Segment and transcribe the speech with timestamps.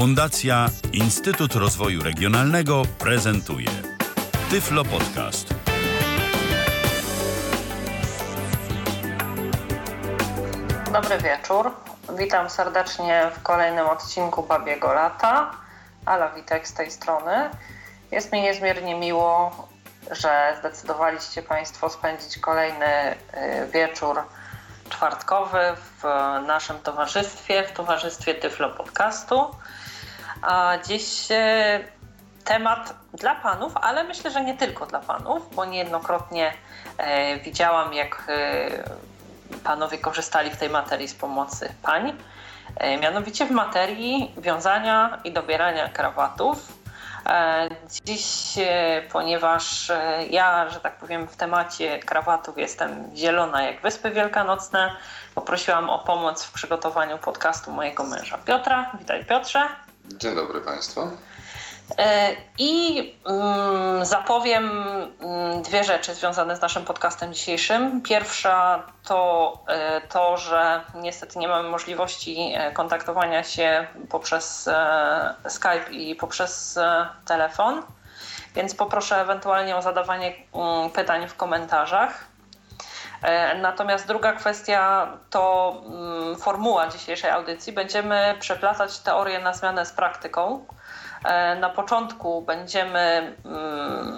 [0.00, 3.68] Fundacja Instytut Rozwoju Regionalnego prezentuje
[4.50, 5.54] Tyflo Podcast.
[10.92, 11.70] Dobry wieczór.
[12.18, 15.50] Witam serdecznie w kolejnym odcinku Babiego Lata.
[16.04, 17.50] Ala Witek z tej strony.
[18.10, 19.68] Jest mi niezmiernie miło,
[20.10, 23.16] że zdecydowaliście Państwo spędzić kolejny y,
[23.72, 24.22] wieczór
[24.90, 25.58] czwartkowy
[26.02, 26.04] w
[26.46, 29.46] naszym towarzystwie, w towarzystwie Tyflo Podcastu.
[30.42, 31.80] A dziś e,
[32.44, 36.52] temat dla panów, ale myślę, że nie tylko dla panów, bo niejednokrotnie
[36.98, 38.68] e, widziałam, jak e,
[39.64, 42.16] panowie korzystali w tej materii z pomocy pań.
[43.00, 46.72] Mianowicie w materii wiązania i dobierania krawatów.
[48.04, 48.54] Dziś,
[49.12, 49.92] ponieważ
[50.30, 54.96] ja, że tak powiem, w temacie krawatów jestem zielona jak Wyspy Wielkanocne,
[55.34, 58.90] poprosiłam o pomoc w przygotowaniu podcastu mojego męża Piotra.
[58.98, 59.68] Witaj Piotrze.
[60.18, 61.00] Dzień dobry Państwu.
[61.98, 64.70] E, I mm, zapowiem
[65.20, 68.02] mm, dwie rzeczy związane z naszym podcastem dzisiejszym.
[68.02, 74.68] Pierwsza to e, to, że niestety nie mamy możliwości e, kontaktowania się poprzez
[75.48, 76.78] Skype i poprzez
[77.24, 77.82] telefon,
[78.54, 82.29] więc poproszę ewentualnie o zadawanie mm, pytań w komentarzach.
[83.60, 85.74] Natomiast druga kwestia to
[86.38, 87.72] formuła dzisiejszej audycji.
[87.72, 90.66] Będziemy przeplatać teorię na zmianę z praktyką.
[91.24, 93.36] E, na początku będziemy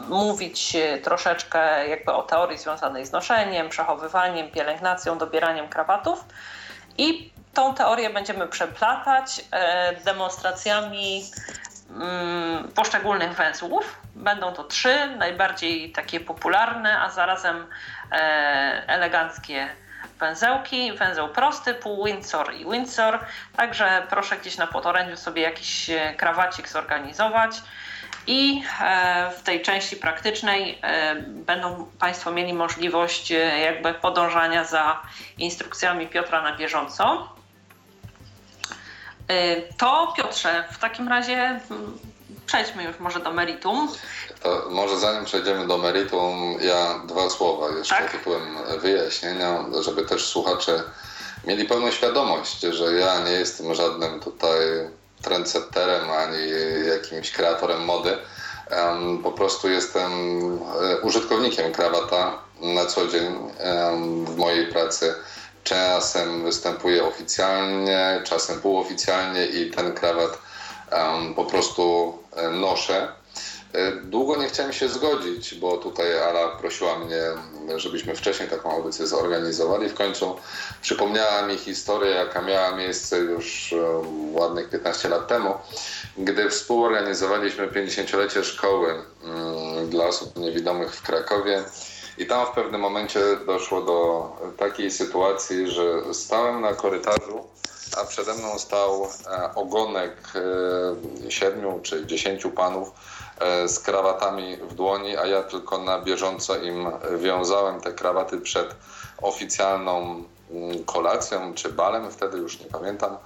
[0.08, 6.24] mówić troszeczkę jakby o teorii związanej z noszeniem, przechowywaniem, pielęgnacją, dobieraniem krawatów
[6.98, 11.22] i tą teorię będziemy przeplatać e, demonstracjami
[12.74, 14.00] poszczególnych węzłów.
[14.14, 17.66] Będą to trzy, najbardziej takie popularne, a zarazem e,
[18.86, 19.68] eleganckie
[20.22, 23.18] węzełki, węzeł prosty, pół Windsor i Windsor.
[23.56, 27.62] Także proszę gdzieś na podorędziu sobie jakiś e, krawacik zorganizować.
[28.26, 33.30] I e, w tej części praktycznej e, będą Państwo mieli możliwość
[33.64, 35.02] jakby podążania za
[35.38, 37.32] instrukcjami Piotra na bieżąco.
[39.78, 41.60] To Piotrze, w takim razie
[42.46, 43.88] przejdźmy już może do meritum.
[44.42, 48.12] To może zanim przejdziemy do meritum, ja dwa słowa jeszcze tak?
[48.12, 50.82] tytułem wyjaśnienia, żeby też słuchacze
[51.46, 54.60] mieli pełną świadomość, że ja nie jestem żadnym tutaj
[55.22, 56.38] trendsetterem ani
[56.88, 58.18] jakimś kreatorem mody.
[59.22, 60.12] Po prostu jestem
[60.82, 63.36] e, użytkownikiem krawata na co dzień
[64.24, 65.14] w mojej pracy.
[65.64, 70.38] Czasem występuję oficjalnie, czasem półoficjalnie i ten krawat
[71.36, 73.21] po prostu e, noszę.
[73.72, 77.22] E, długo nie chciałem się zgodzić, bo tutaj Ala prosiła mnie,
[77.76, 79.88] żebyśmy wcześniej taką audycję zorganizowali.
[79.88, 80.36] W końcu
[80.82, 83.76] przypomniała mi historię, jaka miała miejsce już e,
[84.32, 85.54] ładnych 15 lat temu,
[86.18, 88.94] gdy współorganizowaliśmy 50-lecie szkoły
[89.24, 91.62] mm, dla osób niewidomych w Krakowie.
[92.18, 97.52] I tam w pewnym momencie doszło do takiej sytuacji, że stałem na korytarzu
[98.00, 100.12] a przede mną stał e, ogonek
[101.26, 102.90] e, siedmiu czy dziesięciu panów
[103.66, 106.86] z krawatami w dłoni, a ja tylko na bieżąco im
[107.18, 108.74] wiązałem te krawaty przed
[109.22, 113.16] oficjalną mm, kolacją czy balem, wtedy już nie pamiętam.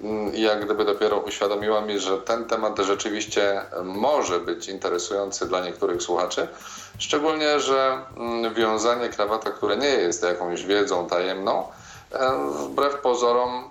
[0.00, 5.60] Mm, I jak gdyby dopiero uświadomiła mi, że ten temat rzeczywiście może być interesujący dla
[5.64, 6.48] niektórych słuchaczy.
[6.98, 11.64] Szczególnie, że mm, wiązanie krawata, które nie jest jakąś wiedzą tajemną,
[12.50, 13.70] wbrew pozorom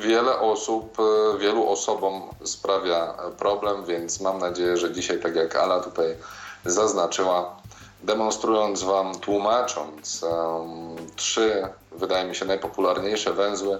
[0.00, 5.80] wiele osób, e, wielu osobom sprawia problem, więc mam nadzieję, że dzisiaj, tak jak Ala
[5.80, 6.16] tutaj
[6.64, 7.56] zaznaczyła,
[8.02, 13.78] demonstrując Wam, tłumacząc um, trzy, wydaje mi się, najpopularniejsze węzły,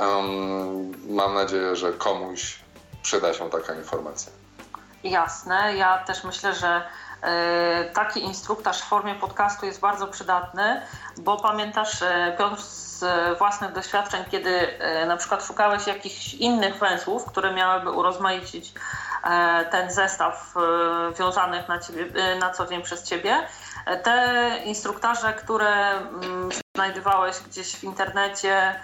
[0.00, 2.58] um, mam nadzieję, że komuś
[3.02, 4.32] przyda się taka informacja.
[5.04, 5.76] Jasne.
[5.76, 6.82] Ja też myślę, że
[7.94, 10.82] taki instruktaż w formie podcastu jest bardzo przydatny,
[11.18, 12.62] bo pamiętasz, e, Piotr,
[12.98, 18.72] z własnych doświadczeń, kiedy e, na przykład szukałeś jakichś innych węzłów, które miałyby urozmaicić
[19.24, 20.60] e, ten zestaw e,
[21.14, 23.46] wiązanych na, ciebie, na co dzień przez ciebie.
[24.02, 28.80] Te instruktaże, które mm, znajdowałeś gdzieś w internecie,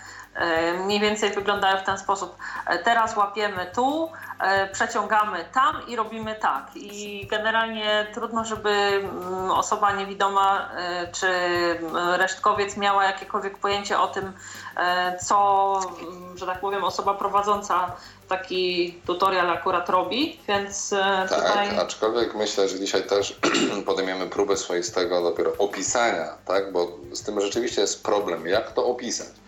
[0.85, 2.37] mniej więcej wyglądają w ten sposób.
[2.85, 6.71] Teraz łapiemy tu, E, przeciągamy tam i robimy tak.
[6.77, 14.07] I generalnie trudno, żeby mm, osoba niewidoma e, czy mm, resztkowiec miała jakiekolwiek pojęcie o
[14.07, 14.33] tym,
[14.77, 17.93] e, co, mm, że tak powiem, osoba prowadząca
[18.29, 20.91] taki tutorial akurat robi, więc
[21.29, 21.79] tak, tutaj...
[21.79, 23.41] aczkolwiek myślę, że dzisiaj też
[23.87, 29.44] podejmiemy próbę swoistego dopiero opisania, tak, bo z tym rzeczywiście jest problem, jak to opisać.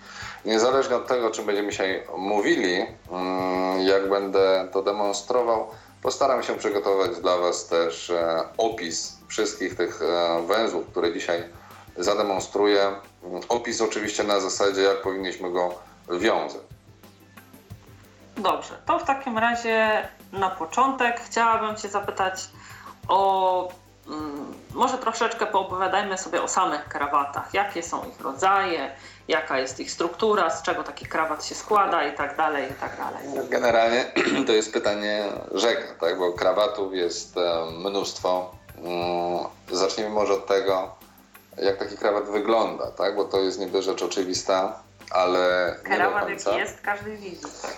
[0.47, 5.71] Niezależnie od tego, o czym będziemy dzisiaj mówili, mm, jak będę to demonstrował,
[6.03, 11.43] postaram się przygotować dla Was też e, opis wszystkich tych e, węzłów, które dzisiaj
[11.97, 12.93] zademonstruję.
[13.49, 15.75] Opis oczywiście na zasadzie, jak powinniśmy go
[16.11, 16.63] wiązać.
[18.37, 22.49] Dobrze, to w takim razie na początek chciałabym Cię zapytać
[23.09, 23.69] o
[24.09, 27.55] mm, może troszeczkę poopowiadajmy sobie o samych krawatach.
[27.55, 28.91] Jakie są ich rodzaje,
[29.29, 32.97] jaka jest ich struktura, z czego taki krawat się składa i tak dalej, i tak
[32.97, 33.49] dalej.
[33.49, 34.05] Generalnie
[34.47, 35.25] to jest pytanie
[35.55, 36.19] rzeka, tak?
[36.19, 38.55] bo krawatów jest e, mnóstwo.
[38.79, 40.95] Mm, zacznijmy może od tego,
[41.57, 43.17] jak taki krawat wygląda, tak?
[43.17, 47.41] bo to jest niby rzecz oczywista ale jaki jest, każdy widzi.
[47.63, 47.75] Tak?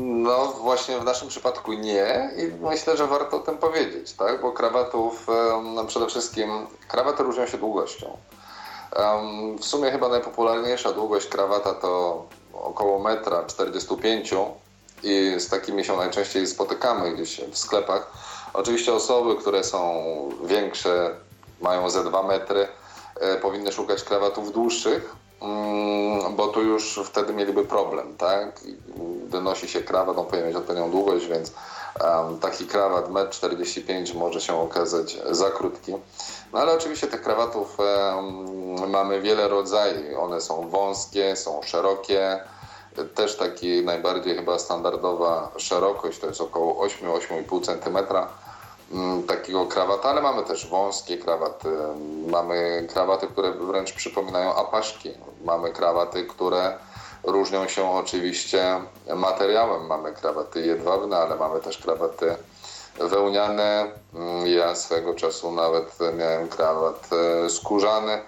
[0.00, 4.40] No właśnie w naszym przypadku nie i myślę, że warto o tym powiedzieć, tak?
[4.40, 5.26] bo krawatów
[5.74, 8.16] no przede wszystkim, krawaty różnią się długością.
[9.58, 14.34] W sumie chyba najpopularniejsza długość krawata to około metra 45
[15.02, 18.12] i z takimi się najczęściej spotykamy gdzieś w sklepach.
[18.54, 20.04] Oczywiście osoby, które są
[20.44, 21.16] większe,
[21.60, 22.68] mają ze 2 metry,
[23.20, 28.60] e, powinny szukać krawatów dłuższych, Mm, bo tu już wtedy mieliby problem, tak?
[29.28, 31.56] Donosi się krawat, on powinien mieć odpowiednią długość, więc um,
[32.40, 35.94] taki krawat 1,45 m może się okazać za krótki.
[36.52, 37.78] No ale oczywiście tych krawatów
[38.88, 40.18] mamy wiele rodzajów.
[40.18, 42.40] One są wąskie, są szerokie.
[43.14, 47.98] Też taki najbardziej chyba standardowa szerokość to jest około 8-8,5 cm
[48.92, 51.68] Mm, takiego krawata, ale mamy też wąskie krawaty,
[52.26, 55.10] mamy krawaty, które wręcz przypominają apaszki,
[55.44, 56.78] mamy krawaty, które
[57.32, 58.80] różnią się oczywiście
[59.16, 62.36] materiałem, mamy krawaty jedwabne, ale mamy też krawaty
[63.00, 68.20] wełniane, mm, ja swego czasu nawet miałem krawat e, skórzany,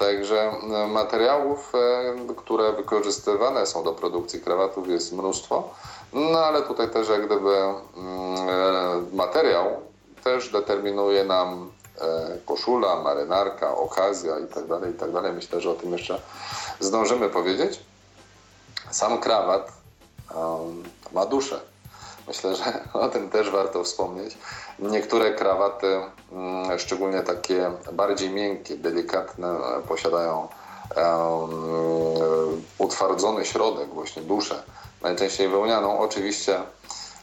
[0.00, 5.68] Także mm, materiałów, e, które wykorzystywane są do produkcji krawatów jest mnóstwo,
[6.12, 7.74] no ale tutaj też jak gdyby e,
[9.12, 9.66] materiał
[10.24, 11.70] też determinuje nam
[12.46, 15.22] koszula, marynarka, okazja itd., tak itd.
[15.22, 16.20] Tak Myślę, że o tym jeszcze
[16.80, 17.80] zdążymy powiedzieć.
[18.90, 19.72] Sam krawat
[20.34, 20.82] um,
[21.12, 21.60] ma duszę.
[22.28, 24.38] Myślę, że o tym też warto wspomnieć.
[24.78, 26.00] Niektóre krawaty,
[26.32, 29.54] um, szczególnie takie bardziej miękkie, delikatne,
[29.88, 30.48] posiadają
[32.78, 34.62] utwardzony środek, właśnie duszę,
[35.02, 35.98] najczęściej wełnianą.
[35.98, 36.60] Oczywiście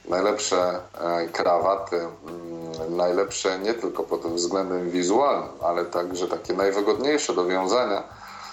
[0.07, 7.45] najlepsze e, krawaty, mm, najlepsze nie tylko pod względem wizualnym, ale także takie najwygodniejsze do
[7.45, 8.03] wiązania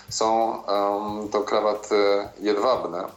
[0.08, 0.62] są
[1.32, 3.04] to krawaty jedwabne.
[3.04, 3.10] E,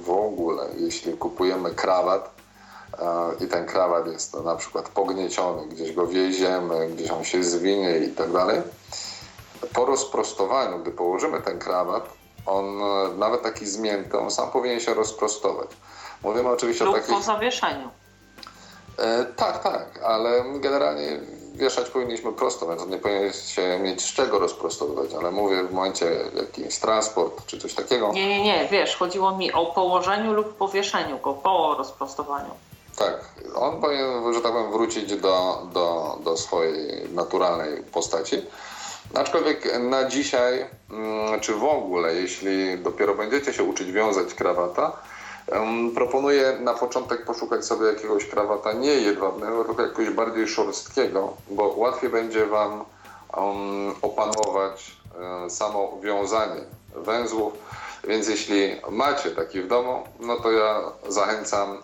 [0.00, 2.30] w ogóle, jeśli kupujemy krawat
[2.98, 7.98] e, i ten krawat jest na przykład pognieciony, gdzieś go wieziemy, gdzieś on się zwinie
[7.98, 8.62] i tak dalej,
[9.72, 12.08] po rozprostowaniu, gdy położymy ten krawat,
[12.46, 12.64] on
[13.18, 15.68] nawet taki zmięty, on sam powinien się rozprostować.
[16.22, 17.14] Mówimy oczywiście Lub o takich...
[17.14, 17.88] po zawieszeniu.
[18.98, 21.20] E, tak, tak, ale generalnie
[21.54, 26.06] wieszać powinniśmy prosto, więc nie powinien się mieć z czego rozprostowywać, ale mówię w momencie
[26.36, 28.12] jakiś transport czy coś takiego.
[28.12, 32.50] Nie, nie, nie, wiesz, chodziło mi o położeniu lub powieszeniu go po rozprostowaniu.
[32.96, 33.24] Tak,
[33.56, 38.42] on powinien, że tak powiem, wrócić do, do, do swojej naturalnej postaci.
[39.14, 44.96] Aczkolwiek na dzisiaj, mm, czy w ogóle, jeśli dopiero będziecie się uczyć wiązać krawata,
[45.94, 52.10] Proponuję na początek poszukać sobie jakiegoś krawata nie jedwabnego, tylko jakiegoś bardziej szorstkiego, bo łatwiej
[52.10, 52.84] będzie Wam
[54.02, 54.92] opanować
[55.46, 56.60] e, samo wiązanie
[56.94, 57.52] węzłów.
[58.08, 61.82] Więc jeśli macie taki w domu, no to ja zachęcam,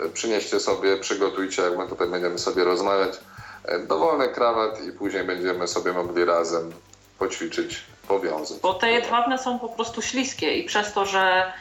[0.00, 3.18] e, przynieście sobie, przygotujcie, jak my tutaj będziemy sobie rozmawiać,
[3.64, 6.72] e, dowolny krawat i później będziemy sobie mogli razem
[7.18, 8.58] poćwiczyć, powiązać.
[8.58, 11.52] Bo te jedwabne są po prostu śliskie i przez to, że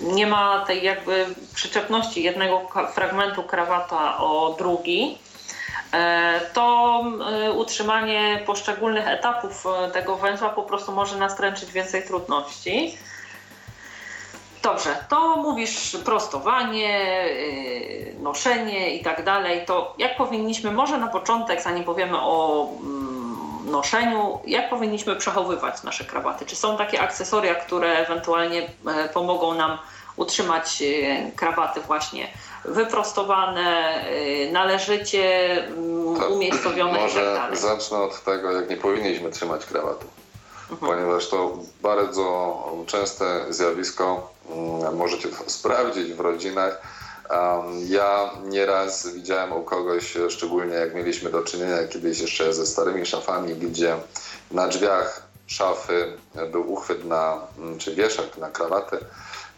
[0.00, 5.18] nie ma tej jakby przyczepności jednego fragmentu krawata o drugi,
[5.92, 12.98] e, to e, utrzymanie poszczególnych etapów e, tego węzła po prostu może nastręczyć więcej trudności.
[14.62, 17.24] Dobrze, to mówisz prostowanie,
[18.18, 19.66] noszenie i tak dalej.
[19.66, 23.19] To jak powinniśmy, może na początek, zanim powiemy o mm,
[23.64, 26.46] noszeniu, jak powinniśmy przechowywać nasze krawaty?
[26.46, 29.78] Czy są takie akcesoria, które ewentualnie e, pomogą nam
[30.16, 32.28] utrzymać e, krawaty właśnie
[32.64, 40.06] wyprostowane, e, należycie mm, umiejscowione Może tak zacznę od tego, jak nie powinniśmy trzymać krawatu.
[40.70, 40.92] Mhm.
[40.92, 46.82] Ponieważ to bardzo częste zjawisko, mm, możecie sprawdzić w rodzinach,
[47.88, 53.54] ja nieraz widziałem u kogoś, szczególnie jak mieliśmy do czynienia kiedyś jeszcze ze starymi szafami,
[53.54, 53.96] gdzie
[54.50, 56.16] na drzwiach szafy
[56.52, 57.38] był uchwyt na,
[57.78, 58.98] czy wieszak na krawaty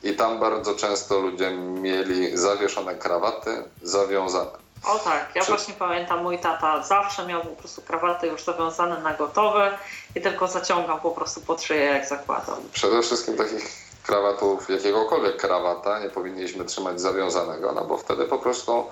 [0.02, 4.50] i tam bardzo często ludzie mieli zawieszone krawaty zawiązane.
[4.84, 9.14] O tak, ja właśnie pamiętam, mój tata zawsze miał po prostu krawaty już zawiązane na
[9.14, 9.78] gotowe
[10.14, 12.56] i tylko zaciągał po prostu pod szyję jak zakładał.
[12.72, 18.84] Przede wszystkim takich krawatów, jakiegokolwiek krawata nie powinniśmy trzymać zawiązanego, no bo wtedy po prostu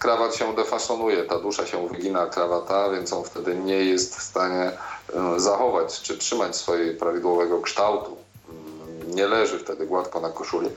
[0.00, 4.72] krawat się defasonuje, ta dusza się wygina krawata, więc on wtedy nie jest w stanie
[5.14, 8.16] e, zachować czy trzymać swojego prawidłowego kształtu.
[8.48, 10.70] Mm, nie leży wtedy gładko na koszuli.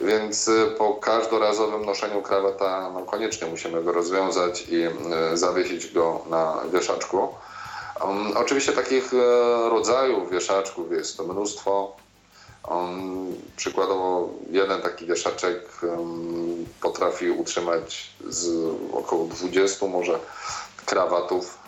[0.00, 4.90] Więc e, po każdorazowym noszeniu krawata no koniecznie musimy go rozwiązać i e,
[5.36, 7.28] zawiesić go na wieszaczku.
[8.06, 9.12] Um, oczywiście takich
[9.68, 11.96] rodzajów wieszaczków jest to mnóstwo.
[12.68, 13.14] On
[13.56, 15.80] przykładowo jeden taki wieszaczek
[16.80, 20.18] potrafi utrzymać z około 20 może
[20.86, 21.58] krawatów.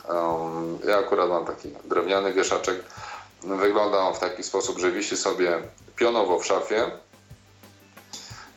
[0.89, 2.85] Ja akurat mam taki drewniany wieszaczek.
[3.43, 5.63] Wygląda on w taki sposób, że wisi sobie
[5.97, 6.91] pionowo w szafie.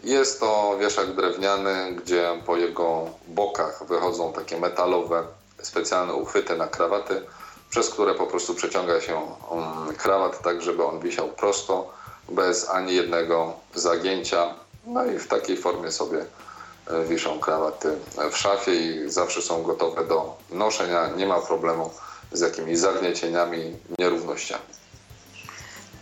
[0.03, 5.24] Jest to wieszak drewniany, gdzie po jego bokach wychodzą takie metalowe,
[5.62, 7.22] specjalne uchwyty na krawaty,
[7.69, 9.22] przez które po prostu przeciąga się
[9.98, 11.99] krawat tak, żeby on wisiał prosto
[12.31, 14.53] bez ani jednego zagięcia.
[14.86, 16.25] No i w takiej formie sobie
[16.88, 17.98] e, wiszą krawaty
[18.31, 21.07] w szafie i zawsze są gotowe do noszenia.
[21.07, 21.91] Nie ma problemu
[22.31, 24.63] z jakimiś zagniecieniami, nierównościami.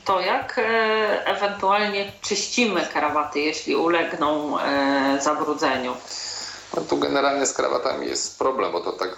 [0.05, 5.93] To jak e, ewentualnie czyścimy krawaty, jeśli ulegną e, zabrudzeniu?
[6.75, 9.09] No tu generalnie z krawatami jest problem, bo to tak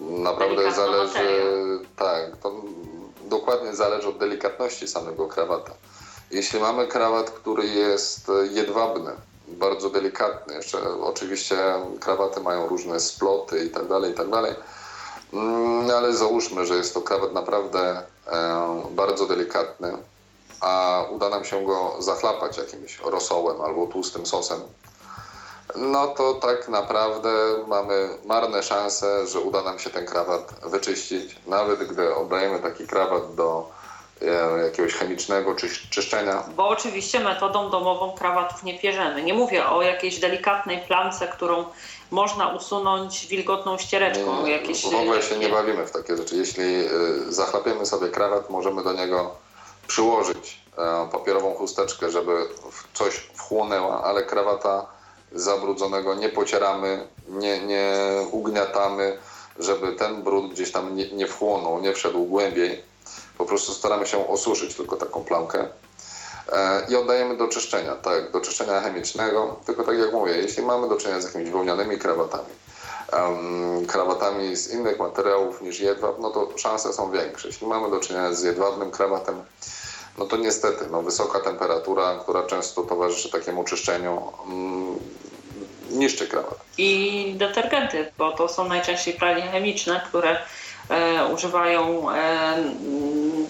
[0.00, 1.14] naprawdę Delikatna zależy.
[1.14, 1.44] Materia.
[1.96, 2.52] Tak, to
[3.24, 5.72] dokładnie zależy od delikatności samego krawata.
[6.30, 9.10] Jeśli mamy krawat, który jest jedwabny,
[9.48, 11.56] bardzo delikatny, jeszcze oczywiście
[12.00, 14.54] krawaty mają różne sploty i tak dalej, i tak dalej,
[15.32, 19.92] mm, ale załóżmy, że jest to krawat naprawdę e, bardzo delikatny,
[20.60, 24.60] a uda nam się go zachlapać jakimś rosołem albo tłustym sosem,
[25.76, 27.30] no to tak naprawdę
[27.66, 31.40] mamy marne szanse, że uda nam się ten krawat wyczyścić.
[31.46, 33.68] Nawet gdy oddajemy taki krawat do
[34.64, 36.44] jakiegoś chemicznego czy, czyszczenia.
[36.56, 39.22] Bo oczywiście metodą domową krawatów nie pierzemy.
[39.22, 41.64] Nie mówię o jakiejś delikatnej plamce, którą
[42.10, 44.42] można usunąć wilgotną ściereczką.
[44.42, 46.36] Nie, jakieś, w ogóle się nie bawimy w takie rzeczy.
[46.36, 46.88] Jeśli e,
[47.28, 49.34] zachlapiemy sobie krawat, możemy do niego
[49.86, 52.48] przyłożyć e, papierową chusteczkę, żeby
[52.94, 54.86] coś wchłonęła, ale krawata
[55.32, 57.92] zabrudzonego nie pocieramy, nie, nie
[58.30, 59.18] ugniatamy,
[59.58, 62.82] żeby ten brud gdzieś tam nie, nie wchłonął, nie wszedł głębiej
[63.38, 65.68] po prostu staramy się osuszyć tylko taką plamkę
[66.52, 69.56] e, i oddajemy do czyszczenia, tak, do czyszczenia chemicznego.
[69.66, 72.48] Tylko tak jak mówię, jeśli mamy do czynienia z jakimiś wełnianymi krawatami,
[73.86, 77.48] krawatami z innych materiałów niż jedwab, no to szanse są większe.
[77.48, 79.42] Jeśli mamy do czynienia z jedwabnym krawatem,
[80.18, 84.98] no to niestety no, wysoka temperatura, która często towarzyszy takiemu czyszczeniu, um,
[85.90, 86.60] niszczy krawat.
[86.78, 90.38] I detergenty, bo to są najczęściej pralnie chemiczne, które
[91.34, 92.56] używają e,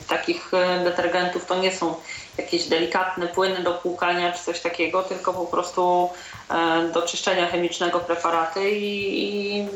[0.09, 1.47] takich e, detergentów.
[1.47, 1.95] To nie są
[2.39, 6.11] jakieś delikatne płyny do płukania czy coś takiego, tylko po prostu
[6.51, 9.67] e, do czyszczenia chemicznego preparaty i, i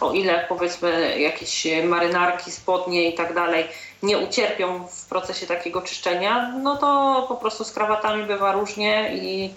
[0.00, 3.68] o ile powiedzmy jakieś marynarki, spodnie i tak dalej
[4.02, 9.54] nie ucierpią w procesie takiego czyszczenia, no to po prostu z krawatami bywa różnie i,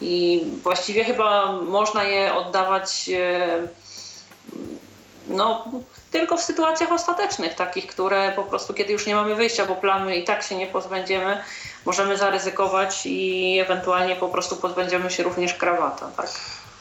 [0.00, 3.48] i właściwie chyba można je oddawać e,
[5.28, 5.64] no,
[6.10, 10.16] tylko w sytuacjach ostatecznych, takich, które po prostu kiedy już nie mamy wyjścia, bo plamy
[10.16, 11.42] i tak się nie pozbędziemy,
[11.84, 16.10] możemy zaryzykować i ewentualnie po prostu pozbędziemy się również krawata.
[16.16, 16.30] Tak?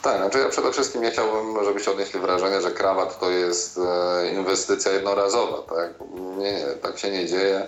[0.01, 4.31] Tak, znaczy ja przede wszystkim nie chciałbym, żebyście odnieśli wrażenie, że krawat to jest e,
[4.31, 5.57] inwestycja jednorazowa.
[5.75, 5.93] Tak?
[6.37, 7.67] Nie, nie, tak się nie dzieje.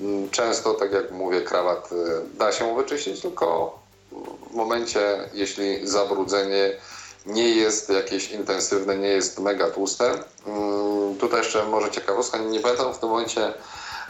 [0.00, 3.78] Mm, często, tak jak mówię, krawat e, da się wyczyścić, tylko
[4.50, 5.00] w momencie,
[5.32, 6.72] jeśli zabrudzenie
[7.26, 10.10] nie jest jakieś intensywne, nie jest mega tłuste.
[10.46, 13.52] Mm, tutaj jeszcze może ciekawostka, nie pamiętam w tym momencie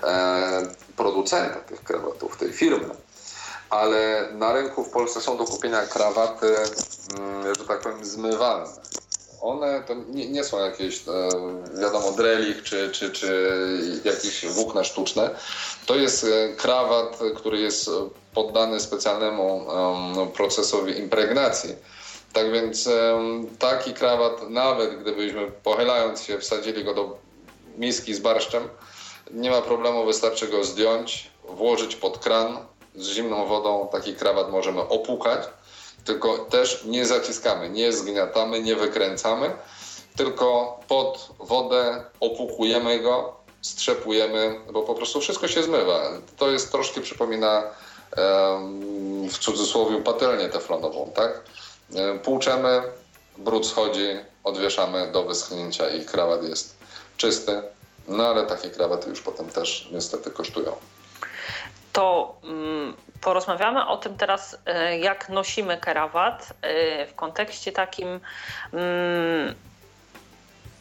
[0.03, 0.63] e,
[0.97, 2.91] producenta tych krawatów, tej firmy,
[3.71, 6.57] ale na rynku w Polsce są do kupienia krawaty,
[7.19, 8.67] mm, że tak powiem, zmywalne.
[9.41, 11.29] One to nie, nie są jakieś, e,
[11.81, 13.61] wiadomo, drelich czy, czy, czy
[14.05, 15.31] jakieś włókna sztuczne.
[15.87, 17.91] To jest e, krawat, który jest
[18.35, 19.67] poddany specjalnemu
[20.37, 21.75] procesowi impregnacji
[22.35, 22.89] tak więc
[23.59, 27.19] taki krawat, nawet gdybyśmy pochylając się wsadzili go do
[27.77, 28.69] miski z barszczem,
[29.31, 32.59] nie ma problemu, wystarczy go zdjąć, włożyć pod kran
[32.95, 33.89] z zimną wodą.
[33.93, 35.49] Taki krawat możemy opukać,
[36.05, 39.51] tylko też nie zaciskamy, nie zgniatamy, nie wykręcamy,
[40.17, 46.11] tylko pod wodę opukujemy go strzepujemy, bo po prostu wszystko się zmywa.
[46.37, 47.63] To jest troszkę przypomina
[49.31, 51.43] w cudzysłowie patelnię teflonową, tak?
[52.23, 52.83] Płuczemy,
[53.39, 56.77] brud schodzi, odwieszamy do wyschnięcia i krawat jest
[57.17, 57.63] czysty.
[58.09, 60.77] No ale takie krawaty już potem też niestety kosztują.
[61.93, 68.21] To mm, porozmawiamy o tym teraz, e, jak nosimy krawat e, w kontekście takim,
[68.73, 69.55] mm,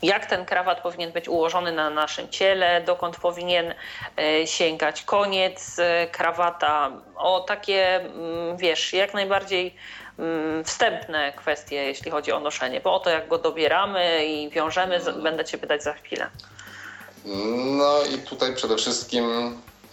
[0.01, 3.73] jak ten krawat powinien być ułożony na naszym ciele, dokąd powinien
[4.17, 5.77] e, sięgać koniec
[6.11, 6.91] krawata.
[7.15, 9.75] O takie, mm, wiesz, jak najbardziej
[10.65, 15.45] wstępne kwestie, jeśli chodzi o noszenie, bo o to, jak go dobieramy i wiążemy, będę
[15.45, 16.29] Cię pytać za chwilę.
[17.77, 19.25] No i tutaj przede wszystkim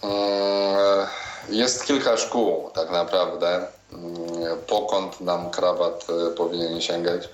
[0.03, 1.07] mm,
[1.49, 7.29] jest kilka szkół tak naprawdę, mm, pokąd nam krawat e, powinien sięgać.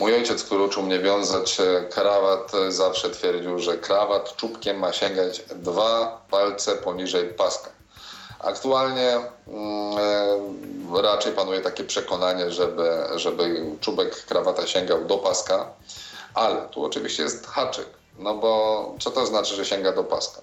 [0.00, 4.92] Mój ojciec, który uczył mnie wiązać e, krawat, e, zawsze twierdził, że krawat czubkiem ma
[4.92, 7.70] sięgać dwa palce poniżej paska.
[8.42, 15.70] Aktualnie mm, raczej panuje takie przekonanie, żeby, żeby czubek krawata sięgał do paska,
[16.34, 17.86] ale tu oczywiście jest haczyk
[18.18, 20.40] no bo co to znaczy, że sięga do paska?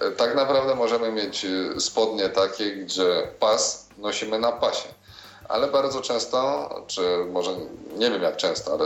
[0.00, 4.88] E, tak naprawdę możemy mieć e, spodnie takie, gdzie pas nosimy na pasie.
[5.48, 7.02] Ale bardzo często, czy
[7.32, 7.50] może
[7.96, 8.84] nie wiem jak często, ale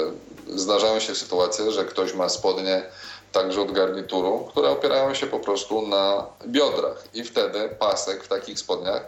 [0.49, 2.83] zdarzają się sytuacje, że ktoś ma spodnie
[3.33, 8.59] także od garnituru, które opierają się po prostu na biodrach i wtedy pasek w takich
[8.59, 9.03] spodniach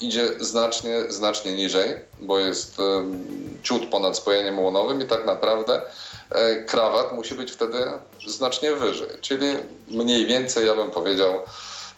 [0.00, 2.76] idzie znacznie, znacznie niżej, bo jest
[3.62, 5.82] ciut ponad spojeniem łonowym i tak naprawdę
[6.34, 7.78] E, krawat musi być wtedy
[8.26, 9.08] znacznie wyżej.
[9.20, 9.46] Czyli
[9.88, 11.34] mniej więcej, ja bym powiedział,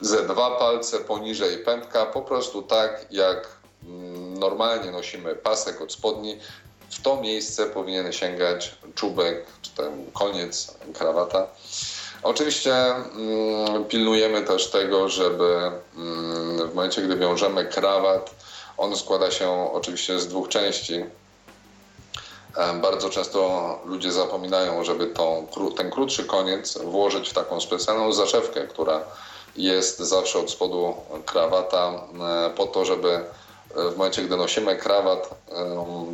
[0.00, 3.49] ze dwa palce poniżej pępka, po prostu tak jak
[3.85, 6.38] mm, normalnie nosimy pasek od spodni,
[6.90, 11.47] w to miejsce powinien sięgać czubek, ten koniec krawata.
[12.23, 18.35] Oczywiście mm, pilnujemy też tego, żeby mm, w momencie, gdy wiążemy krawat,
[18.76, 21.04] on składa się oczywiście z dwóch części.
[22.83, 25.46] Bardzo często ludzie zapominają, żeby tą,
[25.77, 29.01] ten krótszy koniec włożyć w taką specjalną zaszewkę, która
[29.57, 30.94] jest zawsze od spodu
[31.27, 31.92] krawata,
[32.46, 33.25] e, po to, żeby
[33.77, 35.31] w momencie, gdy nosimy krawat,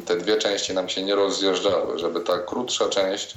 [0.07, 3.35] te dwie części nam się nie rozjeżdżały, żeby ta krótsza część,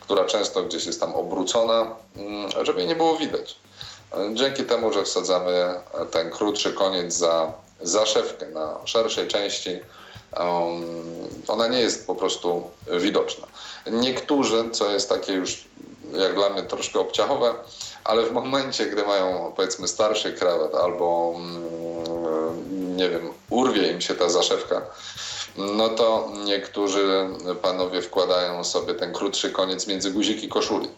[0.00, 3.56] która często gdzieś jest tam obrócona, mm, żeby nie było widać.
[4.34, 5.74] Dzięki temu, że wsadzamy
[6.10, 9.80] ten krótszy koniec za zaszewkę na szerszej części,
[11.48, 13.46] ona nie jest po prostu widoczna.
[13.86, 15.64] Niektórzy, co jest takie już
[16.12, 17.54] jak dla mnie troszkę obciachowe,
[18.04, 24.14] ale w momencie, gdy mają powiedzmy starszy krawat albo mm, nie wiem, urwie im się
[24.14, 24.82] ta zaszewka,
[25.56, 27.28] no to niektórzy
[27.62, 30.88] panowie wkładają sobie ten krótszy koniec między guziki koszuli.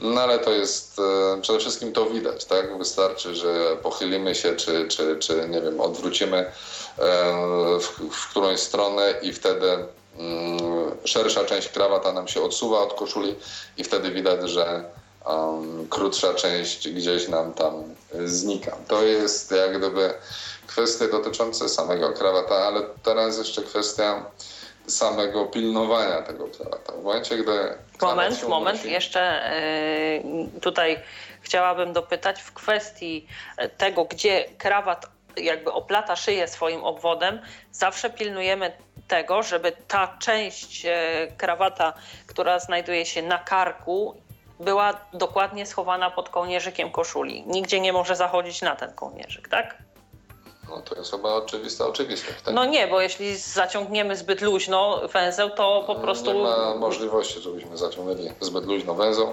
[0.00, 2.78] No ale to jest, e, przede wszystkim to widać, tak?
[2.78, 6.52] Wystarczy, że pochylimy się, czy, czy, czy nie wiem, odwrócimy e,
[7.80, 9.70] w, w którąś stronę i wtedy
[10.18, 10.60] mm,
[11.04, 13.34] szersza część krawata nam się odsuwa od koszuli
[13.76, 14.84] i wtedy widać, że
[15.26, 17.82] um, krótsza część gdzieś nam tam
[18.24, 18.76] znika.
[18.88, 20.14] To jest jak gdyby
[20.66, 24.24] kwestie dotyczące samego krawata, ale teraz jeszcze kwestia
[24.86, 26.92] samego pilnowania tego krawata.
[26.92, 27.74] W momencie, gdy.
[28.02, 29.50] Moment, moment, jeszcze
[30.24, 30.98] yy, tutaj
[31.42, 35.06] chciałabym dopytać w kwestii e, tego, gdzie krawat
[35.36, 37.40] jakby oplata szyję swoim obwodem,
[37.72, 38.72] zawsze pilnujemy
[39.08, 40.92] tego, żeby ta część e,
[41.36, 41.92] krawata,
[42.26, 44.16] która znajduje się na karku,
[44.60, 47.44] była dokładnie schowana pod kołnierzykiem koszuli.
[47.46, 49.76] Nigdzie nie może zachodzić na ten kołnierzyk, tak?
[50.68, 52.42] No to jest chyba oczywista oczywistość.
[52.44, 52.54] Tak?
[52.54, 56.32] No nie, bo jeśli zaciągniemy zbyt luźno węzeł, to po prostu...
[56.32, 59.32] Nie ma możliwości, żebyśmy zaciągnęli zbyt luźno węzeł,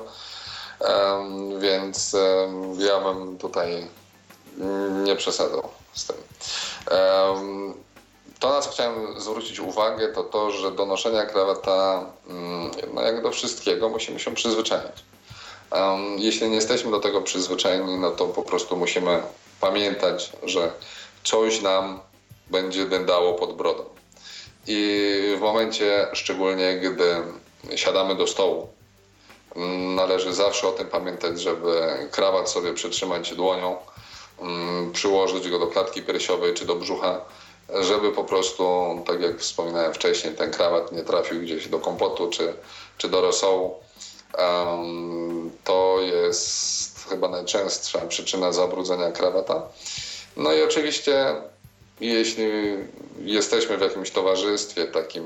[0.79, 3.87] um, więc um, ja bym tutaj
[5.03, 6.15] nie przesadzał z tym.
[6.91, 7.73] Um,
[8.39, 13.23] to, na co chciałem zwrócić uwagę, to to, że do noszenia krawata, mm, no jak
[13.23, 15.03] do wszystkiego, musimy się przyzwyczaić.
[16.17, 19.21] Jeśli nie jesteśmy do tego przyzwyczajeni, no to po prostu musimy
[19.61, 20.71] pamiętać, że
[21.23, 21.99] coś nam
[22.47, 23.83] będzie dędało pod brodą.
[24.67, 27.15] I w momencie, szczególnie gdy
[27.75, 28.69] siadamy do stołu,
[29.95, 33.77] należy zawsze o tym pamiętać, żeby krawat sobie przytrzymać dłonią,
[34.41, 37.21] mm, przyłożyć go do klatki piersiowej czy do brzucha,
[37.81, 38.63] żeby po prostu,
[39.07, 42.53] tak jak wspominałem wcześniej, ten krawat nie trafił gdzieś do kompotu czy,
[42.97, 43.75] czy do rosołu.
[45.63, 49.61] To jest chyba najczęstsza przyczyna zabrudzenia krawata.
[50.37, 51.35] No i oczywiście,
[52.01, 52.51] jeśli
[53.21, 55.23] jesteśmy w jakimś towarzystwie, takim,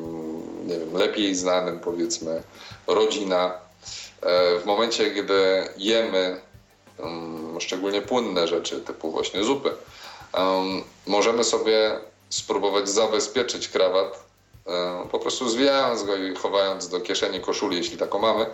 [0.67, 2.43] nie wiem, lepiej znanym, powiedzmy,
[2.87, 3.53] rodzina,
[4.21, 6.41] e, w momencie, gdy jemy
[7.59, 9.71] szczególnie płynne rzeczy typu właśnie zupy,
[11.07, 11.99] możemy sobie
[12.37, 14.23] spróbować zabezpieczyć krawat,
[15.11, 18.45] po prostu zwijając go i chowając do kieszeni koszuli, jeśli taką mamy.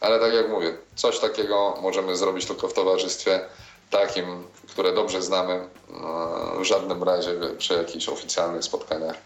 [0.00, 3.40] Ale tak jak mówię, coś takiego możemy zrobić tylko w towarzystwie
[3.90, 5.68] takim, które dobrze znamy,
[6.60, 9.16] w żadnym razie przy jakichś oficjalnych spotkaniach,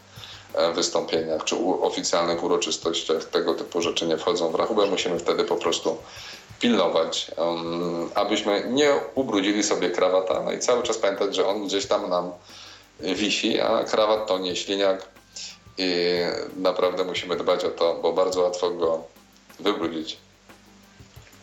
[0.55, 4.87] e, wystąpieniach czy oficjalnych uroczystościach tego typu rzeczy nie wchodzą w rachubę.
[4.87, 5.96] Musimy wtedy po prostu
[6.61, 7.31] pilnować,
[8.14, 10.42] abyśmy nie ubrudzili sobie krawata.
[10.44, 12.33] No i cały czas pamiętać, że on gdzieś tam nam
[13.03, 15.09] wisi, a krawat to nie śliniak
[15.79, 16.19] i
[16.57, 19.05] naprawdę musimy dbać o to, bo bardzo łatwo go
[19.61, 20.17] wybrudzić.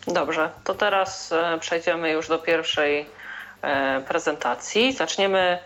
[0.08, 3.06] Dobrze, to teraz e, przejdziemy już do pierwszej
[3.62, 4.94] e, prezentacji.
[4.94, 5.60] Zaczniemy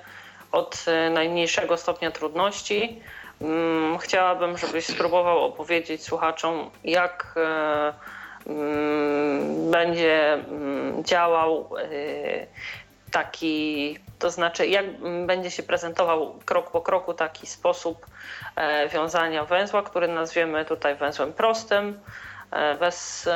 [0.51, 3.01] od e, najmniejszego stopnia trudności.
[3.41, 7.35] Mm, chciałabym, żebyś spróbował opowiedzieć słuchaczom, jak
[8.47, 11.69] mm, będzie mm, działał
[13.13, 14.85] taki, to znaczy jak
[15.25, 18.05] będzie się prezentował krok po kroku taki sposób
[18.93, 21.99] wiązania węzła, który nazwiemy tutaj węzłem prostym,
[22.79, 23.29] bez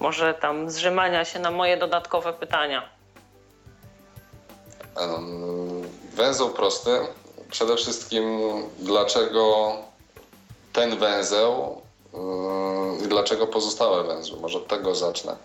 [0.00, 2.88] może tam zrzymania się na moje dodatkowe pytania.
[6.14, 6.90] Węzeł prosty.
[7.50, 8.24] Przede wszystkim
[8.78, 9.72] dlaczego
[10.72, 11.82] ten węzeł
[13.04, 14.40] i dlaczego pozostałe węzły?
[14.40, 15.36] Może od tego zacznę.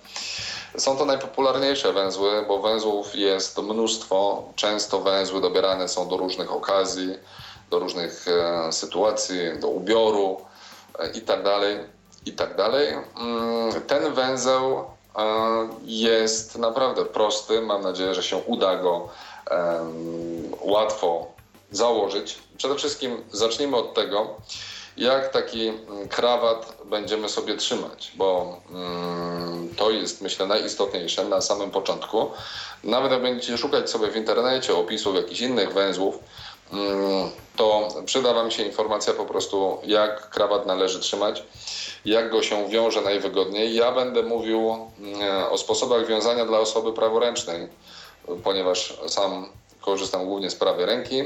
[0.78, 4.44] Są to najpopularniejsze węzły, bo węzłów jest mnóstwo.
[4.56, 7.18] Często węzły dobierane są do różnych okazji,
[7.70, 10.42] do różnych e, sytuacji, do ubioru
[11.00, 11.44] e, itd.
[12.38, 12.68] Tak tak.
[13.20, 14.84] Mm, ten węzeł e,
[15.86, 17.62] jest naprawdę prosty.
[17.62, 19.10] Mam nadzieję, że się uda go
[20.62, 21.28] łatwo
[21.72, 22.40] założyć.
[22.58, 24.36] Przede wszystkim zacznijmy od tego,
[24.98, 25.72] jak taki
[26.10, 32.32] krawat będziemy sobie trzymać, bo mm, to jest myślę najistotniejsze na samym początku.
[32.84, 36.20] Nawet jak będziecie szukać sobie w internecie opisów jakichś innych węzłów,
[36.74, 41.44] mm, to przyda Wam się informacja po prostu, jak krawat należy trzymać
[42.08, 43.76] jak go się wiąże najwygodniej.
[43.76, 47.68] Ja będę mówił mm, o sposobach wiązania dla osoby praworęcznej,
[48.44, 49.50] ponieważ sam
[49.82, 51.24] korzystam głównie z prawej ręki.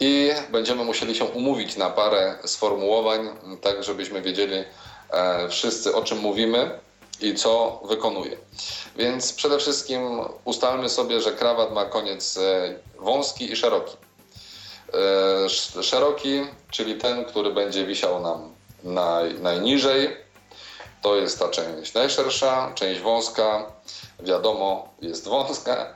[0.00, 3.28] I będziemy musieli się umówić na parę sformułowań,
[3.62, 4.64] tak żebyśmy wiedzieli
[5.10, 6.70] e, wszyscy o czym mówimy
[7.20, 8.36] i co wykonuje.
[8.96, 13.96] Więc przede wszystkim ustalmy sobie, że krawat ma koniec e, wąski i szeroki.
[15.76, 18.52] E, szeroki, czyli ten, który będzie wisiał nam
[18.84, 20.16] naj, najniżej.
[21.02, 23.72] To jest ta część najszersza, część wąska,
[24.20, 25.94] wiadomo, jest wąska.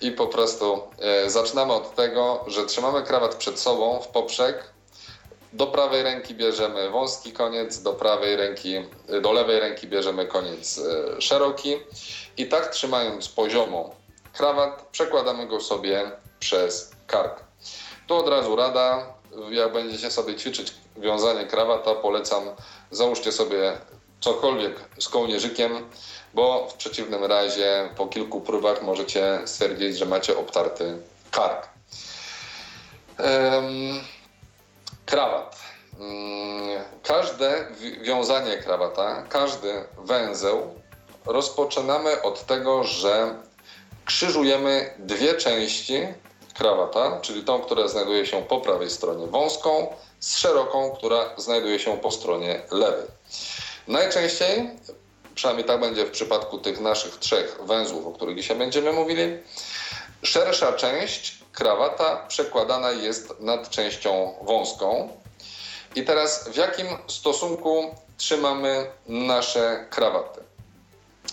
[0.00, 4.74] I po prostu e, zaczynamy od tego, że trzymamy krawat przed sobą w poprzek.
[5.52, 8.74] Do prawej ręki bierzemy wąski koniec, do prawej ręki,
[9.22, 11.76] do lewej ręki bierzemy koniec e, szeroki.
[12.36, 13.94] I tak trzymając poziomo
[14.32, 17.40] krawat, przekładamy go sobie przez kark.
[18.06, 19.14] Tu od razu rada,
[19.50, 22.42] jak będziecie sobie ćwiczyć wiązanie krawata, polecam
[22.90, 23.78] załóżcie sobie
[24.24, 25.90] cokolwiek z kołnierzykiem,
[26.34, 30.98] bo w przeciwnym razie po kilku próbach możecie stwierdzić, że macie obtarty
[31.30, 31.68] kark.
[33.18, 34.00] Um,
[35.06, 35.58] krawat.
[35.98, 36.10] Um,
[37.02, 37.66] każde
[38.02, 40.74] wiązanie krawata, każdy węzeł
[41.26, 43.34] rozpoczynamy od tego, że
[44.04, 46.00] krzyżujemy dwie części
[46.54, 49.86] krawata, czyli tą, która znajduje się po prawej stronie wąską,
[50.20, 53.06] z szeroką, która znajduje się po stronie lewej.
[53.88, 54.70] Najczęściej,
[55.34, 59.38] przynajmniej tak będzie w przypadku tych naszych trzech węzłów, o których dzisiaj będziemy mówili,
[60.22, 65.08] szersza część krawata przekładana jest nad częścią wąską.
[65.94, 70.40] I teraz w jakim stosunku trzymamy nasze krawaty?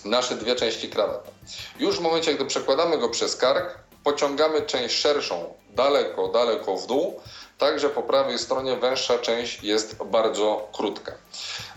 [0.05, 1.31] Nasze dwie części krawata.
[1.79, 7.21] Już w momencie, gdy przekładamy go przez kark, pociągamy część szerszą daleko, daleko w dół,
[7.61, 11.11] tak że po prawej stronie węższa część jest bardzo krótka.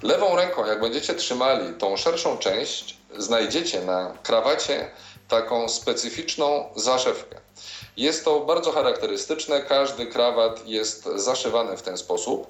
[0.02, 4.90] Lewą ręką, jak będziecie trzymali tą szerszą część, znajdziecie na krawacie
[5.28, 7.40] taką specyficzną zaszewkę.
[7.96, 12.46] Jest to bardzo charakterystyczne, każdy krawat jest zaszywany w ten sposób.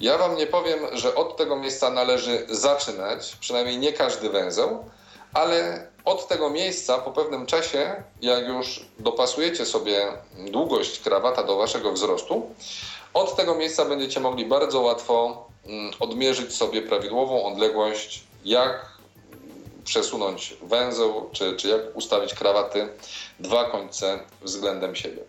[0.00, 4.84] Ja Wam nie powiem, że od tego miejsca należy zaczynać, przynajmniej nie każdy węzeł,
[5.38, 10.06] ale od tego miejsca po pewnym czasie, jak już dopasujecie sobie
[10.50, 12.46] długość krawata do waszego wzrostu,
[13.14, 18.86] od tego miejsca będziecie mogli bardzo łatwo mm, odmierzyć sobie prawidłową odległość, jak
[19.84, 22.88] przesunąć węzeł, czy, czy jak ustawić krawaty,
[23.40, 25.22] dwa końce względem siebie.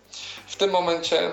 [0.46, 1.32] W tym momencie,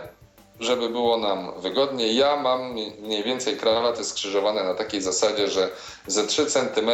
[0.59, 5.69] żeby było nam wygodniej, ja mam mniej więcej krawaty skrzyżowane na takiej zasadzie, że
[6.07, 6.91] ze 3 cm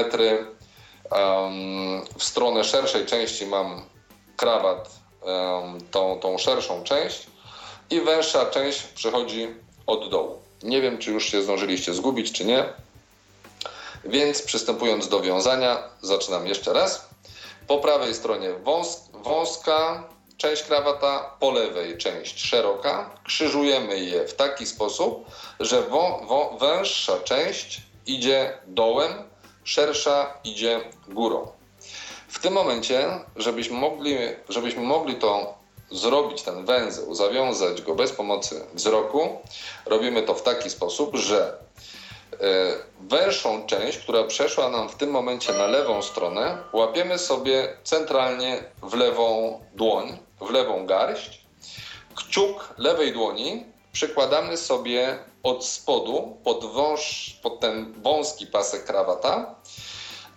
[2.18, 3.86] w stronę szerszej części mam
[4.38, 4.90] krawat,
[5.92, 7.28] tą, tą szerszą część
[7.90, 9.48] i węższa część przechodzi
[9.88, 10.42] od dołu.
[10.64, 12.66] Nie wiem, czy już się zdążyliście zgubić, czy nie.
[14.06, 17.10] Więc przystępując do wiązania, zaczynam jeszcze raz.
[17.68, 20.04] Po prawej stronie wąs wąska
[20.38, 23.10] część krawata, po lewej część szeroka.
[23.24, 25.26] Krzyżujemy je w taki sposób,
[25.60, 25.84] że
[26.60, 29.14] węższa część idzie dołem,
[29.64, 31.48] szersza idzie górą.
[32.28, 34.18] W tym momencie, żebyśmy mogli,
[34.50, 35.54] żebyśmy mogli to
[35.92, 39.42] zrobić, ten węzeł, zawiązać go bez pomocy wzroku,
[39.86, 41.58] robimy to w taki sposób, że
[42.34, 42.38] e,
[43.02, 48.94] węższą część, która przeszła nam w tym momencie na lewą stronę, łapiemy sobie centralnie w
[48.94, 51.44] lewą dłoń, w lewą garść.
[52.16, 59.56] Kciuk lewej dłoni przykładamy sobie od spodu pod, wąż, pod ten wąski pasek krawata,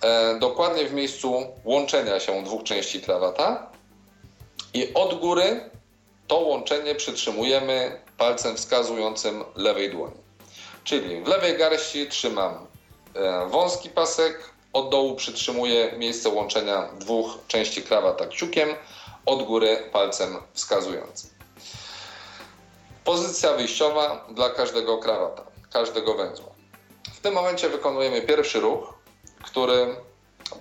[0.02, 3.70] e, dokładnie w miejscu łączenia się dwóch części krawata
[4.74, 5.70] i od góry
[6.26, 10.16] to łączenie przytrzymujemy palcem wskazującym lewej dłoni.
[10.84, 12.66] Czyli w lewej garści trzymam
[13.14, 18.68] e, wąski pasek, od dołu przytrzymuję miejsce łączenia dwóch części krawata kciukiem,
[19.26, 21.35] od góry palcem wskazującym.
[23.06, 25.42] Pozycja wyjściowa dla każdego krawata,
[25.72, 26.46] każdego węzła.
[27.14, 28.94] W tym momencie wykonujemy pierwszy ruch,
[29.44, 29.96] który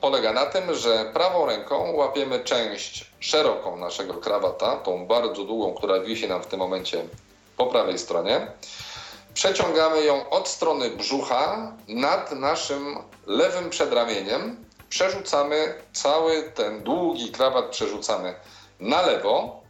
[0.01, 5.99] polega na tym, że prawą ręką łapiemy część szeroką naszego krawata, tą bardzo długą, która
[5.99, 7.05] wisi nam w tym momencie
[7.57, 8.47] po prawej stronie.
[9.33, 14.65] Przeciągamy ją od strony brzucha nad naszym lewym przedramieniem.
[14.89, 18.35] Przerzucamy cały ten długi krawat, przerzucamy
[18.79, 19.61] na lewo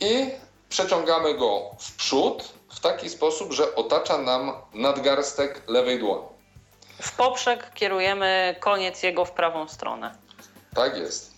[0.00, 0.30] i
[0.74, 6.24] przeciągamy go w przód w taki sposób, że otacza nam nadgarstek lewej dłoni.
[7.02, 10.14] W poprzek kierujemy koniec jego w prawą stronę.
[10.74, 11.34] Tak jest.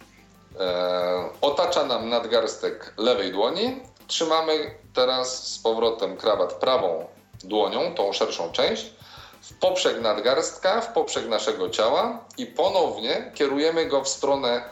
[0.60, 3.80] E, otacza nam nadgarstek lewej dłoni.
[4.06, 7.06] Trzymamy teraz z powrotem krawat prawą
[7.44, 8.92] dłonią, tą szerszą część,
[9.40, 14.62] w poprzek nadgarstka, w poprzek naszego ciała i ponownie kierujemy go w stronę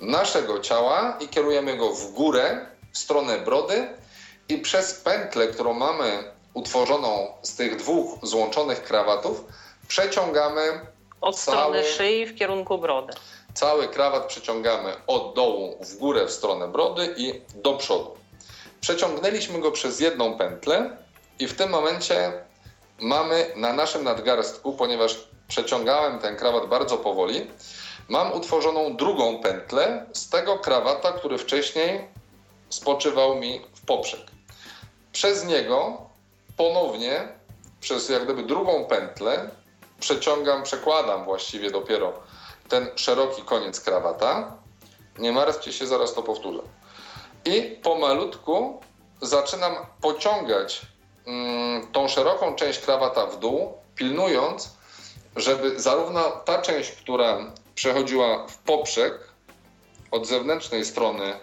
[0.00, 3.88] naszego ciała i kierujemy go w górę, w stronę brody
[4.48, 9.44] i przez pętlę, którą mamy utworzoną z tych dwóch złączonych krawatów,
[9.88, 10.80] przeciągamy
[11.20, 13.12] od cały, strony szyi w kierunku brody.
[13.54, 18.16] Cały krawat przeciągamy od dołu w górę w stronę brody i do przodu.
[18.80, 20.96] Przeciągnęliśmy go przez jedną pętlę
[21.38, 22.32] i w tym momencie
[22.98, 27.46] mamy na naszym nadgarstku, ponieważ przeciągałem ten krawat bardzo powoli,
[28.08, 32.08] mam utworzoną drugą pętlę z tego krawata, który wcześniej
[32.68, 34.37] spoczywał mi w poprzek.
[35.18, 35.96] Przez niego
[36.56, 37.28] ponownie,
[37.80, 39.50] przez jak gdyby drugą pętlę,
[40.00, 42.12] przeciągam, przekładam właściwie dopiero
[42.68, 44.52] ten szeroki koniec krawata.
[45.18, 46.60] Nie martwcie się, zaraz to powtórzę.
[47.44, 48.80] I pomalutku
[49.22, 50.80] zaczynam pociągać
[51.26, 54.70] mm, tą szeroką część krawata w dół, pilnując,
[55.36, 57.38] żeby zarówno ta część, która
[57.74, 59.14] przechodziła w poprzek
[60.10, 61.34] od zewnętrznej strony,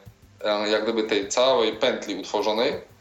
[0.43, 2.94] e, jak gdyby tej całej pętli utworzonej,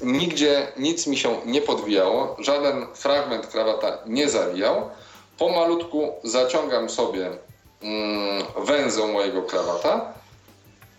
[0.00, 4.90] Nigdzie nic mi się nie podwijało, żaden fragment krawata nie zawijał.
[5.38, 7.30] Pomalutku zaciągam sobie
[7.82, 10.12] mm, węzeł mojego krawata,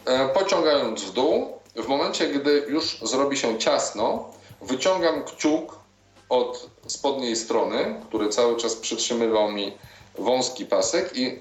[0.05, 1.55] e, pociągając w dół.
[1.75, 4.29] W momencie, gdy już zrobi się ciasno,
[4.61, 5.79] wyciągam kciuk
[6.29, 9.77] od spodniej strony, który cały czas przytrzymywał mi
[10.17, 11.39] wąski pasek i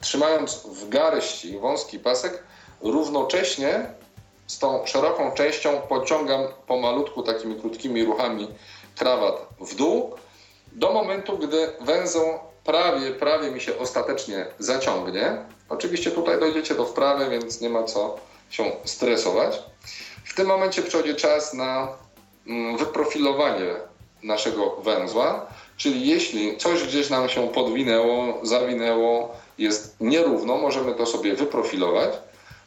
[0.00, 2.42] trzymając w garści wąski pasek,
[2.80, 3.86] równocześnie
[4.46, 8.48] z tą szeroką częścią pociągam pomalutku takimi krótkimi ruchami
[8.98, 10.14] krawat w dół
[10.72, 15.36] do momentu, gdy węzeł prawie, prawie mi się ostatecznie zaciągnie.
[15.68, 18.16] Oczywiście tutaj dojdziecie do wprawy, więc nie ma co
[18.50, 19.62] się stresować.
[20.24, 21.88] W tym momencie przychodzi czas na
[22.46, 23.74] mm, wyprofilowanie
[24.22, 31.34] naszego węzła, czyli jeśli coś gdzieś nam się podwinęło, zawinęło, jest nierówno, możemy to sobie
[31.34, 32.10] wyprofilować.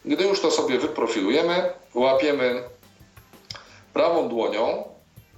[0.05, 2.63] Gdy już to sobie wyprofilujemy, łapiemy
[3.93, 4.83] prawą dłonią,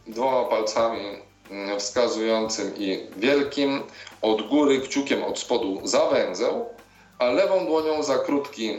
[0.08, 1.06] dwoma palcami
[1.52, 3.84] mm, wskazującym i wielkim,
[4.21, 6.65] od góry kciukiem od spodu za węzeł,
[7.19, 8.76] a lewą dłonią za krótki,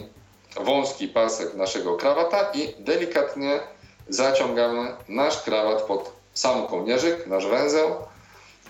[0.61, 3.61] wąski pasek naszego krawata i delikatnie
[4.09, 7.89] zaciągamy nasz krawat pod sam kołnierzyk, nasz węzeł.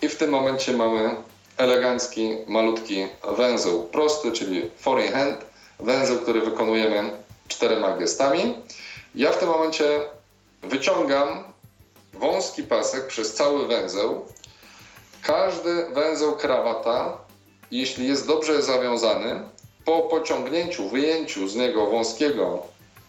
[0.02, 1.16] I w tym momencie mamy
[1.56, 5.51] elegancki, malutki węzeł prosty, czyli foreign hand,
[5.82, 7.10] węzeł, który wykonujemy
[7.48, 8.54] czterema gestami.
[9.14, 10.00] Ja w tym momencie
[10.62, 11.44] wyciągam
[12.12, 14.26] wąski pasek przez cały węzeł.
[15.22, 17.18] Każdy węzeł krawata
[17.72, 19.40] jeśli jest dobrze zawiązany,
[19.84, 22.62] po pociągnięciu, wyjęciu z niego wąskiego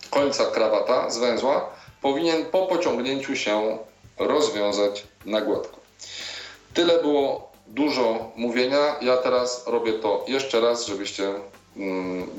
[0.09, 1.69] końca krawata z węzła,
[2.01, 3.77] powinien po pociągnięciu się
[4.17, 5.79] rozwiązać na gładko.
[6.73, 8.95] Tyle było dużo mówienia.
[9.01, 11.33] Ja teraz robię to jeszcze raz, żebyście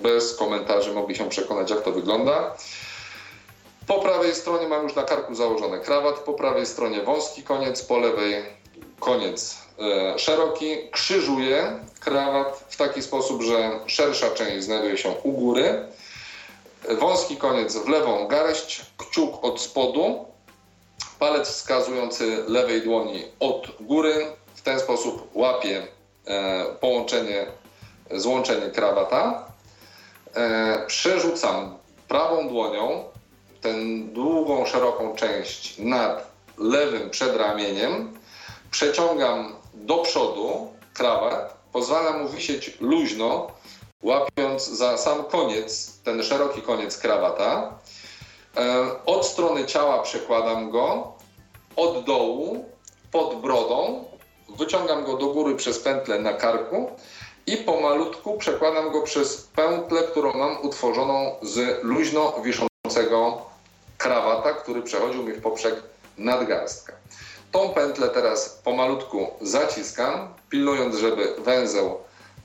[0.03, 2.57] bez komentarzy mogli się przekonać, jak to wygląda.
[3.87, 7.99] Po prawej stronie mam już na karku założony krawat, po prawej stronie wąski koniec, po
[7.99, 8.43] lewej
[9.01, 10.77] koniec e, szeroki.
[10.91, 15.87] Krzyżuję krawat w taki sposób, że szersza część znajduje się u góry,
[16.99, 20.25] wąski koniec w lewą garść, kciuk od spodu,
[21.19, 24.27] palec wskazujący lewej dłoni od góry.
[24.55, 25.87] W ten sposób łapię
[26.27, 27.47] e, połączenie,
[28.11, 29.45] złączenie krawata.
[30.35, 33.05] E, przerzucam prawą dłonią
[33.61, 33.75] tę
[34.13, 36.27] długą, szeroką część nad
[36.59, 38.19] lewym przedramieniem.
[38.71, 43.47] Przeciągam do przodu krawat, pozwalam mu wisieć luźno,
[44.03, 47.79] łapiąc za sam koniec, ten szeroki koniec krawata.
[48.57, 51.13] E, od strony ciała przekładam go,
[51.77, 52.65] od dołu,
[53.13, 54.05] pod brodą,
[54.59, 56.91] wyciągam go do góry przez pętlę na karku
[57.47, 63.43] i pomalutku przekładam go przez pętlę, którą mam utworzoną z luźno wiszącego
[63.99, 65.75] krawata, który przechodził mi w poprzek
[66.19, 66.93] nadgarstka.
[67.53, 71.99] Tą pętlę teraz pomalutku zaciskam, pilnując, żeby węzeł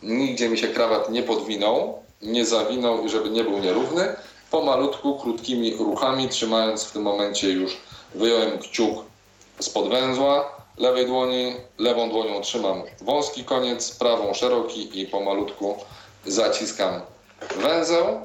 [0.03, 4.15] nigdzie mi się krawat nie podwinął, nie zawinął i żeby nie był nierówny.
[4.51, 7.77] Pomalutku, krótkimi ruchami, trzymając w tym momencie już
[8.15, 9.05] wyjąłem kciuk
[9.59, 15.77] spod węzła lewej dłoni, lewą dłonią trzymam wąski koniec, prawą szeroki i pomalutku
[16.25, 17.01] zaciskam
[17.55, 18.21] węzeł.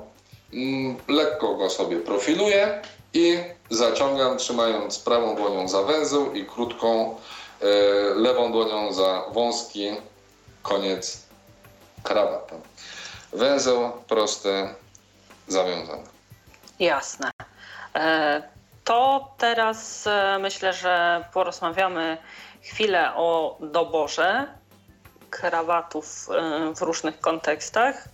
[0.52, 2.82] Mm, lekko go sobie profiluję
[3.14, 3.38] i
[3.70, 7.14] zaciągam, trzymając prawą dłonią za węzeł i krótką
[7.60, 7.66] e,
[8.14, 9.90] lewą dłonią za wąski
[10.62, 11.22] koniec
[12.02, 12.56] krawata.
[13.32, 14.68] Węzeł prosty,
[15.48, 16.02] zawiązany.
[16.78, 17.30] Jasne.
[18.84, 22.18] E, to teraz e, myślę, że porozmawiamy
[22.62, 24.46] chwilę o doborze
[25.30, 26.28] krawatów
[26.76, 28.04] w różnych kontekstach.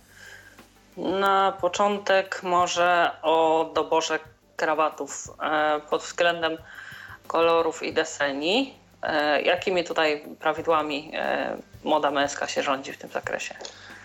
[0.97, 4.19] Na początek może o doborze
[4.55, 6.57] krawatów e, pod względem
[7.27, 8.73] kolorów i deseni.
[9.03, 13.55] E, jakimi tutaj prawidłami e, moda męska się rządzi w tym zakresie?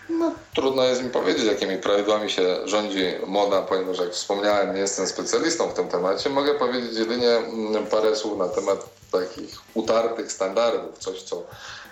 [0.09, 5.07] No, trudno jest mi powiedzieć, jakimi prawidłami się rządzi moda, ponieważ jak wspomniałem, nie jestem
[5.07, 6.29] specjalistą w tym temacie.
[6.29, 11.43] Mogę powiedzieć jedynie mm, parę słów na temat takich utartych standardów, coś co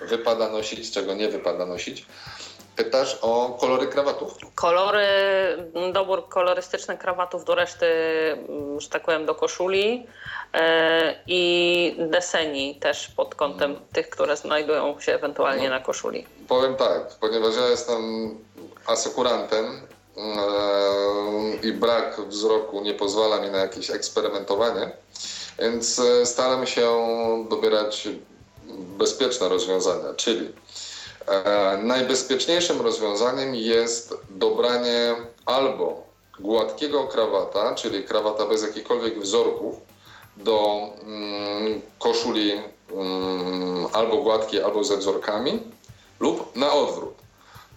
[0.01, 2.05] wypada nosić, czego nie wypada nosić.
[2.75, 4.37] Pytasz o kolory krawatów?
[4.55, 5.07] Kolory,
[5.93, 7.85] dobór kolorystyczny krawatów do reszty,
[8.49, 10.07] mm, że tak powiem, do koszuli
[10.53, 13.87] e, i deseni też pod kątem hmm.
[13.93, 16.25] tych, które znajdują się ewentualnie no, na koszuli.
[16.47, 18.29] Powiem tak, ponieważ ja jestem
[18.85, 19.65] asekurantem
[20.17, 24.91] e, i brak wzroku nie pozwala mi na jakieś eksperymentowanie,
[25.59, 26.89] więc e, staram się
[27.49, 28.07] dobierać
[28.97, 30.53] bezpieczne rozwiązania, czyli
[31.83, 36.03] najbezpieczniejszym rozwiązaniem jest dobranie albo
[36.39, 39.75] gładkiego krawata, czyli krawata bez jakichkolwiek wzorków,
[40.37, 45.59] do mm, koszuli mm, albo gładkiej, albo ze wzorkami,
[46.19, 47.13] lub na odwrót.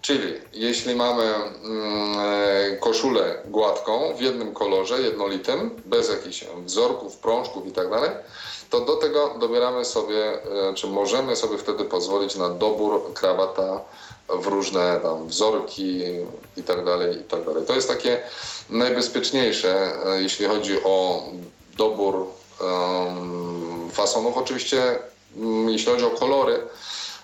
[0.00, 7.66] Czyli jeśli mamy mm, e, koszulę gładką w jednym kolorze, jednolitym, bez jakichś wzorków, prążków
[7.66, 8.24] itd., tak
[8.70, 13.80] to do tego dobieramy sobie, e, czy możemy sobie wtedy pozwolić na dobór krawata
[14.28, 16.02] w różne tam wzorki
[16.56, 17.66] i tak dalej, i tak dalej.
[17.66, 18.22] To jest takie
[18.70, 21.22] najbezpieczniejsze, e, jeśli chodzi o
[21.76, 22.26] dobór
[22.60, 24.36] um, fasonów.
[24.36, 24.98] Oczywiście,
[25.36, 26.62] um, jeśli chodzi o kolory,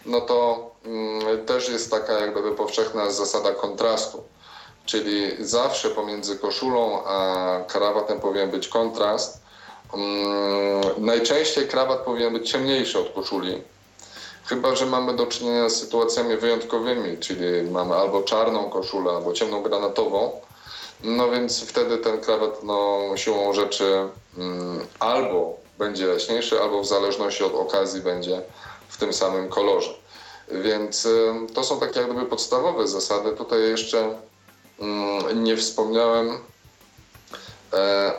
[0.06, 4.22] no to um, też jest taka jak gdyby powszechna zasada kontrastu.
[4.86, 9.43] Czyli zawsze pomiędzy koszulą a krawatem powinien być kontrast, Mm,
[10.98, 13.62] najczęściej krawat powinien być ciemniejszy od koszuli.
[14.46, 19.62] Chyba, że mamy do czynienia z sytuacjami wyjątkowymi, czyli mamy albo czarną koszulę, albo ciemną
[19.62, 20.30] granatową.
[21.04, 27.44] No więc wtedy ten krawat no, siłą rzeczy mm, albo będzie jaśniejszy, albo w zależności
[27.44, 28.42] od okazji będzie
[28.88, 29.94] w tym samym kolorze.
[30.48, 33.32] Więc y, to są takie jak gdyby podstawowe zasady.
[33.32, 34.18] Tutaj jeszcze
[34.78, 36.38] mm, nie wspomniałem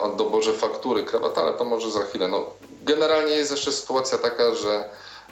[0.00, 2.28] o doborze faktury krawata, ale to może za chwilę.
[2.28, 2.46] No,
[2.82, 4.84] generalnie jest jeszcze sytuacja taka, że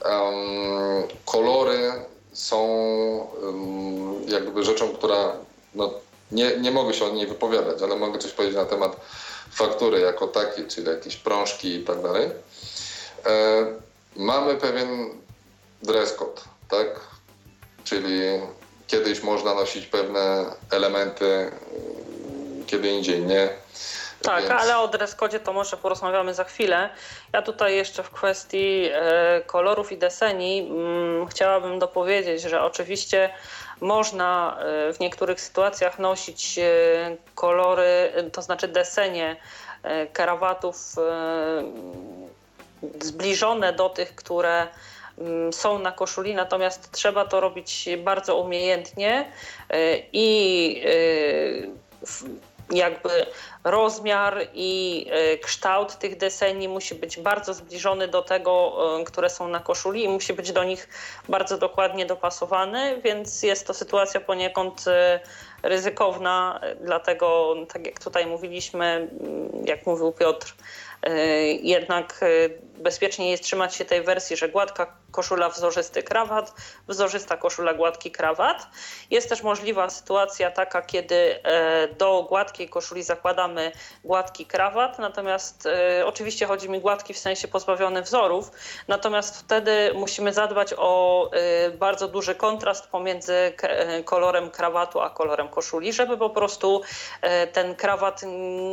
[0.05, 1.93] um, kolory
[2.33, 2.67] są
[3.43, 5.33] um, jakby rzeczą, która
[5.75, 5.91] no,
[6.33, 8.97] nie, nie mogę się o niej wypowiadać, ale mogę coś powiedzieć na temat
[9.51, 12.31] faktury jako takiej, czyli jakieś prążki i tak dalej.
[13.27, 13.67] E,
[14.17, 15.11] mamy pewien
[15.83, 17.01] dress code, tak?
[17.85, 18.21] Czyli
[18.87, 21.51] kiedyś można nosić pewne elementy,
[22.67, 23.49] kiedy indziej nie.
[24.25, 24.63] Tak, Więc...
[24.63, 26.91] ale o dress to może porozmawiamy za chwilę.
[27.33, 33.31] Ja tutaj jeszcze w kwestii e, kolorów i deseni mm, chciałabym dopowiedzieć, że oczywiście
[33.81, 36.63] można e, w niektórych sytuacjach nosić e,
[37.35, 39.37] kolory, to znaczy desenie
[40.13, 40.77] karawatów
[43.01, 44.67] zbliżone do tych, które
[45.19, 49.33] mm, są na koszuli, natomiast trzeba to robić bardzo umiejętnie
[50.13, 50.83] i
[52.71, 53.27] jakby
[53.65, 59.49] rozmiar i e, kształt tych deseni musi być bardzo zbliżony do tego, e, które są
[59.49, 60.89] na koszuli i musi być do nich
[61.29, 65.21] bardzo dokładnie dopasowany, więc jest to sytuacja poniekąd e,
[65.63, 69.09] ryzykowna, dlatego tak jak tutaj mówiliśmy,
[69.65, 70.55] jak mówił Piotr,
[71.63, 72.21] jednak
[72.79, 76.55] bezpiecznie jest trzymać się tej wersji, że gładka koszula, wzorzysty krawat,
[76.89, 78.67] wzorzysta koszula, gładki krawat.
[79.11, 83.73] Jest też możliwa sytuacja taka, kiedy e, do gładkiej koszuli zakładamy
[84.05, 88.51] gładki krawat, natomiast e, oczywiście chodzi mi gładki w sensie pozbawiony wzorów,
[88.89, 93.53] natomiast wtedy musimy zadbać o e, bardzo duży kontrast pomiędzy
[94.05, 96.83] kolorem krawatu a kolorem koszuli, żeby po prostu
[97.53, 98.21] ten krawat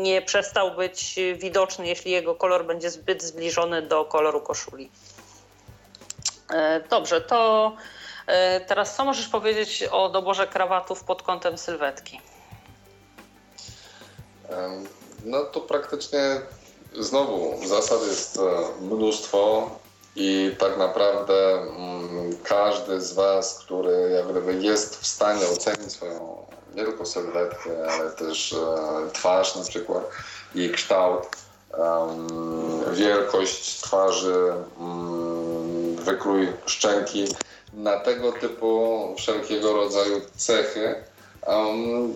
[0.01, 4.91] nie przestał być widoczny, jeśli jego kolor będzie zbyt zbliżony do koloru koszuli.
[6.49, 7.71] E, dobrze, to
[8.27, 12.21] e, teraz co możesz powiedzieć o doborze krawatów pod kątem sylwetki?
[15.25, 16.41] No to praktycznie
[16.99, 18.41] znowu zasad jest e,
[18.81, 19.69] mnóstwo
[20.15, 26.45] i tak naprawdę mm, każdy z Was, który jak gdyby jest w stanie ocenić swoją
[26.75, 28.55] nie tylko sylwetkę, ale też
[29.13, 30.03] twarz na przykład,
[30.55, 31.27] jej kształt,
[32.91, 37.25] wielkość twarzy, mm, wykrój szczęki,
[37.73, 40.95] na tego typu wszelkiego rodzaju cechy.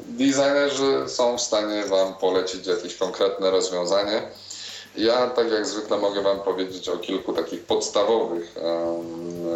[0.08, 4.22] designerzy są w stanie Wam polecić jakieś konkretne rozwiązanie.
[4.95, 8.56] Ja, tak jak zwykle, mogę Wam powiedzieć o kilku takich podstawowych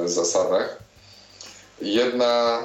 [0.05, 0.77] zasadach.
[1.81, 2.59] Jedna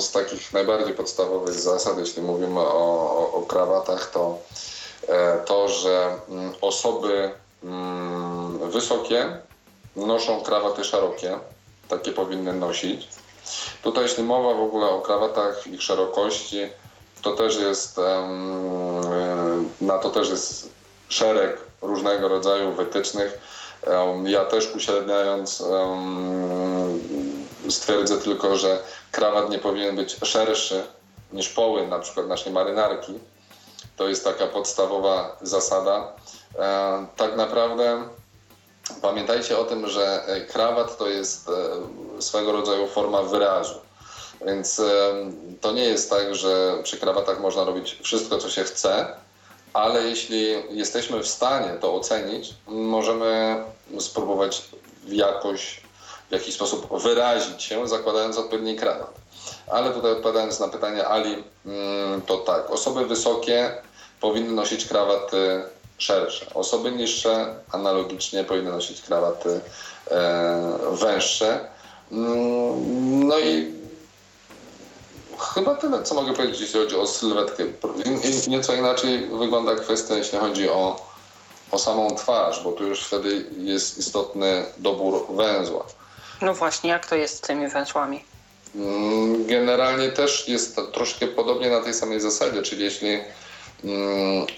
[0.00, 4.38] z takich najbardziej podstawowych zasad, jeśli mówimy o, o krawatach, to
[5.46, 7.30] to, że mm, osoby
[7.64, 9.36] mm, wysokie
[9.96, 11.38] noszą krawaty szerokie,
[11.88, 13.08] takie powinny nosić.
[13.82, 16.60] Tutaj jeśli mowa w ogóle o krawatach, ich szerokości,
[17.22, 18.28] to też jest, e,
[19.80, 20.68] na to też jest
[21.08, 23.40] szereg różnego rodzaju wytycznych.
[24.24, 25.62] Ja też uśredniając
[27.68, 30.82] stwierdzę tylko, że krawat nie powinien być szerszy
[31.32, 33.14] niż poły na przykład naszej marynarki,
[34.00, 36.12] to jest taka podstawowa zasada.
[36.58, 38.02] E, tak naprawdę
[39.02, 43.74] pamiętajcie o tym, że krawat to jest e, swego rodzaju forma wyrazu.
[44.46, 44.84] Więc e,
[45.60, 49.06] to nie jest tak, że przy krawatach można robić wszystko, co się chce,
[49.72, 53.64] ale jeśli jesteśmy w stanie to ocenić, możemy
[53.98, 54.62] spróbować
[55.08, 55.80] jakoś,
[56.28, 59.14] w jakiś sposób wyrazić się, zakładając odpowiedni krawat.
[59.70, 63.82] Ale tutaj odpowiadając na pytanie Ali, mm, to tak, osoby wysokie
[64.20, 65.62] powinny nosić krawaty
[65.98, 66.46] szersze.
[66.54, 69.60] Osoby niższe analogicznie powinny nosić krawaty
[70.10, 71.68] e, węższe.
[72.12, 73.74] Mm, no i
[75.54, 77.64] chyba tyle, co mogę powiedzieć, jeśli chodzi o sylwetkę.
[78.48, 81.06] Nieco inaczej wygląda kwestia, jeśli chodzi o,
[81.70, 85.84] o samą twarz, bo tu już wtedy jest istotny dobór węzła.
[86.42, 88.24] No właśnie, jak to jest z tymi węzłami?
[88.74, 93.20] Mm, generalnie też jest troszkę podobnie na tej samej zasadzie, czyli jeśli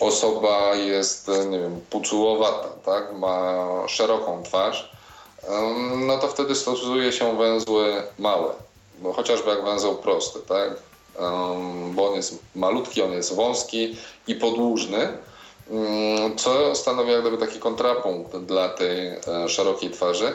[0.00, 4.92] osoba jest, nie wiem, pucułowata, tak, ma szeroką twarz,
[6.06, 8.48] no to wtedy stosuje się węzły małe,
[8.98, 10.76] bo chociażby jak węzeł prosty, tak,
[11.92, 13.96] bo on jest malutki, on jest wąski
[14.26, 15.08] i podłużny,
[15.70, 20.32] mm, co stanowi jak gdyby taki kontrapunkt dla tej e, szerokiej twarzy.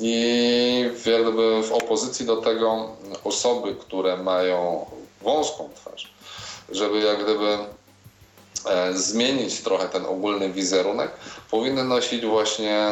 [0.00, 2.88] I gdyby w opozycji do tego
[3.24, 4.86] osoby, które mają
[5.22, 6.12] wąską twarz,
[6.68, 7.83] żeby jak gdyby E,
[8.94, 11.10] zmienić trochę ten ogólny wizerunek,
[11.50, 12.88] powinny nosić właśnie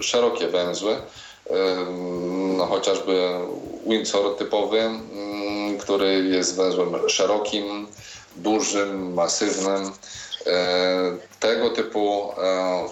[0.00, 1.00] szerokie węzły, e,
[2.56, 3.30] no chociażby
[3.86, 7.86] Windsor typowy, mm, który jest węzłem szerokim,
[8.36, 9.90] dużym, masywnym.
[10.46, 12.32] E, tego typu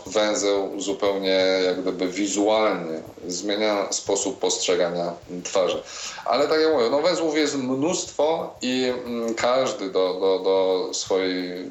[0.06, 5.12] węzeł zupełnie jak gdyby wizualnie zmienia sposób postrzegania
[5.44, 5.82] twarzy.
[6.24, 11.70] Ale tak jak mówię, no węzłów jest mnóstwo i mm, każdy do, do, do swojej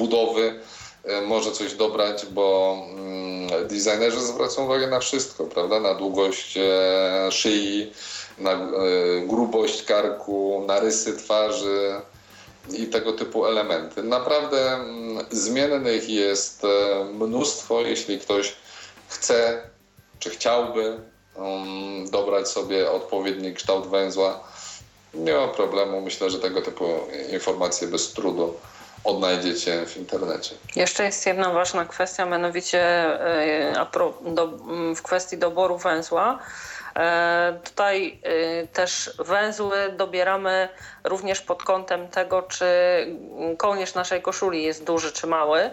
[0.00, 0.60] budowy
[1.04, 5.80] e, może coś dobrać, bo mm, designerzy zwracają uwagę na wszystko, prawda?
[5.80, 7.92] Na długość e, szyi,
[8.38, 8.68] na
[9.26, 12.00] grubość karku, na rysy twarzy
[12.78, 14.02] i tego typu elementy.
[14.02, 16.62] Naprawdę mm, zmiennych jest
[17.12, 18.56] mnóstwo, jeśli ktoś
[19.08, 19.62] chce
[20.20, 20.98] czy chciałby
[21.36, 24.40] um, dobrać sobie odpowiedni kształt węzła.
[25.14, 26.00] Nie ma problemu.
[26.00, 26.84] Myślę, że tego typu
[27.32, 28.54] informacje bez trudu
[29.04, 30.54] odnajdziecie w internecie.
[30.76, 33.86] Jeszcze jest jedna ważna kwestia, mianowicie e,
[34.96, 36.38] w kwestii doboru węzła.
[36.96, 40.68] E, tutaj e, też węzły dobieramy
[41.04, 42.66] również pod kątem tego, czy
[43.58, 45.70] kołnierz naszej koszuli jest duży czy mały.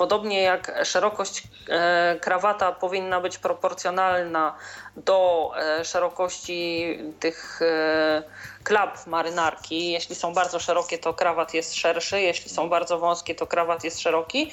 [0.00, 4.54] Podobnie jak szerokość e, krawata powinna być proporcjonalna
[4.96, 5.50] do
[5.84, 7.60] szerokości tych
[8.64, 9.92] klap marynarki.
[9.92, 14.00] Jeśli są bardzo szerokie, to krawat jest szerszy, jeśli są bardzo wąskie, to krawat jest
[14.00, 14.52] szeroki,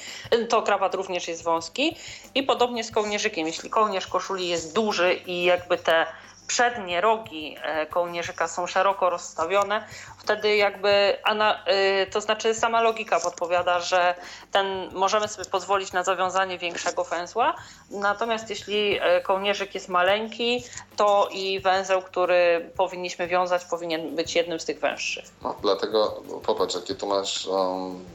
[0.49, 1.97] to krawat również jest wąski.
[2.35, 3.47] I podobnie z kołnierzykiem.
[3.47, 6.05] Jeśli kołnierz koszuli jest duży i jakby te
[6.47, 9.87] przednie rogi e, kołnierzyka są szeroko rozstawione,
[10.17, 14.15] wtedy jakby, e, to znaczy sama logika podpowiada, że
[14.51, 17.55] ten, możemy sobie pozwolić na zawiązanie większego węzła,
[17.91, 20.63] natomiast jeśli e, kołnierzyk jest maleńki,
[20.95, 25.25] to i węzeł, który powinniśmy wiązać, powinien być jednym z tych węższych.
[25.41, 28.05] No, dlatego popatrz, jakie tu masz um,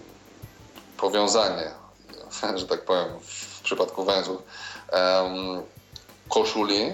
[0.97, 1.71] powiązanie,
[2.57, 4.43] że tak powiem, w przypadku węzłów.
[4.93, 5.63] Um,
[6.29, 6.93] koszuli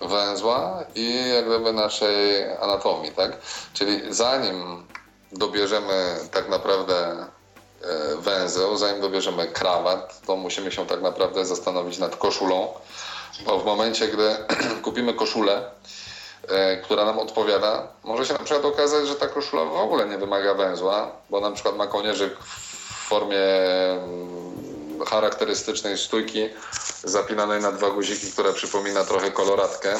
[0.00, 3.38] węzła i jak gdyby naszej anatomii, tak?
[3.72, 4.86] Czyli zanim
[5.32, 7.26] dobierzemy tak naprawdę
[7.82, 12.68] e, węzeł, zanim dobierzemy krawat, to musimy się tak naprawdę zastanowić nad koszulą,
[13.46, 14.36] bo w momencie, gdy
[14.84, 15.70] kupimy koszulę,
[16.48, 20.18] e, która nam odpowiada, może się na przykład okazać, że ta koszula w ogóle nie
[20.18, 23.38] wymaga węzła, bo na przykład ma kołnierzyk w formie
[25.04, 26.48] charakterystycznej stójki
[27.04, 29.94] zapinanej na dwa guziki, która przypomina trochę koloratkę.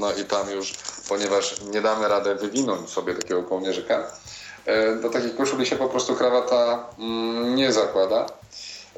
[0.00, 0.74] No i tam już,
[1.08, 4.10] ponieważ nie damy radę wywinąć sobie takiego kołnierzyka,
[4.66, 8.26] e, do takiej koszuli się po prostu krawata mm, nie zakłada.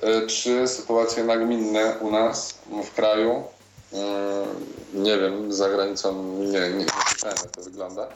[0.02, 2.54] E, czy sytuacje nagminne u nas
[2.90, 3.44] w kraju,
[3.92, 4.46] mm,
[4.94, 8.08] nie wiem, za granicą nie, nie słyszałem jak to wygląda,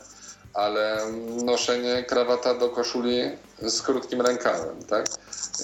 [0.55, 0.99] ale
[1.45, 3.31] noszenie krawata do koszuli
[3.63, 5.07] z krótkim rękawem, tak?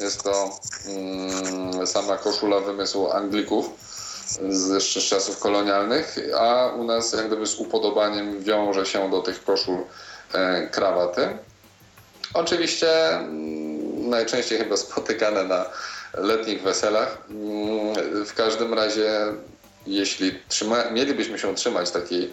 [0.00, 0.50] Jest to
[0.86, 3.70] mm, sama koszula wymysłu Anglików
[4.48, 9.78] z, czasów kolonialnych, a u nas jak gdyby z upodobaniem wiąże się do tych koszul
[10.32, 11.28] e, krawaty.
[12.34, 15.64] Oczywiście mm, najczęściej chyba spotykane na
[16.14, 17.18] letnich weselach.
[17.30, 19.10] Mm, w każdym razie
[19.90, 22.32] jeśli trzyma, mielibyśmy się trzymać takiej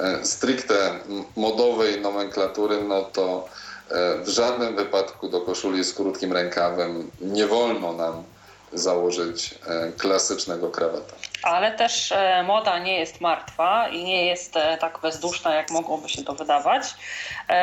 [0.00, 0.92] e, stricte
[1.36, 3.48] modowej nomenklatury, no to
[3.90, 8.24] e, w żadnym wypadku do koszuli z krótkim rękawem nie wolno nam
[8.72, 11.14] założyć e, klasycznego krawata.
[11.42, 16.34] Ale też moda nie jest martwa i nie jest tak bezduszna, jak mogłoby się to
[16.34, 16.94] wydawać.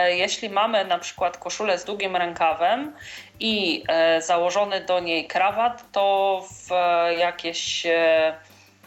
[0.08, 2.94] Jeśli mamy na przykład koszulę z długim rękawem
[3.40, 3.84] i
[4.20, 6.70] założony do niej krawat, to w
[7.18, 7.86] jakieś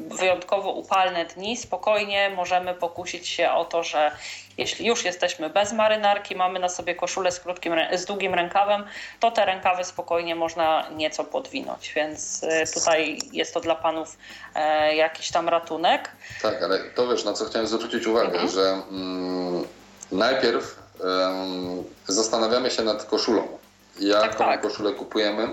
[0.01, 4.11] wyjątkowo upalne dni spokojnie możemy pokusić się o to, że
[4.59, 8.84] jeśli już jesteśmy bez marynarki, mamy na sobie koszulę z, krótkim, z długim rękawem,
[9.20, 14.18] to te rękawy spokojnie można nieco podwinąć, więc y, tutaj jest to dla panów
[14.55, 16.12] e, jakiś tam ratunek.
[16.42, 18.49] Tak, ale to wiesz, na co chciałem zwrócić uwagę, mhm.
[18.49, 19.64] że mm,
[20.12, 23.59] najpierw um, zastanawiamy się nad koszulą
[23.99, 24.61] jaką tak, tak.
[24.61, 25.49] koszulę kupujemy,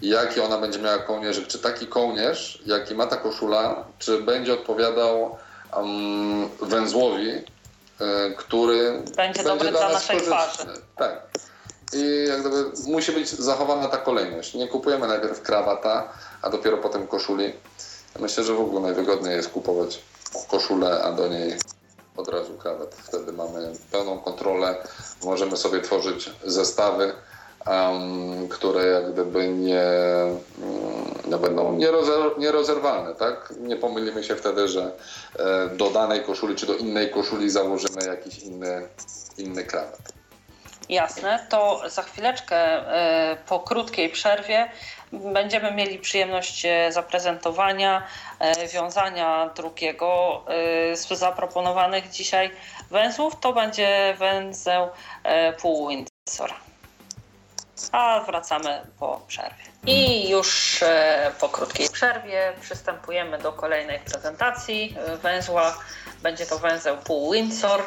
[0.00, 1.46] jaki ona będzie miała kołnierzyk.
[1.46, 5.36] Czy taki kołnierz, jaki ma ta koszula, czy będzie odpowiadał
[5.76, 7.44] um, węzłowi, y,
[8.36, 10.66] który będzie, będzie dobry dla, dla naszej twarzy.
[10.96, 11.28] Tak.
[11.92, 14.54] I jak gdyby musi być zachowana ta kolejność.
[14.54, 17.52] Nie kupujemy najpierw krawata, a dopiero potem koszuli.
[18.20, 20.00] Myślę, że w ogóle najwygodniej jest kupować
[20.48, 21.58] koszulę, a do niej
[22.16, 22.94] od razu krawat.
[22.94, 24.76] Wtedy mamy pełną kontrolę,
[25.24, 27.12] możemy sobie tworzyć zestawy
[27.68, 29.82] um, które jak gdyby nie,
[31.28, 33.54] no będą nierozer, nierozerwalne, tak?
[33.60, 34.92] Nie pomylimy się wtedy, że
[35.38, 38.88] e, do danej koszuli czy do innej koszuli założymy jakiś inny,
[39.38, 40.12] inny krawat.
[40.88, 44.70] Jasne, to za chwileczkę e, po krótkiej przerwie
[45.12, 48.02] będziemy mieli przyjemność e, zaprezentowania
[48.72, 50.42] wiązania drugiego
[50.94, 52.50] z zaproponowanych dzisiaj
[52.90, 53.40] węzłów.
[53.40, 54.88] To będzie węzeł
[55.60, 55.90] pół
[57.92, 59.64] a wracamy po przerwie.
[59.86, 65.78] I już e, po krótkiej przerwie przystępujemy do kolejnej prezentacji e, węzła.
[66.22, 67.82] Będzie to węzeł pół Windsor.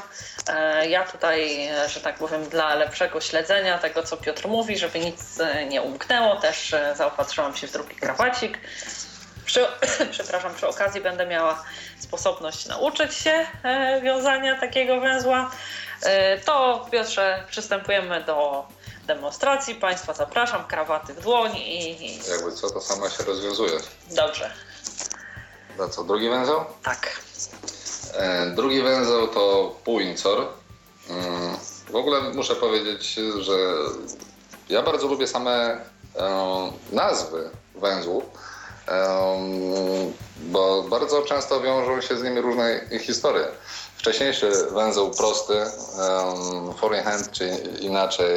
[0.47, 5.39] E, ja tutaj, że tak powiem, dla lepszego śledzenia tego, co Piotr mówi, żeby nic
[5.69, 8.59] nie umknęło, też zaopatrzyłam się w drugi krawacik.
[9.45, 9.65] przy,
[10.11, 11.63] przepraszam, przy okazji będę miała
[12.11, 15.51] sposobność nauczyć się e, wiązania takiego węzła,
[16.03, 18.67] e, to Piotrze przystępujemy do
[19.15, 19.75] demonstracji.
[19.75, 22.17] Państwa zapraszam, krawaty w dłoń i...
[22.29, 23.79] Jakby co, to sama się rozwiązuje.
[24.11, 24.51] Dobrze.
[25.77, 26.59] Za co, drugi węzeł?
[26.83, 27.21] Tak.
[28.13, 30.47] E, drugi węzeł to półincor.
[31.09, 31.57] Mm,
[31.89, 33.53] w ogóle muszę powiedzieć, że
[34.69, 38.23] ja bardzo lubię same e, nazwy węzłów,
[38.87, 39.37] e,
[40.37, 43.47] bo bardzo często wiążą się z nimi różne historie.
[44.01, 47.47] Wcześniejszy węzeł prosty, um, foreign hand, czy
[47.79, 48.29] inaczej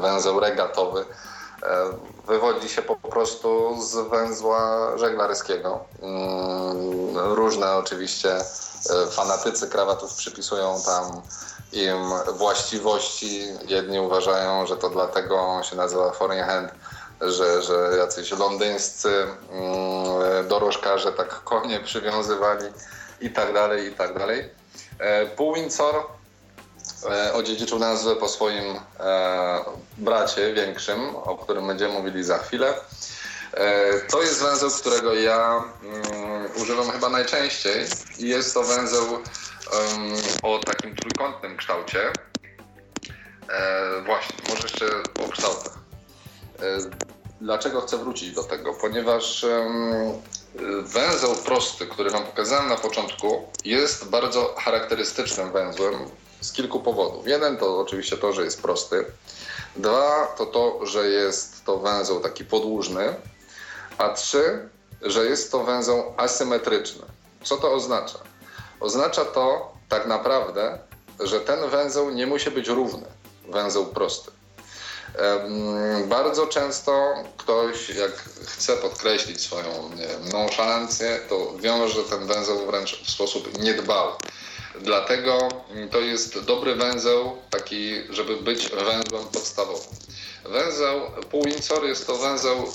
[0.00, 1.04] węzeł regatowy,
[2.26, 5.80] wywodzi się po prostu z węzła żeglarskiego.
[6.02, 8.36] Mm, różne oczywiście
[9.10, 11.22] fanatycy krawatów przypisują tam
[11.72, 11.98] im
[12.32, 13.42] właściwości.
[13.66, 16.70] Jedni uważają, że to dlatego się nazywa foreign hand,
[17.20, 22.66] że, że jacyś londyńscy mm, dorożkarze tak konie przywiązywali
[23.20, 24.50] i tak dalej, i tak dalej.
[24.98, 25.94] E, Pół Windsor
[27.10, 29.64] e, odziedziczył nazwę po swoim e,
[29.98, 32.74] bracie większym, o którym będziemy mówili za chwilę.
[34.10, 37.86] To jest węzeł, którego ja um, używam chyba najczęściej
[38.18, 39.04] i jest to węzeł
[40.42, 42.12] o takim trójkątnym kształcie.
[44.06, 44.86] Właśnie, może jeszcze
[45.26, 45.78] o kształtach.
[47.40, 48.74] Dlaczego chcę wrócić do tego?
[48.74, 49.46] Ponieważ
[50.82, 55.94] węzeł prosty, który Wam pokazałem na początku, jest bardzo charakterystycznym węzłem
[56.40, 57.26] z kilku powodów.
[57.26, 59.04] Jeden to oczywiście to, że jest prosty.
[59.76, 63.14] Dwa to to, że jest to węzeł taki podłużny.
[63.98, 64.68] A trzy,
[65.02, 67.02] że jest to węzeł asymetryczny.
[67.42, 68.18] Co to oznacza?
[68.80, 70.78] Oznacza to tak naprawdę,
[71.20, 73.06] że ten węzeł nie musi być równy,
[73.48, 74.30] węzeł prosty.
[76.08, 78.12] Bardzo często ktoś, jak
[78.46, 79.90] chce podkreślić swoją
[80.32, 84.12] nonszalancję, to wiąże ten węzeł wręcz w sposób niedbały.
[84.80, 85.38] Dlatego
[85.90, 89.86] to jest dobry węzeł, taki, żeby być węzłem podstawowym.
[90.44, 91.00] Węzeł
[91.30, 92.66] półwincory jest to węzeł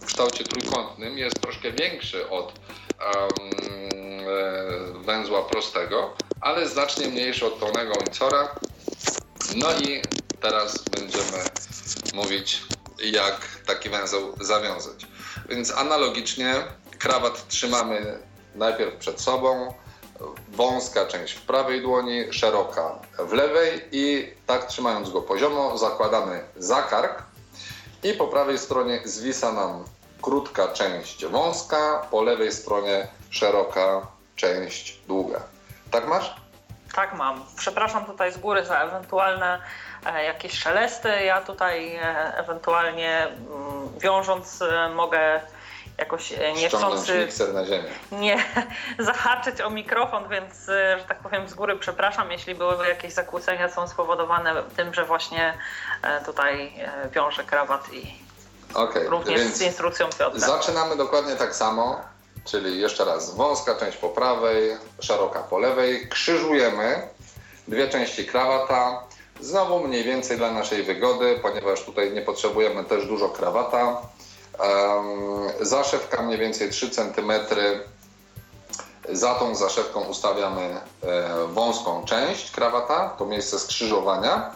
[0.00, 2.52] w kształcie trójkątnym, jest troszkę większy od
[3.14, 8.54] um, węzła prostego, ale znacznie mniejszy od pełnego uncora.
[9.56, 10.02] No i
[10.44, 11.44] teraz będziemy
[12.14, 12.62] mówić,
[13.04, 15.06] jak taki węzeł zawiązać.
[15.48, 16.54] Więc analogicznie
[16.98, 18.18] krawat trzymamy
[18.54, 19.74] najpierw przed sobą,
[20.48, 26.82] wąska część w prawej dłoni, szeroka w lewej i tak trzymając go poziomo zakładamy za
[26.82, 27.22] kark
[28.02, 29.84] i po prawej stronie zwisa nam
[30.22, 35.40] krótka część wąska, po lewej stronie szeroka część długa.
[35.90, 36.44] Tak masz?
[36.94, 37.44] Tak mam.
[37.56, 39.60] Przepraszam tutaj z góry za ewentualne
[40.12, 41.08] jakieś szelesty.
[41.08, 45.40] Ja tutaj e, ewentualnie mm, wiążąc e, mogę
[45.98, 47.88] jakoś niechcący mikser na ziemię.
[48.12, 48.44] nie
[48.98, 53.88] zahaczyć o mikrofon, więc że tak powiem z góry przepraszam, jeśli byłyby jakieś zakłócenia są
[53.88, 55.54] spowodowane tym, że właśnie
[56.26, 56.72] tutaj
[57.12, 58.14] wiążę krawat i
[58.74, 60.40] okay, również z instrukcją Piotra.
[60.40, 62.00] Zaczynamy dokładnie tak samo.
[62.44, 66.08] Czyli jeszcze raz, wąska część po prawej, szeroka po lewej.
[66.08, 67.08] Krzyżujemy
[67.68, 69.02] dwie części krawata.
[69.40, 74.02] Znowu mniej więcej dla naszej wygody, ponieważ tutaj nie potrzebujemy też dużo krawata.
[75.60, 77.32] Zaszewka mniej więcej 3 cm.
[79.08, 80.80] Za tą zaszewką ustawiamy e,
[81.46, 84.54] wąską część krawata, to miejsce skrzyżowania.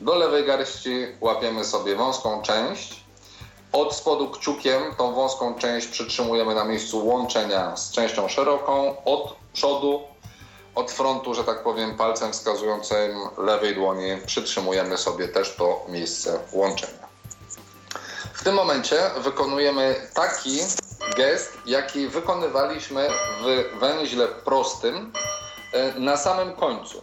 [0.00, 3.02] Do lewej garści łapiemy sobie wąską część
[3.72, 9.04] od spodu kciukiem tą wąską część przytrzymujemy na miejscu łączenia z częścią szeroką.
[9.04, 10.00] Od przodu,
[10.74, 17.02] od frontu, że tak powiem, palcem wskazującym lewej dłoni przytrzymujemy sobie też to miejsce łączenia.
[18.32, 20.58] W tym momencie wykonujemy taki
[21.16, 23.08] gest, jaki wykonywaliśmy
[23.40, 25.12] w węźle prostym
[25.72, 27.02] e, na samym końcu.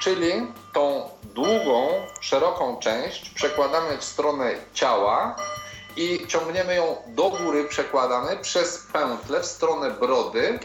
[0.00, 0.32] Czyli
[0.72, 1.88] tą długą,
[2.20, 5.36] szeroką część przekładamy w stronę ciała
[5.96, 10.58] i ciągniemy ją do góry, przekładamy przez pętlę w stronę brody,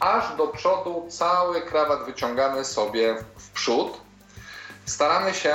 [0.00, 4.00] aż do przodu cały krawat wyciągamy sobie w przód.
[4.86, 5.54] Staramy się,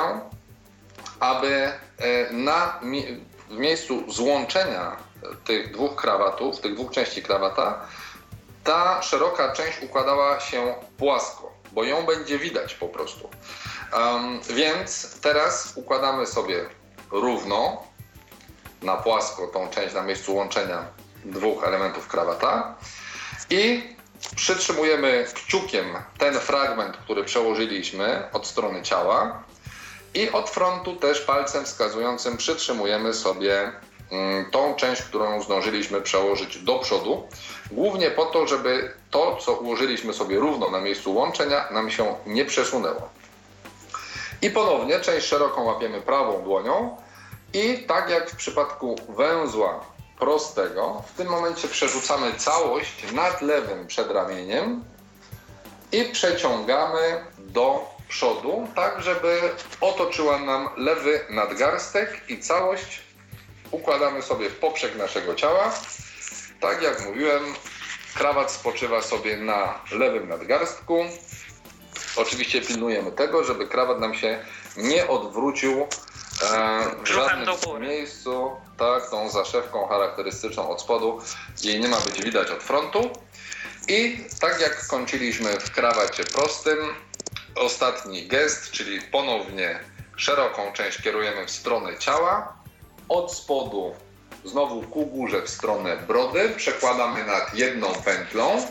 [1.19, 1.73] aby e,
[2.31, 2.79] na,
[3.49, 4.97] w miejscu złączenia
[5.45, 7.85] tych dwóch krawatów, tych dwóch części krawata,
[8.63, 13.29] ta szeroka część układała się płasko, bo ją będzie widać po prostu.
[13.93, 16.65] Um, więc teraz układamy sobie
[17.11, 17.83] równo,
[18.81, 20.85] na płasko tą część na miejscu łączenia
[21.25, 22.75] dwóch elementów krawata
[23.49, 23.93] i
[24.35, 25.85] przytrzymujemy kciukiem
[26.17, 29.43] ten fragment, który przełożyliśmy od strony ciała
[30.13, 33.71] i od frontu też palcem wskazującym przytrzymujemy sobie
[34.11, 37.27] mm, tą część, którą zdążyliśmy przełożyć do przodu,
[37.71, 42.45] głównie po to, żeby to, co ułożyliśmy sobie równo na miejscu łączenia, nam się nie
[42.45, 43.09] przesunęło.
[44.41, 46.97] I ponownie część szeroką łapiemy prawą dłonią
[47.53, 49.92] i tak jak w przypadku węzła
[50.23, 54.83] prostego, w tym momencie przerzucamy całość nad lewym przedramieniem
[55.91, 59.39] i przeciągamy do przodu, tak żeby
[59.81, 63.01] otoczyła nam lewy nadgarstek i całość
[63.71, 65.73] układamy sobie w poprzek naszego ciała.
[66.59, 67.43] Tak jak mówiłem,
[68.15, 71.05] krawat spoczywa sobie na lewym nadgarstku.
[72.15, 74.39] Oczywiście pilnujemy tego, żeby krawat nam się
[74.77, 75.87] nie odwrócił
[77.03, 78.51] w żadnym miejscu.
[78.77, 81.21] Tak, tą zaszewką charakterystyczną od spodu.
[81.63, 83.09] Jej nie ma być widać od frontu.
[83.87, 86.77] I tak jak kończyliśmy w krawacie prostym,
[87.55, 89.79] ostatni gest, czyli ponownie
[90.15, 92.53] szeroką część kierujemy w stronę ciała.
[93.09, 93.95] Od spodu
[94.45, 98.67] znowu ku górze w stronę brody, przekładamy nad jedną pętlą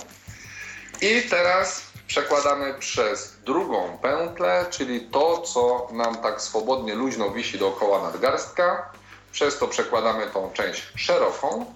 [1.01, 8.03] i teraz przekładamy przez drugą pętlę, czyli to, co nam tak swobodnie, luźno wisi dookoła
[8.03, 8.93] nadgarstka.
[9.33, 11.67] Przez to przekładamy tą część szeroką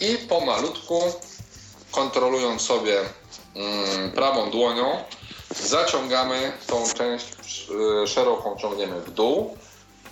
[0.00, 1.02] i pomalutku,
[1.90, 3.00] kontrolując sobie
[3.56, 5.04] mm, prawą dłonią,
[5.60, 7.36] zaciągamy tą część
[8.04, 9.56] y, szeroką, ciągniemy w dół.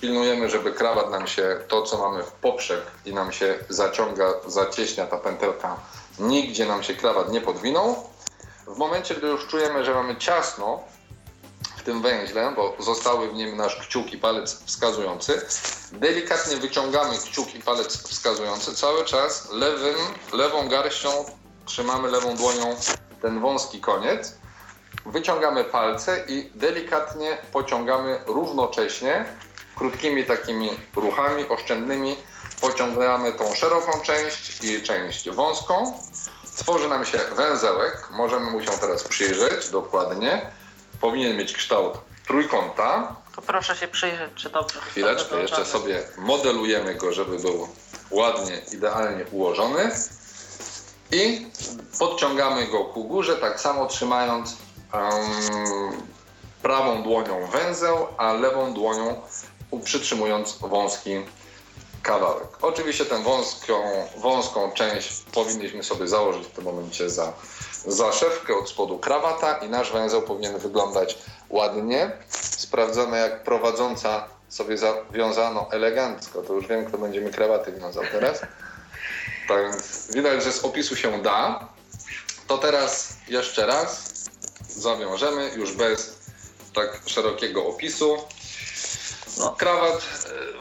[0.00, 5.06] Pilnujemy, żeby krawat nam się, to co mamy w poprzek i nam się zaciąga, zacieśnia
[5.06, 5.76] ta pętelka,
[6.18, 8.17] nigdzie nam się krawat nie podwinął.
[8.68, 10.80] W momencie, gdy już czujemy, że mamy ciasno
[11.76, 15.46] w tym węźle, bo zostały w nim nasz kciuk i palec wskazujący,
[15.92, 19.96] delikatnie wyciągamy kciuk i palec wskazujący cały czas lewym,
[20.32, 21.08] lewą garścią
[21.64, 22.76] trzymamy lewą dłonią
[23.22, 24.38] ten wąski koniec
[25.06, 29.24] wyciągamy palce i delikatnie pociągamy równocześnie,
[29.76, 32.16] krótkimi takimi ruchami oszczędnymi,
[32.60, 35.92] pociągamy tą szeroką część i część wąską.
[36.58, 40.50] Tworzy nam się węzełek, możemy mu się teraz przyjrzeć dokładnie.
[41.00, 43.16] Powinien mieć kształt trójkąta.
[43.36, 44.80] To proszę się przyjrzeć, czy dobrze.
[44.80, 47.68] Chwileczkę, jeszcze sobie modelujemy go, żeby był
[48.10, 49.90] ładnie, idealnie ułożony.
[51.12, 51.46] I
[51.98, 54.56] podciągamy go ku górze, tak samo trzymając
[54.92, 56.02] um,
[56.62, 59.22] prawą dłonią węzeł, a lewą dłonią
[59.84, 61.10] przytrzymując wąski
[62.02, 62.48] kawałek.
[62.62, 63.82] Oczywiście tę wąską,
[64.16, 67.32] wąską część powinniśmy sobie założyć w tym momencie za
[67.86, 71.18] zaszewkę od spodu krawata i nasz węzeł powinien wyglądać
[71.50, 72.10] ładnie.
[72.40, 76.42] Sprawdzamy jak prowadząca sobie zawiązano elegancko.
[76.42, 78.40] To już wiem, kto będzie mi krawaty wiązał teraz.
[79.48, 81.68] Tak więc widać, że z opisu się da.
[82.46, 84.14] To teraz jeszcze raz
[84.68, 86.18] zawiążemy już bez
[86.74, 88.16] tak szerokiego opisu.
[89.38, 89.94] No, krawat,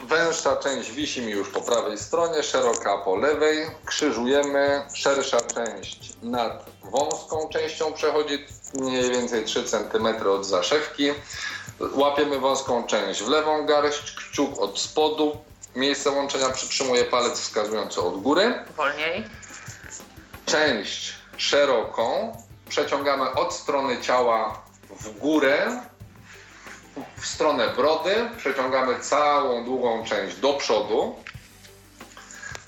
[0.02, 3.66] e, węższa część wisi mi już po prawej stronie, szeroka po lewej.
[3.84, 11.10] Krzyżujemy, szersza część nad wąską częścią przechodzi mniej więcej 3 cm od zaszewki.
[11.92, 15.36] Łapiemy wąską część w lewą garść, kciuk od spodu.
[15.76, 18.64] Miejsce łączenia przytrzymuje palec wskazujący od góry.
[18.76, 19.24] Wolniej.
[20.46, 22.36] Część szeroką
[22.68, 24.62] przeciągamy od strony ciała
[25.00, 25.82] w górę,
[27.16, 31.24] w stronę brody, przeciągamy całą długą część do przodu,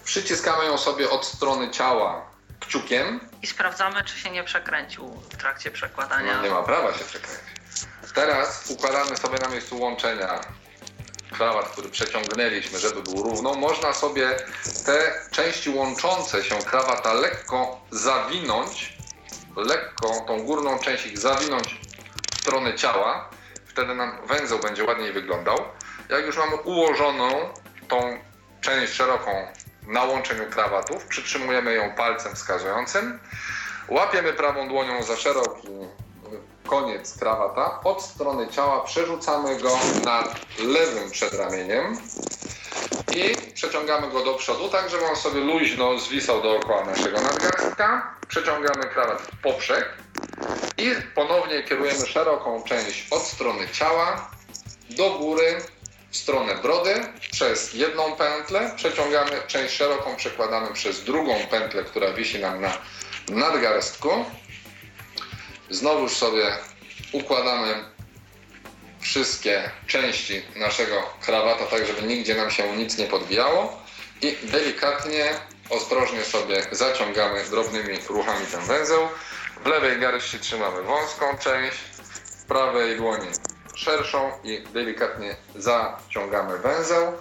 [0.05, 3.21] przyciskamy ją sobie od strony ciała kciukiem.
[3.43, 6.37] I sprawdzamy, czy się nie przekręcił w trakcie przekładania.
[6.37, 7.45] No, nie ma prawa się przekręcić.
[8.15, 10.41] Teraz układamy sobie na miejscu łączenia
[11.33, 13.55] krawat, który przeciągnęliśmy, żeby był równo.
[13.55, 14.37] Można sobie
[14.87, 19.01] te części łączące się krawata lekko zawinąć
[19.57, 21.81] lekko tą górną część ich zawinąć
[22.33, 23.31] w stronę ciała,
[23.81, 25.57] wtedy nam węzeł będzie ładniej wyglądał.
[26.09, 27.49] Jak już mamy ułożoną
[27.89, 28.19] tą
[28.61, 29.47] część szeroką
[29.87, 33.19] na łączeniu krawatów, przytrzymujemy ją palcem wskazującym,
[33.89, 35.69] łapiemy prawą dłonią za szeroki
[36.67, 41.97] koniec krawata, od strony ciała przerzucamy go nad lewym przedramieniem
[43.17, 48.15] i przeciągamy go do przodu, tak żeby on sobie luźno zwisał dookoła naszego nadgarstka.
[48.29, 49.89] Przeciągamy krawat poprzek
[50.79, 54.31] i ponownie kierujemy szeroką część od strony ciała
[54.91, 55.63] do góry
[56.11, 56.95] w stronę brody
[57.31, 58.73] przez jedną pętlę.
[58.77, 62.73] Przeciągamy część szeroką, przekładamy przez drugą pętlę, która wisi nam na
[63.29, 64.11] nadgarstku.
[65.71, 66.47] Znowuż sobie
[67.13, 67.85] układamy
[69.01, 73.83] wszystkie części naszego krawata, tak żeby nigdzie nam się nic nie podbijało
[74.23, 75.35] i delikatnie,
[75.71, 79.09] ostrożnie sobie zaciągamy drobnymi ruchami ten węzeł.
[79.65, 81.79] W lewej garści trzymamy wąską część,
[82.25, 83.29] w prawej dłoni
[83.75, 87.13] szerszą i delikatnie zaciągamy węzeł.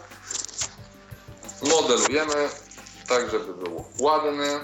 [1.61, 2.49] modelujemy
[3.07, 4.59] tak, żeby był ładny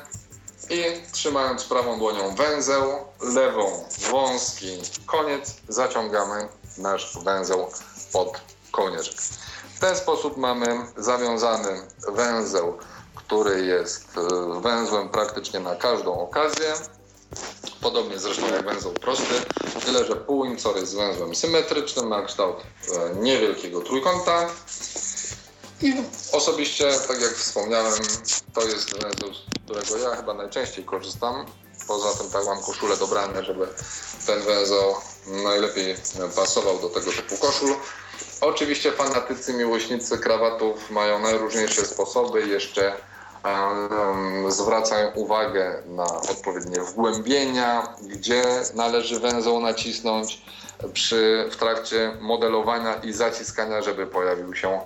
[0.70, 6.48] i trzymając prawą dłonią węzeł, lewą wąski koniec, zaciągamy
[6.78, 7.72] nasz węzeł
[8.14, 9.22] pod kołnierzyk.
[9.76, 12.78] W ten sposób mamy zawiązany węzeł,
[13.16, 16.74] który jest e, węzłem praktycznie na każdą okazję.
[17.82, 19.34] Podobnie zresztą jak węzeł prosty,
[19.86, 24.50] tyle że półimcor jest węzłem symetrycznym, ma kształt e, niewielkiego trójkąta.
[25.82, 25.94] I
[26.32, 27.94] osobiście, tak jak wspomniałem,
[28.54, 31.46] to jest węzeł, z którego ja chyba najczęściej korzystam.
[31.88, 33.68] Poza tym tak mam koszulę dobrane, żeby
[34.26, 34.96] ten węzeł
[35.28, 35.96] najlepiej
[36.36, 37.76] pasował do tego typu koszul.
[38.42, 42.48] Oczywiście fanatycy, miłośnicy krawatów mają najróżniejsze sposoby.
[42.48, 42.98] Jeszcze
[44.48, 48.44] zwracają uwagę na odpowiednie wgłębienia, gdzie
[48.74, 50.42] należy węzeł nacisnąć
[50.94, 54.80] przy, w trakcie modelowania i zaciskania, żeby pojawił się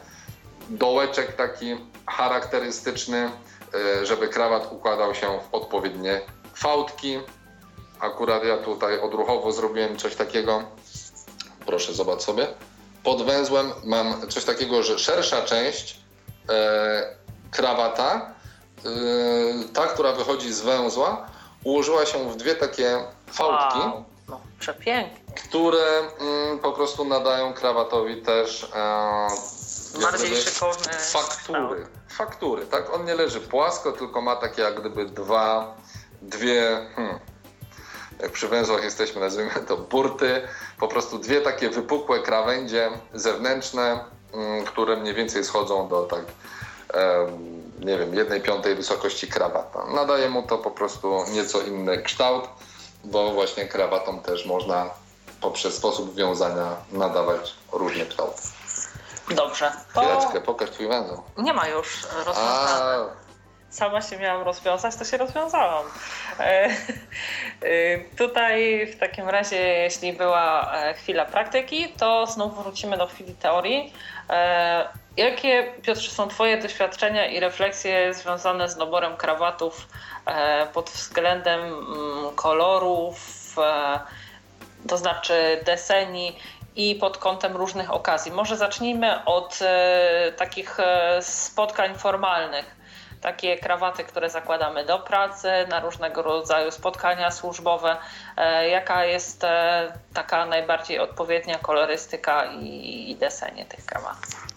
[0.69, 3.31] dołeczek taki charakterystyczny,
[3.73, 6.21] e, żeby krawat układał się w odpowiednie
[6.53, 7.19] fałdki.
[7.99, 10.63] Akurat ja tutaj odruchowo zrobiłem coś takiego.
[11.65, 12.47] Proszę zobacz sobie.
[13.03, 15.99] Pod węzłem mam coś takiego, że szersza część
[16.49, 17.15] e,
[17.51, 18.38] krawata,
[19.73, 21.27] ta, która wychodzi z węzła,
[21.63, 23.79] ułożyła się w dwie takie fałdki.
[23.79, 24.03] Wow.
[24.29, 25.19] No, przepięknie.
[25.35, 31.87] Które mm, po prostu nadają krawatowi też e, bardziej szykowne faktury.
[32.07, 32.93] Faktury, tak?
[32.93, 35.75] On nie leży płasko, tylko ma takie jak gdyby dwa,
[36.21, 37.19] dwie, hmm,
[38.19, 40.41] jak przy węzłach jesteśmy, nazwijmy to burty,
[40.79, 46.23] po prostu dwie takie wypukłe krawędzie zewnętrzne, mm, które mniej więcej schodzą do tak,
[47.79, 49.85] nie wiem, jednej piątej wysokości krawata.
[49.85, 52.49] Nadaje mu to po prostu nieco inny kształt,
[53.03, 54.89] bo właśnie krawatom też można
[55.41, 58.41] poprzez sposób wiązania nadawać różne kształty.
[59.35, 59.71] Dobrze.
[59.93, 60.01] To...
[60.01, 61.23] Chwileczkę, pokaż twój węzeł.
[61.37, 63.09] Nie ma już rozwiązania
[63.69, 65.85] sama się miałam rozwiązać, to się rozwiązałam.
[66.39, 66.69] E, e,
[68.17, 73.93] tutaj w takim razie, jeśli była e, chwila praktyki, to znów wrócimy do chwili teorii.
[75.19, 79.87] Jakie, Piotrze, są Twoje doświadczenia i refleksje związane z doborem krawatów
[80.73, 83.55] pod względem mm, kolorów,
[84.87, 86.35] to znaczy deseni
[86.75, 88.31] i pod kątem różnych okazji?
[88.31, 89.59] Może zacznijmy od
[90.37, 90.77] takich
[91.21, 92.79] spotkań formalnych
[93.21, 97.97] takie krawaty, które zakładamy do pracy, na różnego rodzaju spotkania służbowe.
[98.37, 104.48] E, jaka jest e, taka najbardziej odpowiednia kolorystyka i, desenie tych krawatów?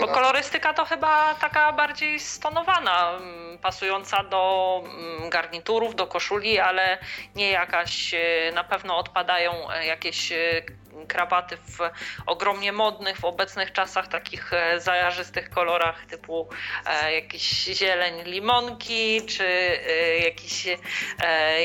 [0.00, 6.98] Bo kolorystyka to chyba taka bardziej stonowana, mm, pasująca do mm, garniturów, do koszuli, ale
[7.34, 9.52] nie jakaś, e, na pewno odpadają
[9.86, 10.32] jakieś
[11.08, 11.78] krawaty w
[12.26, 16.48] ogromnie modnych w obecnych czasach takich e, zajarzystych kolorach typu
[16.86, 20.68] e, jakiś zieleń limonki czy e, jakiś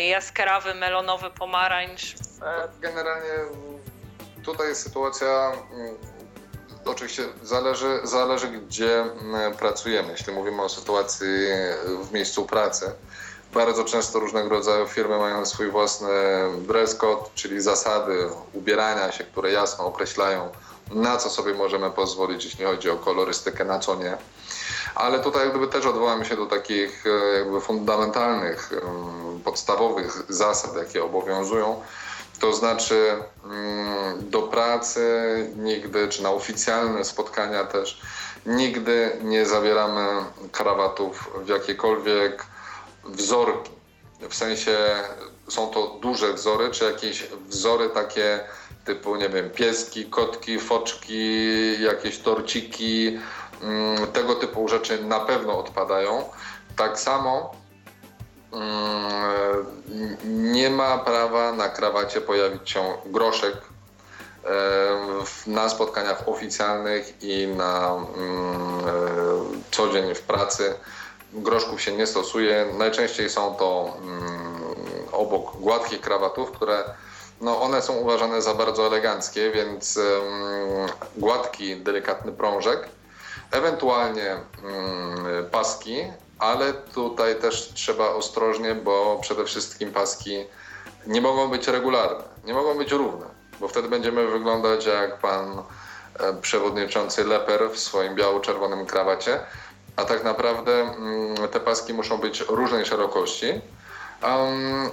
[0.09, 2.15] jaskrawy melonowy pomarańcz.
[2.79, 3.33] Generalnie
[4.45, 5.97] tutaj jest sytuacja mm,
[6.85, 10.11] oczywiście zależy, zależy gdzie mm, pracujemy.
[10.11, 11.27] Jeśli mówimy o sytuacji
[12.03, 12.91] w miejscu pracy,
[13.53, 16.09] bardzo często różnego rodzaju firmy mają swój własny
[16.67, 20.49] dress code, czyli zasady ubierania się, które jasno określają,
[20.91, 24.17] na co sobie możemy pozwolić, jeśli chodzi o kolorystykę, na co nie.
[24.95, 28.71] Ale tutaj gdyby też odwołamy się do takich e, jakby fundamentalnych,
[29.43, 31.81] podstawowych zasad, jakie obowiązują.
[32.41, 33.15] To znaczy
[33.45, 35.01] mm, do pracy
[35.55, 38.01] nigdy, czy na oficjalne spotkania też,
[38.45, 40.07] nigdy nie zabieramy
[40.51, 42.45] krawatów w jakiekolwiek
[43.03, 43.71] wzorki.
[44.29, 44.77] W sensie
[45.49, 48.39] są to duże wzory, czy jakieś wzory takie
[48.85, 53.19] typu, nie wiem, pieski, kotki, foczki, jakieś torciki,
[53.61, 56.29] mm, tego typu rzeczy na pewno odpadają.
[56.75, 57.60] Tak samo
[60.25, 63.55] nie ma prawa na krawacie pojawić się groszek
[65.47, 68.91] na spotkaniach oficjalnych i na mm, e,
[69.71, 70.73] co dzień w pracy
[71.33, 72.65] groszków się nie stosuje.
[72.77, 74.61] Najczęściej są to mm,
[75.11, 76.83] obok gładkich krawatów, które
[77.41, 79.99] no one są uważane za bardzo eleganckie, więc
[81.17, 82.89] gładki, delikatny prążek,
[83.51, 84.31] ewentualnie
[84.63, 85.97] mm, paski,
[86.41, 90.45] ale tutaj też trzeba ostrożnie, bo przede wszystkim paski
[91.07, 93.25] nie mogą być regularne, nie mogą być równe,
[93.59, 95.63] bo wtedy będziemy wyglądać jak pan
[96.19, 99.39] e, przewodniczący Leper w swoim biało-czerwonym krawacie,
[99.95, 103.61] a tak naprawdę mm, te paski muszą być różnej szerokości.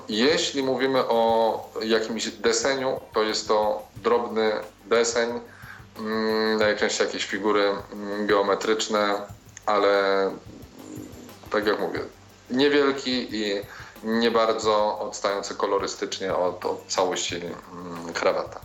[0.08, 4.52] Jeśli mówimy o jakimś deseniu, to jest to drobny
[4.86, 5.40] deseń,
[5.98, 9.14] mm, najczęściej jakieś figury mm, geometryczne,
[9.66, 10.30] ale
[11.50, 12.00] tak jak mówię,
[12.50, 13.62] niewielki i
[14.04, 18.60] nie bardzo odstający kolorystycznie od, od całości mm, krawata.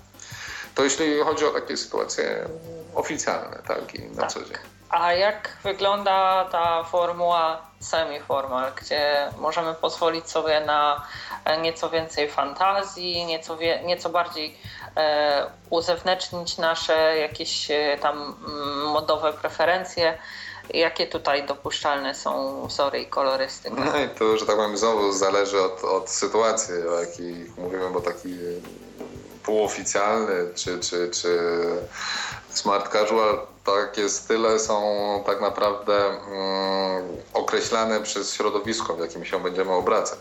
[0.76, 2.48] To jeśli chodzi o takie sytuacje
[2.96, 4.32] oficjalne, tak, i na tak.
[4.32, 4.58] co dzień.
[4.90, 11.08] A jak wygląda ta formuła semi-formal, gdzie możemy pozwolić sobie na
[11.46, 14.58] e, nieco więcej fantazji, nieco, wie, nieco bardziej
[14.98, 20.18] e, uzewnętrznić nasze jakieś e, tam mm, modowe preferencje?
[20.70, 23.76] Jakie tutaj dopuszczalne są wzory i kolorystyki?
[23.76, 28.02] No i to, że tak powiem, znowu zależy od, od sytuacji, o jakich mówimy, bo
[28.02, 28.38] taki
[29.44, 31.40] półoficjalny czy, czy, czy
[32.50, 34.84] smart casual, takie style są
[35.26, 40.20] tak naprawdę mm, określane przez środowisko, w jakim się będziemy obracać.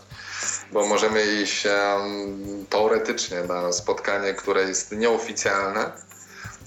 [0.71, 5.91] Bo możemy iść um, teoretycznie na spotkanie, które jest nieoficjalne,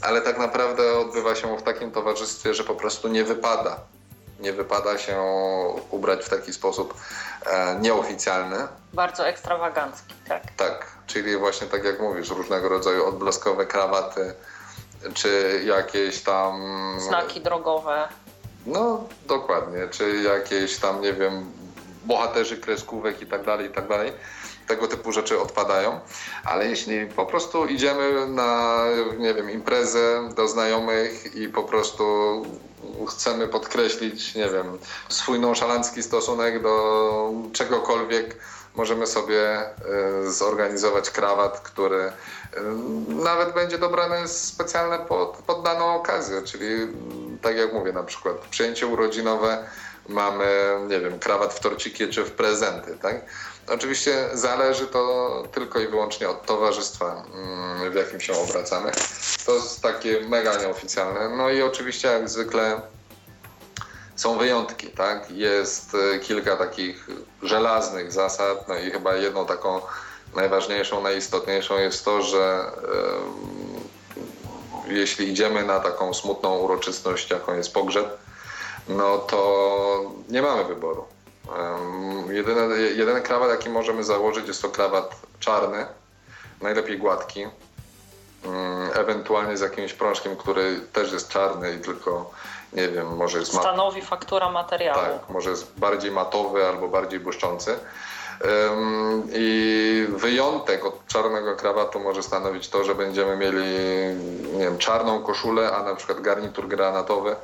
[0.02, 3.76] ale tak naprawdę odbywa się w takim towarzystwie, że po prostu nie wypada.
[4.40, 5.22] Nie wypada się
[5.90, 6.94] ubrać w taki sposób
[7.46, 8.56] e, nieoficjalny.
[8.92, 10.42] Bardzo ekstrawagancki, tak.
[10.56, 14.34] Tak, czyli właśnie tak jak mówisz, różnego rodzaju odblaskowe krawaty,
[15.14, 16.62] czy jakieś tam.
[17.00, 18.08] Znaki drogowe.
[18.66, 19.88] No, dokładnie.
[19.90, 21.52] Czy jakieś tam, nie wiem,
[22.04, 24.12] bohaterzy kreskówek i tak dalej, i tak dalej.
[24.66, 26.00] Tego typu rzeczy odpadają,
[26.44, 28.82] ale jeśli po prostu idziemy na,
[29.18, 32.04] nie wiem, imprezę do znajomych i po prostu
[33.08, 38.36] chcemy podkreślić, nie wiem, swój nonszalancki stosunek do czegokolwiek,
[38.76, 39.72] możemy sobie e,
[40.30, 42.12] zorganizować krawat, który e,
[43.08, 46.66] nawet będzie dobrany specjalnie pod, pod daną okazję, czyli
[47.42, 49.66] tak jak mówię, na przykład przyjęcie urodzinowe
[50.08, 50.46] mamy,
[50.88, 53.24] nie wiem, krawat w torciki czy w prezenty, tak?
[53.68, 58.92] Oczywiście zależy to tylko i wyłącznie od towarzystwa, mm, w jakim się obracamy.
[59.46, 61.36] To jest takie mega nieoficjalne.
[61.36, 62.80] No i oczywiście jak zwykle
[64.16, 65.30] są wyjątki, tak?
[65.30, 67.08] Jest e, kilka takich
[67.42, 69.80] żelaznych zasad, no i chyba jedną taką
[70.34, 72.70] najważniejszą, najistotniejszą jest to, że
[74.88, 78.18] jeśli idziemy na taką smutną uroczystość, jaką jest pogrzeb,
[78.88, 81.04] no to nie mamy wyboru.
[82.30, 85.86] Jedyny, jedyny krawat, jaki możemy założyć, jest to krawat czarny,
[86.60, 87.46] najlepiej gładki,
[88.44, 92.30] mm, ewentualnie z jakimś prążkiem, który też jest czarny i tylko
[92.72, 93.52] nie wiem, może jest...
[93.52, 95.00] Stanowi faktura materiału.
[95.00, 97.78] Tak, może jest bardziej matowy albo bardziej błyszczący.
[99.32, 103.64] I wyjątek od czarnego krawatu może stanowić to, że będziemy mieli
[104.52, 107.36] nie wiem, czarną koszulę, a na przykład garnitur granatowy,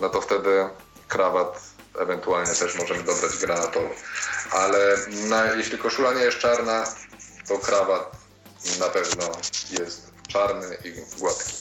[0.00, 0.68] no to wtedy
[1.08, 1.60] krawat
[2.00, 3.94] ewentualnie też możemy dobrać granatowy.
[4.50, 4.96] Ale
[5.28, 6.84] na, jeśli koszula nie jest czarna,
[7.48, 8.16] to krawat
[8.78, 9.24] na pewno
[9.80, 11.52] jest czarny i gładki.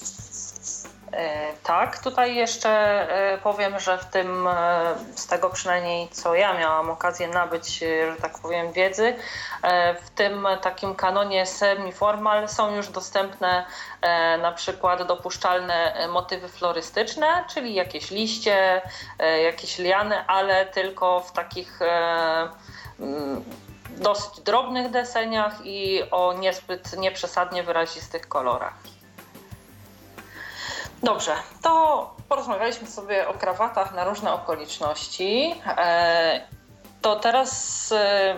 [1.18, 6.54] E, tak, tutaj jeszcze e, powiem, że w tym, e, z tego przynajmniej co ja
[6.54, 9.16] miałam okazję nabyć, że tak powiem, wiedzy,
[10.02, 13.66] w tym takim kanonie semi-formal są już dostępne
[14.42, 18.82] na przykład dopuszczalne motywy florystyczne, czyli jakieś liście,
[19.44, 21.80] jakieś liany, ale tylko w takich
[23.00, 23.44] mm,
[23.90, 28.97] dosyć drobnych deseniach i o niezbyt nieprzesadnie wyrazistych kolorach.
[31.04, 35.62] Dobrze, to porozmawialiśmy sobie o krawatach na różne okoliczności.
[35.68, 36.42] E,
[37.02, 38.36] to teraz e,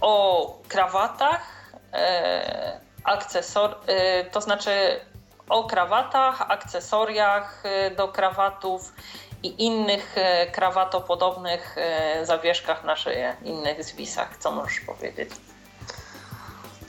[0.00, 3.76] o krawatach, e, akcesor,
[4.32, 5.00] to znaczy
[5.48, 7.62] o krawatach, akcesoriach
[7.96, 8.92] do krawatów
[9.42, 10.16] i innych
[10.52, 11.76] krawatopodobnych
[12.22, 14.36] zawieszkach na szyję, innych zwisach.
[14.36, 15.30] Co możesz powiedzieć?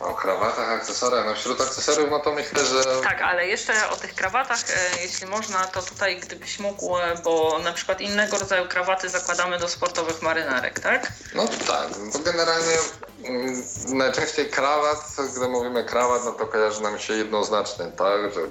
[0.03, 1.25] O krawatach, akcesoriach.
[1.25, 2.83] No wśród akcesoriów no to myślę, że...
[3.03, 7.59] Tak, ale jeszcze o tych krawatach, e, jeśli można, to tutaj gdybyś mógł, e, bo
[7.63, 11.11] na przykład innego rodzaju krawaty zakładamy do sportowych marynarek, tak?
[11.35, 12.77] No tak, to generalnie
[13.23, 18.41] mm, najczęściej krawat, gdy mówimy krawat, no to kojarzy nam się jednoznacznie, tak, że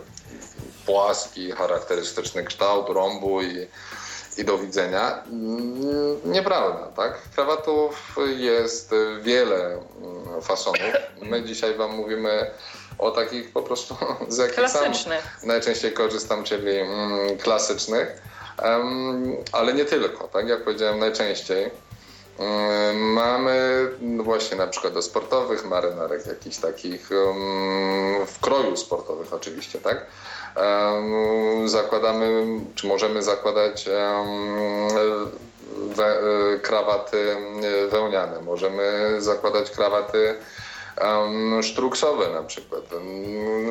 [0.87, 3.69] płaski, charakterystyczny kształt rąbu i
[4.39, 5.23] i do widzenia.
[6.25, 7.19] Nieprawda, tak?
[7.35, 10.81] Krawatów jest wiele mm, fasonów.
[11.23, 12.51] My dzisiaj Wam mówimy
[12.99, 13.97] o takich po prostu,
[14.29, 14.93] z jakich sam
[15.43, 18.23] najczęściej korzystam, czyli mm, klasycznych,
[18.65, 20.49] um, ale nie tylko, tak?
[20.49, 21.71] Jak powiedziałem, najczęściej.
[22.95, 23.89] Mamy
[24.25, 27.09] właśnie na przykład do sportowych marynarek, jakichś takich
[28.27, 30.07] w kroju sportowych oczywiście, tak?
[31.65, 33.89] Zakładamy, czy możemy zakładać
[35.75, 36.19] we,
[36.63, 37.37] krawaty
[37.91, 40.35] wełniane, możemy zakładać krawaty
[41.63, 42.83] sztruksowe na przykład.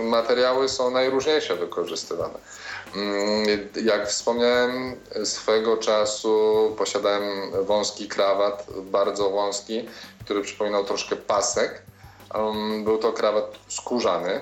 [0.03, 2.39] Materiały są najróżniejsze wykorzystywane.
[3.83, 9.89] Jak wspomniałem, swego czasu posiadałem wąski krawat, bardzo wąski,
[10.25, 11.81] który przypominał troszkę pasek.
[12.83, 14.41] Był to krawat skórzany,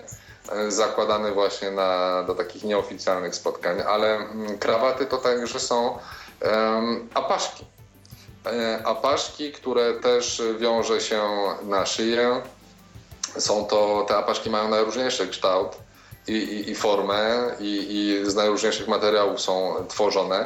[0.68, 5.98] zakładany właśnie na, do takich nieoficjalnych spotkań, ale mm, krawaty to także są
[6.42, 7.66] um, apaszki.
[8.46, 11.24] E, apaszki, które też wiąże się
[11.64, 12.42] na szyję.
[13.38, 15.78] Są to, te apaszki mają najróżniejszy kształt
[16.28, 20.46] i, i, i formę i, i z najróżniejszych materiałów są tworzone.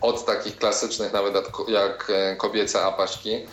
[0.00, 1.34] Od takich klasycznych nawet
[1.68, 3.46] jak e, kobiece apaszki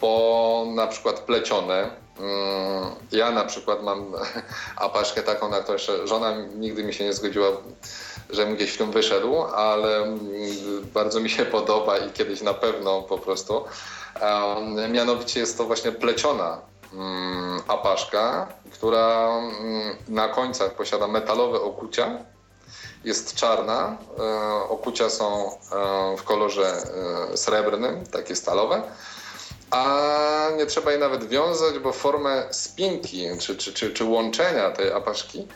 [0.00, 2.01] po na przykład plecione.
[2.18, 4.12] Mm, ja na przykład mam
[4.76, 7.48] apaszkę taką, na którą żona nigdy mi się nie zgodziła,
[8.30, 10.20] żebym gdzieś tym wyszedł, ale mm,
[10.94, 13.64] bardzo mi się podoba i kiedyś na pewno po prostu.
[14.90, 16.60] Mianowicie jest to właśnie pleciona
[16.92, 19.30] mm, apaszka, która
[20.08, 22.18] na końcach posiada metalowe okucia.
[23.04, 26.72] Jest czarna, e, okucia są e, w kolorze
[27.32, 28.82] e, srebrnym, takie stalowe
[29.72, 34.92] a nie trzeba jej nawet wiązać, bo formę spinki czy, czy, czy, czy łączenia tej
[34.92, 35.48] apaszki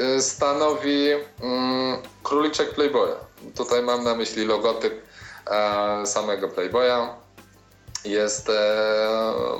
[0.00, 1.08] y, stanowi
[1.42, 3.16] mm, króliczek Playboya.
[3.56, 5.02] Tutaj mam na myśli logotyp
[5.46, 7.14] e, samego Playboya.
[8.04, 8.52] Jest e,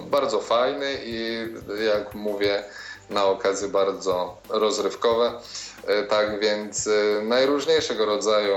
[0.07, 1.49] bardzo fajny i
[1.87, 2.65] jak mówię,
[3.11, 5.33] na okazję bardzo rozrywkowe.
[5.87, 6.89] E, tak więc
[7.23, 8.55] najróżniejszego rodzaju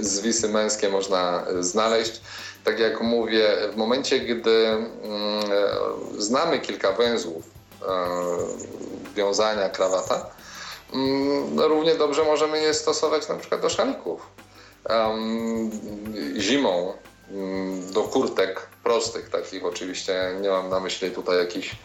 [0.00, 2.20] zwisy męskie można znaleźć
[2.64, 4.90] tak jak mówię, w momencie, gdy mm,
[6.18, 7.44] znamy kilka węzłów
[7.82, 7.86] e,
[9.14, 10.30] wiązania krawata,
[10.94, 14.26] mm, równie dobrze możemy je stosować na przykład do szalików.
[16.36, 16.94] Zimą
[17.30, 21.76] mm, do kurtek prostych, takich oczywiście, nie mam na myśli tutaj jakichś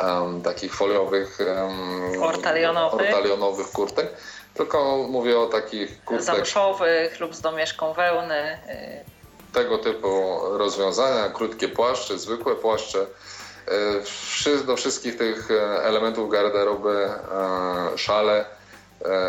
[0.00, 3.00] um, takich foliowych, um, ortalionowych.
[3.00, 4.06] ortalionowych kurtek,
[4.54, 6.24] tylko mówię o takich kurtek...
[6.24, 8.58] Zamszowych lub z domieszką wełny.
[9.52, 13.06] Tego typu rozwiązania, krótkie płaszcze, zwykłe płaszcze.
[13.66, 18.44] E, do wszystkich tych e, elementów garderoby, e, szale,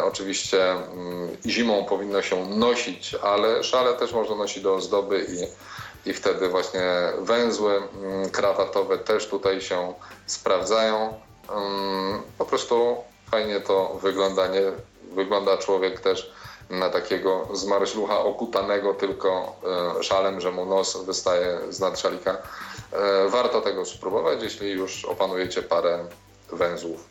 [0.03, 6.13] oczywiście mm, zimą powinno się nosić, ale szale też można nosić do ozdoby i, i
[6.13, 6.81] wtedy właśnie
[7.19, 9.93] węzły mm, krawatowe też tutaj się
[10.25, 11.13] sprawdzają.
[11.49, 12.97] Mm, po prostu
[13.31, 14.61] fajnie to wygląda, nie,
[15.11, 16.33] wygląda człowiek też
[16.69, 19.55] na takiego zmaroślucha okutanego tylko
[19.99, 22.31] e, szalem, że mu nos wystaje z nadszalika.
[22.31, 26.05] E, warto tego spróbować, jeśli już opanujecie parę
[26.51, 27.07] węzłów.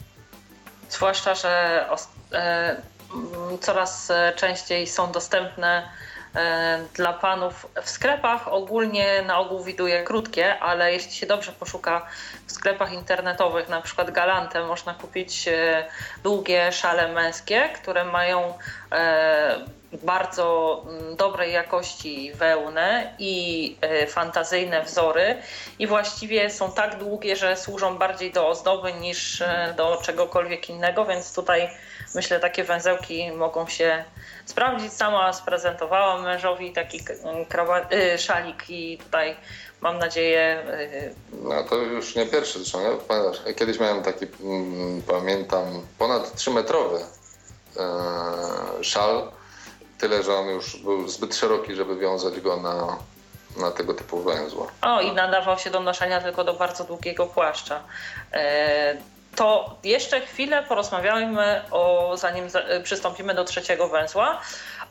[0.91, 1.87] Zwłaszcza, że
[2.33, 2.83] e,
[3.61, 5.89] coraz częściej są dostępne
[6.95, 8.49] dla panów w sklepach.
[8.49, 12.07] Ogólnie na ogół widuje krótkie, ale jeśli się dobrze poszuka
[12.47, 15.85] w sklepach internetowych, na przykład Galante, można kupić e,
[16.23, 18.59] długie szale męskie, które mają
[18.93, 19.57] e,
[19.93, 23.77] bardzo mm, dobrej jakości wełnę i
[24.09, 25.37] fantazyjne wzory
[25.79, 29.43] i właściwie są tak długie, że służą bardziej do ozdoby niż
[29.77, 31.71] do czegokolwiek innego, więc tutaj
[32.15, 34.05] myślę takie węzełki mogą się
[34.47, 34.93] sprawdzić.
[34.93, 37.01] Sama sprezentowałam mężowi taki
[37.93, 39.37] y, szalik i tutaj
[39.81, 40.65] mam nadzieję...
[40.81, 42.81] Y, no to już nie pierwszy zresztą.
[43.47, 45.65] Ja kiedyś miałem taki, mm, pamiętam,
[45.99, 46.99] ponad 3-metrowy
[47.77, 49.31] e, szal.
[49.99, 52.99] Tyle, że on już był zbyt szeroki, żeby wiązać go na,
[53.57, 54.67] na tego typu węzła.
[54.83, 57.83] O, i nadawał się do noszenia tylko do bardzo długiego płaszcza.
[59.33, 62.49] E, to jeszcze chwilę porozmawiajmy o, zanim
[62.83, 64.41] przystąpimy do trzeciego węzła,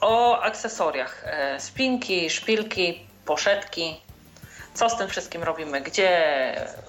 [0.01, 1.23] o akcesoriach.
[1.25, 4.01] E, spinki, szpilki, poszetki.
[4.73, 5.81] Co z tym wszystkim robimy?
[5.81, 6.11] Gdzie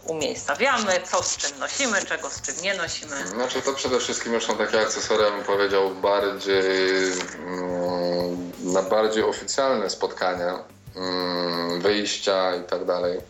[0.06, 1.00] umiejscawiamy?
[1.04, 2.06] Co z czym nosimy?
[2.06, 3.26] Czego z czym nie nosimy?
[3.26, 9.90] Znaczy to przede wszystkim już są takie akcesoria, bym powiedział, bardziej mm, na bardziej oficjalne
[9.90, 10.58] spotkania,
[10.96, 13.20] mm, wyjścia i tak dalej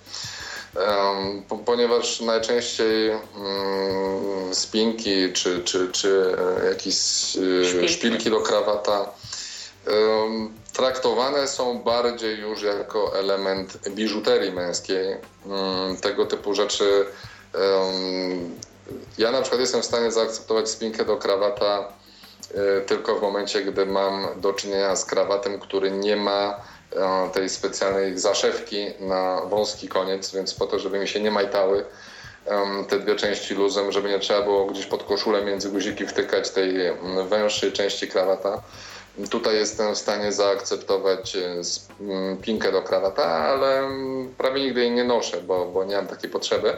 [1.67, 6.97] ponieważ najczęściej mm, spinki czy, czy, czy e, jakieś
[7.37, 7.89] e, szpilki.
[7.89, 9.09] szpilki do krawata
[10.73, 15.17] traktowane są bardziej już jako element biżuterii męskiej.
[15.47, 17.07] Mm, tego typu rzeczy.
[19.19, 21.93] Ja na przykład jestem w stanie zaakceptować spinkę do krawata
[22.55, 26.61] e, tylko w momencie, gdy mam do czynienia z krawatem, który nie ma
[27.33, 31.85] tej specjalnej zaszewki na wąski koniec, więc po to, żeby mi się nie majtały
[32.89, 36.75] te dwie części luzem, żeby nie trzeba było gdzieś pod koszulę między guziki wtykać tej
[37.29, 38.63] węższej części krawata.
[39.31, 41.63] Tutaj jestem w stanie zaakceptować e,
[42.43, 43.89] pinkę do krawata, ale
[44.39, 46.77] prawie nigdy jej nie noszę, bo, bo nie mam takiej potrzeby.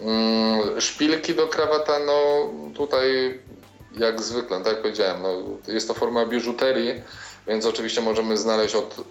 [0.00, 3.38] Mm, szpilki do krawata, no tutaj
[3.98, 5.28] jak zwykle, tak jak powiedziałem, no,
[5.68, 7.02] jest to forma biżuterii,
[7.46, 9.04] więc oczywiście możemy znaleźć od y,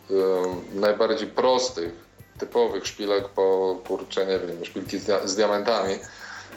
[0.73, 1.91] najbardziej prostych,
[2.39, 5.99] typowych szpilek po kurczę, nie wiem, szpilki z, z diamentami.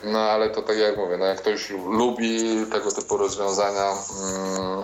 [0.04, 2.38] No ale to tak jak mówię, no jak ktoś lubi
[2.72, 4.82] tego typu rozwiązania, mm,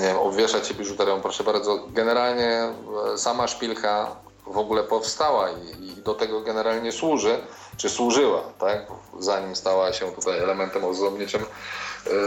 [0.00, 1.86] nie wiem, obwieszać się biżuterią, proszę bardzo.
[1.88, 2.72] Generalnie
[3.14, 4.16] e, sama szpilka
[4.46, 7.38] w ogóle powstała i, i, do tego generalnie służy,
[7.76, 8.86] czy służyła, tak?
[9.18, 11.46] zanim stała się tutaj elementem ozdobniczym, e,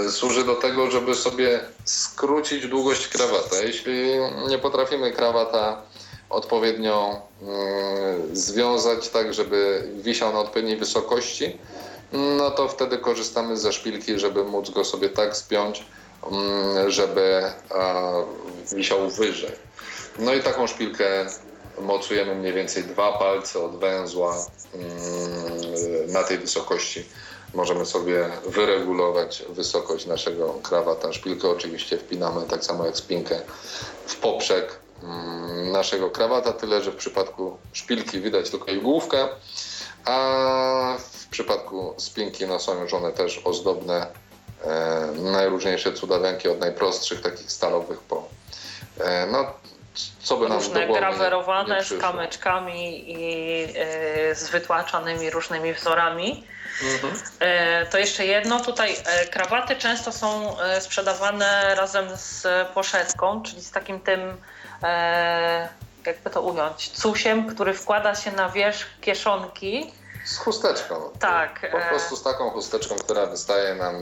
[0.09, 3.55] służy do tego, żeby sobie skrócić długość krawata.
[3.63, 3.93] Jeśli
[4.47, 5.81] nie potrafimy krawata
[6.29, 7.21] odpowiednio
[8.31, 11.57] y, związać tak, żeby wisiał na odpowiedniej wysokości,
[12.13, 15.85] no to wtedy korzystamy ze szpilki, żeby móc go sobie tak spiąć,
[16.31, 17.43] mm, żeby
[18.75, 19.51] wisiał wyżej.
[20.19, 21.25] No i taką szpilkę
[21.81, 27.05] mocujemy mniej więcej dwa palce od węzła mm, na tej wysokości.
[27.53, 31.13] Możemy sobie wyregulować wysokość naszego krawata.
[31.13, 33.41] Szpilkę oczywiście wpinamy tak samo jak spinkę
[34.05, 39.27] w poprzek Mm, naszego krawata, tyle że w przypadku szpilki widać tylko igłówkę,
[40.05, 44.07] a w przypadku spinki no, są już one też ozdobne,
[44.63, 48.27] e, najróżniejsze cudawianki od najprostszych, takich stalowych po
[48.99, 49.53] e, no,
[50.23, 56.43] co by nam Różne grawerowane z kamyczkami i e, z wytłaczanymi różnymi wzorami.
[56.83, 57.13] Mhm.
[57.39, 63.61] E, to jeszcze jedno, tutaj e, krawaty często są e, sprzedawane razem z poszetką, czyli
[63.61, 64.37] z takim tym
[66.05, 69.91] jakby to ująć, cusiem, który wkłada się na wierzch kieszonki.
[70.25, 71.09] Z chusteczką.
[71.19, 71.71] Tak.
[71.71, 73.95] Po e, prostu z taką chusteczką, która wystaje nam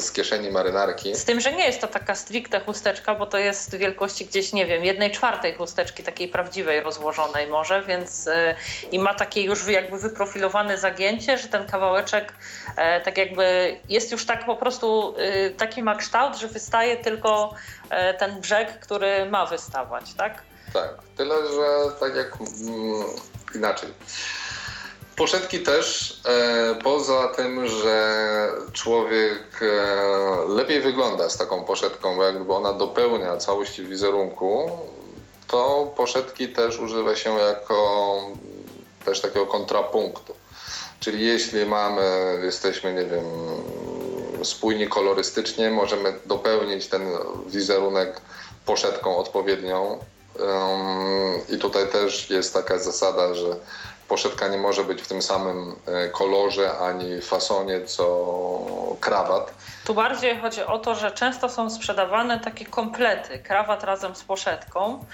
[0.00, 1.16] z kieszeni marynarki.
[1.16, 4.66] Z tym, że nie jest to taka stricte chusteczka, bo to jest wielkości gdzieś, nie
[4.66, 8.54] wiem, jednej czwartej chusteczki, takiej prawdziwej, rozłożonej może, więc e,
[8.92, 12.32] i ma takie już jakby wyprofilowane zagięcie, że ten kawałeczek
[12.76, 15.14] e, tak jakby jest już tak po prostu,
[15.56, 17.54] taki ma kształt, że wystaje tylko
[18.18, 20.42] ten brzeg, który ma wystawać, tak?
[20.72, 23.04] Tak, tyle, że tak jak mm,
[23.54, 23.88] inaczej.
[25.16, 32.52] Poszetki też, e, poza tym, że człowiek e, lepiej wygląda z taką poszetką, bo jakby
[32.52, 34.70] ona dopełnia całości wizerunku,
[35.48, 38.20] to poszetki też używa się jako
[39.04, 40.34] też takiego kontrapunktu.
[41.00, 42.02] Czyli jeśli mamy,
[42.44, 43.24] jesteśmy, nie wiem,
[44.44, 47.02] spójni kolorystycznie, możemy dopełnić ten
[47.46, 48.20] wizerunek
[48.66, 49.98] poszetką odpowiednią.
[51.48, 53.56] I tutaj też jest taka zasada, że
[54.08, 58.06] poszetka nie może być w tym samym e, kolorze ani fasonie co
[59.00, 59.54] krawat.
[59.84, 65.04] Tu bardziej chodzi o to, że często są sprzedawane takie komplety, krawat razem z poszetką.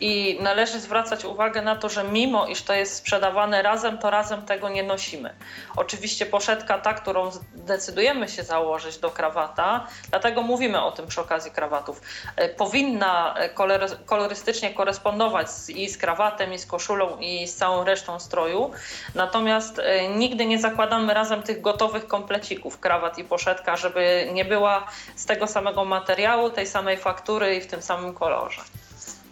[0.00, 4.42] I należy zwracać uwagę na to, że mimo iż to jest sprzedawane razem, to razem
[4.42, 5.34] tego nie nosimy.
[5.76, 11.50] Oczywiście poszetka ta, którą decydujemy się założyć do krawata, dlatego mówimy o tym przy okazji
[11.50, 12.00] krawatów,
[12.36, 13.48] e, powinna e,
[14.06, 18.70] kolorystycznie korespondować i z krawatem, i z koszulą, i z całą resztą stroju.
[19.14, 24.86] Natomiast e, nigdy nie zakładamy razem tych gotowych komplecików, krawat i poszetka, żeby nie była
[25.16, 28.62] z tego samego materiału, tej samej faktury i w tym samym kolorze.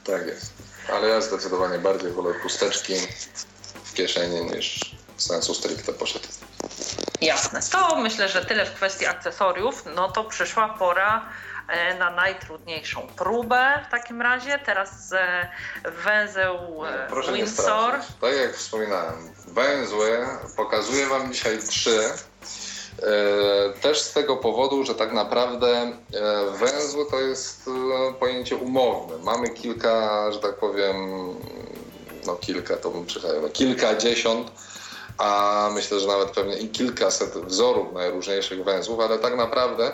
[0.05, 0.53] Tak jest.
[0.93, 2.95] Ale ja zdecydowanie bardziej wolę chusteczki
[3.85, 6.29] w kieszeni niż sensu stricte poszedł.
[7.21, 7.61] Jasne.
[7.73, 9.85] To myślę, że tyle w kwestii akcesoriów.
[9.95, 11.29] No to przyszła pora
[11.69, 14.59] e, na najtrudniejszą próbę w takim razie.
[14.67, 15.49] Teraz e,
[16.05, 17.95] węzeł e, Proszę Windsor.
[18.21, 20.27] Tak jak wspominałem, węzły
[20.57, 22.01] pokazuję Wam dzisiaj trzy
[23.81, 25.93] też z tego powodu, że tak naprawdę e,
[26.51, 29.17] węzły to jest e, pojęcie umowne.
[29.19, 30.97] Mamy kilka, że tak powiem,
[32.27, 34.51] no kilka to bym przychajał, kilkadziesiąt,
[35.19, 39.93] a myślę, że nawet pewnie i kilkaset wzorów najróżniejszych węzłów, ale tak naprawdę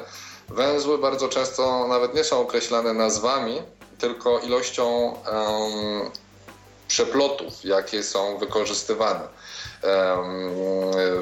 [0.48, 3.62] węzły bardzo często nawet nie są określane nazwami,
[3.98, 6.10] tylko ilością um,
[6.88, 9.28] przeplotów, jakie są wykorzystywane.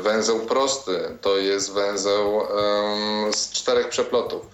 [0.01, 2.41] Węzeł prosty to jest węzeł
[3.33, 4.47] z czterech przeplotów.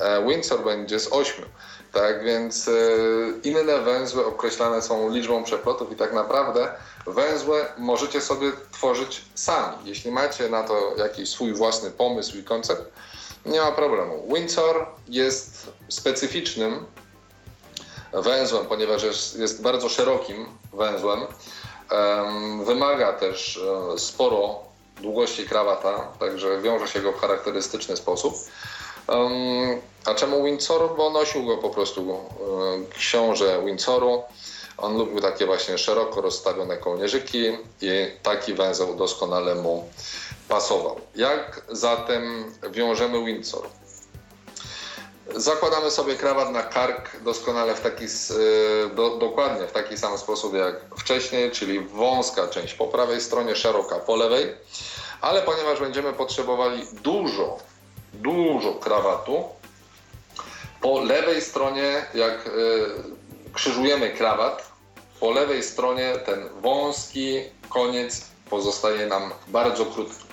[0.00, 1.44] E, Windsor będzie z ośmiu.
[1.92, 2.72] Tak więc e,
[3.42, 6.68] inne węzły określane są liczbą przeplotów i tak naprawdę
[7.06, 9.76] węzły możecie sobie tworzyć sami.
[9.84, 12.92] Jeśli macie na to jakiś swój własny pomysł i koncept,
[13.46, 14.34] nie ma problemu.
[14.34, 16.86] Windsor jest specyficznym
[18.12, 21.20] węzłem, ponieważ jest, jest bardzo szerokim węzłem.
[22.64, 23.60] Wymaga też
[23.94, 24.58] e, sporo
[25.00, 28.34] długości krawata, także wiąże się go w charakterystyczny sposób.
[30.04, 30.96] A czemu Windsor?
[30.96, 34.22] Bo nosił go po prostu e, książę Windsoru.
[34.78, 37.46] On lubił takie właśnie szeroko rozstawione kołnierzyki
[37.80, 37.90] i
[38.22, 39.88] taki węzeł doskonale mu
[40.48, 41.00] pasował.
[41.16, 43.68] Jak zatem wiążemy Windsor?
[45.36, 48.08] Zakładamy sobie krawat na kark doskonale w taki, y,
[48.94, 53.98] do, dokładnie w taki sam sposób jak wcześniej, czyli wąska część po prawej stronie, szeroka
[53.98, 54.54] po lewej,
[55.20, 57.58] ale ponieważ będziemy potrzebowali dużo,
[58.12, 59.44] dużo krawatu,
[60.80, 62.50] po lewej stronie, jak y,
[63.52, 64.70] krzyżujemy krawat,
[65.20, 70.24] po lewej stronie ten wąski koniec pozostaje nam bardzo krótki.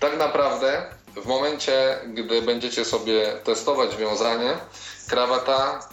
[0.00, 4.56] Tak naprawdę w momencie, gdy będziecie sobie testować wiązanie
[5.08, 5.88] krawata,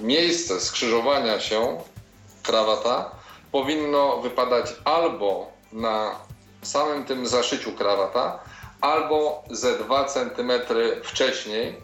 [0.00, 1.78] miejsce skrzyżowania się
[2.42, 3.10] krawata
[3.52, 6.14] powinno wypadać albo na
[6.62, 8.38] samym tym zaszyciu krawata,
[8.80, 10.52] albo ze 2 cm
[11.02, 11.82] wcześniej,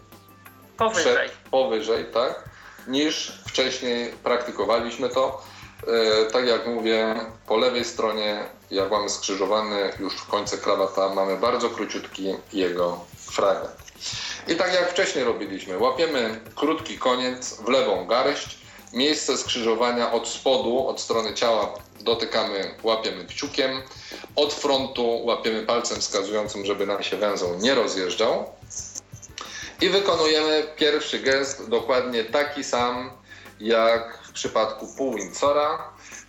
[0.76, 2.48] powyżej, przed, powyżej tak,
[2.86, 5.42] niż wcześniej praktykowaliśmy to.
[5.86, 7.14] E, tak jak mówię,
[7.46, 13.82] po lewej stronie, jak mamy skrzyżowany już w końcu krawata, mamy bardzo króciutki jego fragment.
[14.48, 18.58] I tak jak wcześniej robiliśmy, łapiemy krótki koniec w lewą garść,
[18.92, 23.82] miejsce skrzyżowania od spodu, od strony ciała dotykamy, łapiemy kciukiem,
[24.36, 28.44] od frontu łapiemy palcem wskazującym, żeby nam się węzeł nie rozjeżdżał.
[29.80, 33.10] I wykonujemy pierwszy gest dokładnie taki sam
[33.60, 35.18] jak w przypadku pół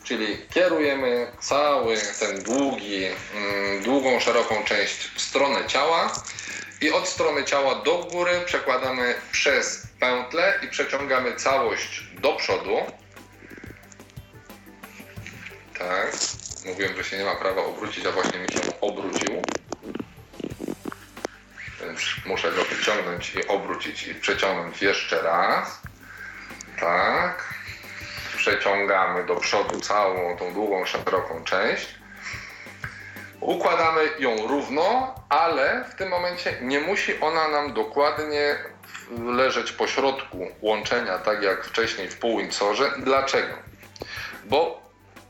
[0.03, 6.13] czyli kierujemy cały ten długi, mm, długą, szeroką część w stronę ciała
[6.81, 12.77] i od strony ciała do góry przekładamy przez pętlę i przeciągamy całość do przodu.
[15.80, 16.11] Tak.
[16.65, 19.41] Mówiłem, że się nie ma prawa obrócić, a właśnie mi się obrócił.
[21.81, 25.81] Więc muszę go wyciągnąć i obrócić i przeciągnąć jeszcze raz.
[26.80, 27.52] Tak.
[28.44, 31.95] Przeciągamy do przodu całą tą długą, szeroką część.
[33.40, 38.56] Układamy ją równo, ale w tym momencie nie musi ona nam dokładnie
[39.26, 42.91] leżeć po środku łączenia, tak jak wcześniej w półwindsorze.
[42.98, 43.53] Dlaczego?
[44.45, 44.82] Bo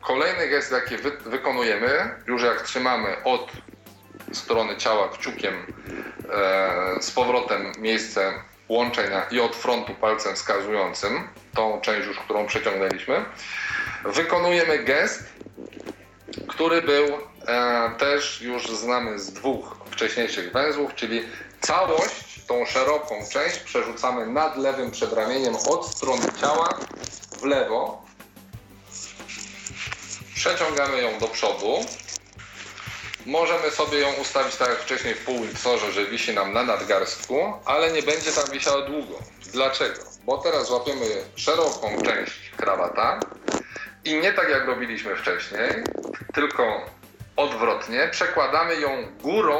[0.01, 3.51] kolejny gest, jaki wy wykonujemy, już jak trzymamy od
[4.31, 5.53] strony ciała kciukiem
[6.33, 8.33] e, z powrotem miejsce
[8.73, 13.25] łączenia i od frontu palcem wskazującym, tą część już, którą przeciągnęliśmy,
[14.05, 15.23] wykonujemy gest,
[16.47, 17.05] który był
[17.47, 21.23] e, też już znany z dwóch wcześniejszych węzłów, czyli
[21.61, 26.79] całość, tą szeroką część przerzucamy nad lewym przedramieniem od strony ciała
[27.39, 28.03] w lewo.
[30.35, 31.85] Przeciągamy ją do przodu.
[33.25, 37.91] Możemy sobie ją ustawić tak jak wcześniej w półwiksorze, że wisi nam na nadgarstku, ale
[37.91, 39.19] nie będzie tam wisiała długo.
[39.51, 39.99] Dlaczego?
[40.23, 41.05] Bo teraz łapiemy
[41.35, 43.19] szeroką część krawata
[44.05, 45.83] i nie tak jak robiliśmy wcześniej,
[46.33, 46.85] tylko
[47.35, 49.59] odwrotnie, przekładamy ją górą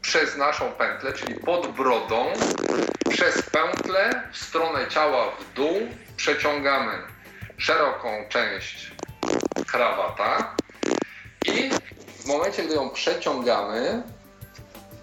[0.00, 2.32] przez naszą pętlę, czyli pod brodą,
[3.10, 6.92] przez pętlę w stronę ciała w dół, przeciągamy
[7.56, 8.90] szeroką część
[9.66, 10.56] krawata
[11.46, 11.70] i
[12.28, 14.02] momencie, gdy ją przeciągamy,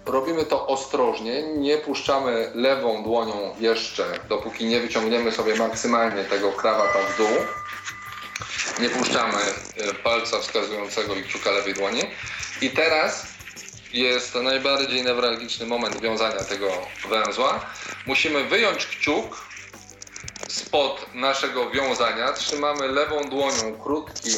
[0.06, 6.98] robimy to ostrożnie, nie puszczamy lewą dłonią jeszcze, dopóki nie wyciągniemy sobie maksymalnie tego krawata
[6.98, 7.36] w dół.
[8.80, 9.38] Nie puszczamy
[9.76, 12.00] e, palca wskazującego i kciuka lewej dłoni.
[12.60, 13.26] I teraz
[13.92, 16.68] jest najbardziej newralgiczny moment wiązania tego
[17.08, 17.60] węzła.
[18.06, 19.46] Musimy wyjąć kciuk
[20.48, 22.32] spod naszego wiązania.
[22.32, 24.30] Trzymamy lewą dłonią krótki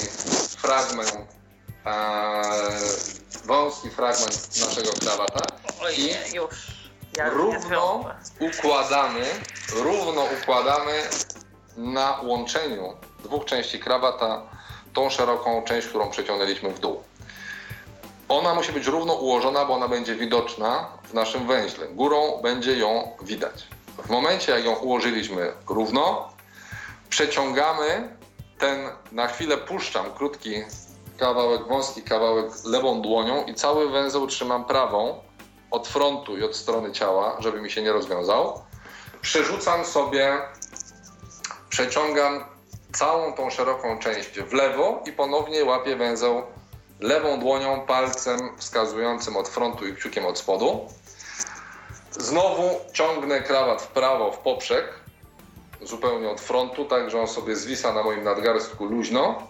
[0.58, 1.37] fragment,
[1.88, 5.40] e, wąski fragment naszego krawata
[5.96, 6.10] i
[7.30, 8.04] równo
[8.40, 9.24] układamy,
[9.72, 11.02] równo układamy
[11.76, 14.42] na łączeniu dwóch części krawata
[14.92, 17.02] tą szeroką część, którą przeciągnęliśmy w dół.
[18.28, 21.86] Ona musi być równo ułożona, bo ona będzie widoczna w naszym węźle.
[21.88, 23.66] Górą będzie ją widać.
[24.04, 26.32] W momencie, jak ją ułożyliśmy równo,
[27.10, 28.16] przeciągamy
[28.58, 28.78] ten,
[29.12, 30.62] na chwilę puszczam krótki
[31.18, 35.20] kawałek, wąski kawałek lewą dłonią i cały węzeł trzymam prawą
[35.70, 38.62] od frontu i od strony ciała, żeby mi się nie rozwiązał.
[39.20, 40.38] Przerzucam sobie,
[41.68, 42.44] przeciągam
[42.92, 46.42] całą tą szeroką część w lewo i ponownie łapię węzeł
[47.00, 50.86] lewą dłonią, palcem wskazującym od frontu i kciukiem od spodu.
[52.10, 54.84] Znowu ciągnę krawat w prawo, w poprzek,
[55.82, 59.42] zupełnie od frontu, tak że on sobie zwisa na moim nadgarstku luźno.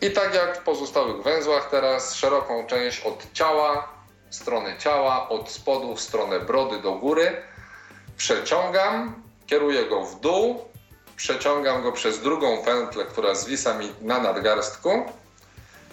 [0.00, 3.88] I tak jak w pozostałych węzłach, teraz szeroką część od ciała,
[4.30, 7.42] strony ciała, od spodu w stronę brody do góry.
[8.16, 10.66] Przeciągam, kieruję go w dół
[11.16, 15.04] przeciągam go przez drugą pętlę, która zwisa mi na nadgarstku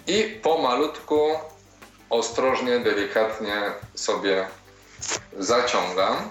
[0.06, 1.30] i pomalutku,
[2.10, 4.48] ostrożnie, delikatnie sobie
[5.38, 6.30] zaciągam.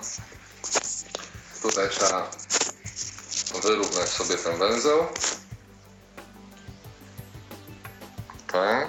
[1.61, 2.29] Tutaj trzeba
[3.63, 5.05] wyrównać sobie ten węzeł.
[8.53, 8.87] Tak.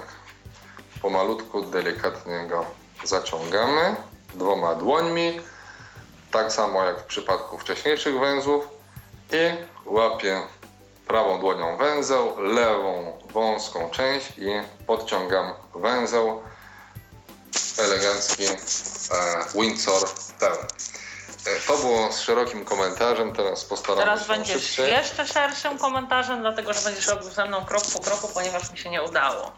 [1.02, 2.66] Pomalutku, delikatnie go
[3.04, 3.96] zaciągamy
[4.34, 5.40] dwoma dłońmi.
[6.30, 8.68] Tak samo jak w przypadku wcześniejszych węzłów.
[9.32, 10.40] I łapię
[11.06, 14.50] prawą dłonią węzeł, lewą wąską część i
[14.86, 16.42] podciągam węzeł.
[17.78, 18.56] Elegancki e,
[19.54, 20.08] Windsor
[20.40, 20.66] pełen.
[21.66, 24.90] To było z szerokim komentarzem, teraz postaramy Teraz się będziesz szybciej.
[24.90, 28.90] jeszcze szerszym komentarzem, dlatego że będziesz robił ze mną krok po kroku, ponieważ mi się
[28.90, 29.52] nie udało.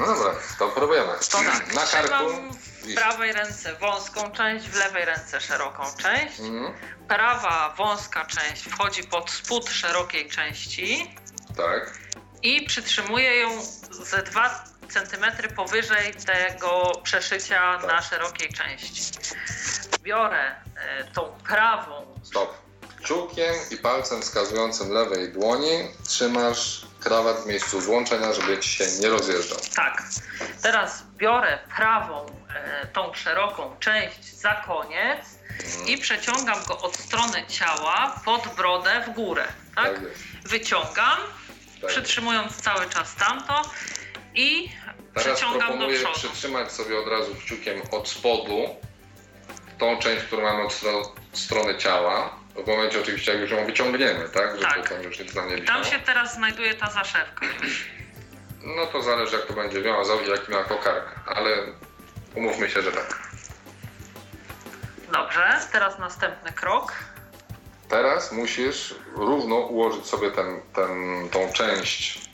[0.00, 1.12] No dobra, to próbujemy.
[1.30, 2.24] To tak, Na karku.
[2.82, 6.40] w prawej ręce wąską część, w lewej ręce szeroką część.
[6.40, 6.74] Mhm,
[7.08, 11.16] Prawa wąska część wchodzi pod spód szerokiej części
[11.56, 11.98] tak,
[12.42, 13.50] i przytrzymuję ją
[13.90, 17.86] ze 2 cm powyżej tego przeszycia Tak.
[17.90, 19.02] na szerokiej części.
[20.02, 22.54] Biorę e, tą prawą stop.
[23.02, 29.08] Kciukiem i palcem wskazującym lewej dłoni trzymasz krawat w miejscu złączenia, żeby ci się nie
[29.08, 29.58] rozjeżdżał.
[29.76, 30.02] Tak.
[30.62, 35.26] Teraz biorę prawą, e, tą szeroką część za koniec
[35.86, 39.44] i przeciągam go od strony ciała pod brodę w górę.
[39.74, 39.84] Tak?
[39.94, 40.00] Tak.
[40.44, 41.18] Wyciągam,
[41.80, 41.90] Tak.
[41.90, 43.62] przytrzymując cały czas tamto
[44.38, 44.70] i
[45.14, 48.76] Teraz proponuję przytrzymać sobie od razu kciukiem od spodu
[49.78, 52.34] tą część, którą mamy od stro- strony ciała.
[52.64, 54.50] W momencie oczywiście, jak już ją wyciągniemy, tak?
[54.50, 54.88] Żeby Tak.
[54.88, 55.84] tam już nic nam nie Tam wisiało.
[55.84, 57.84] się teraz znajduje ta zaszewka już.
[58.62, 61.56] No to zależy jak to będzie wiązał i jaki ma kokardkę, ale
[62.34, 63.18] umówmy się, że tak.
[65.12, 66.92] Dobrze, teraz następny krok.
[67.88, 72.28] Teraz musisz równo ułożyć sobie ten, ten, tą część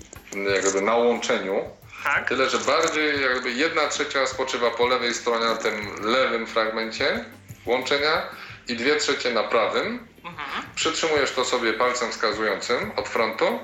[0.55, 1.71] jakby na łączeniu.
[2.05, 7.25] Tak, Tyle, że bardziej jakby jedna trzecia spoczywa po lewej stronie na tym lewym fragmencie
[7.67, 8.23] łączenia
[8.69, 10.09] i dwie trzecie na prawym.
[10.25, 10.65] mhm.
[10.75, 13.59] Przytrzymujesz to sobie palcem wskazującym od frontu.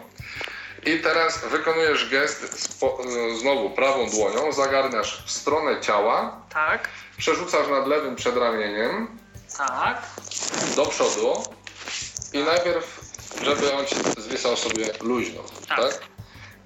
[0.87, 2.99] I teraz wykonujesz gest spo,
[3.41, 6.89] znowu prawą dłonią, zagarniasz w stronę ciała, tak,
[7.19, 9.19] przerzucasz nad lewym przedramieniem
[9.59, 10.03] tak,
[10.77, 11.43] do przodu
[12.33, 13.01] i najpierw,
[13.43, 15.43] żeby on ci zwisał sobie luźno.
[15.69, 15.79] Tak.
[15.79, 16.10] Tak.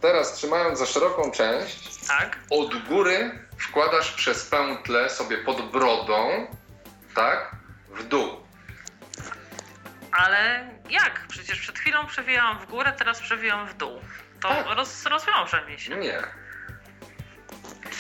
[0.05, 2.39] Teraz trzymając za szeroką część, tak.
[2.51, 6.47] od góry wkładasz przez pętlę sobie pod brodą,
[7.14, 7.56] tak,
[7.89, 8.28] w dół.
[10.12, 11.26] Ale jak?
[11.28, 14.01] Przecież przed chwilą przewijałam w górę, teraz przewijam w dół.
[14.40, 14.66] To Tak.
[14.76, 15.97] roz, rozwiąże mi się.
[15.97, 16.22] Nie.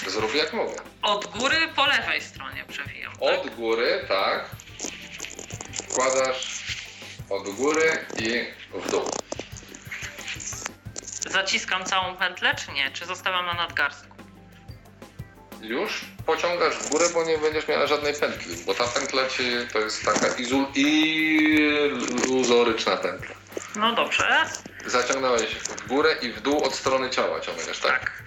[0.06, 0.76] Zrób jak mówię.
[1.02, 3.12] Od góry po lewej stronie przewijam.
[3.12, 3.20] Tak?
[3.20, 4.50] Od góry, tak.
[5.90, 6.64] Wkładasz
[7.30, 8.44] od góry i
[8.78, 9.10] w dół.
[11.26, 12.90] Zaciskam całą pętlę, czy nie?
[12.90, 14.14] Czy zostawiam na nadgarstku?
[15.60, 19.42] Już pociągasz w górę, bo nie będziesz miała żadnej pętli, bo ta pętla ci
[19.72, 23.34] to jest taka izul- iluzoryczna pętla.
[23.76, 24.46] No dobrze.
[24.86, 28.00] Zaciągnąłeś w górę i w dół od strony ciała ciągniesz, tak?
[28.00, 28.22] Tak.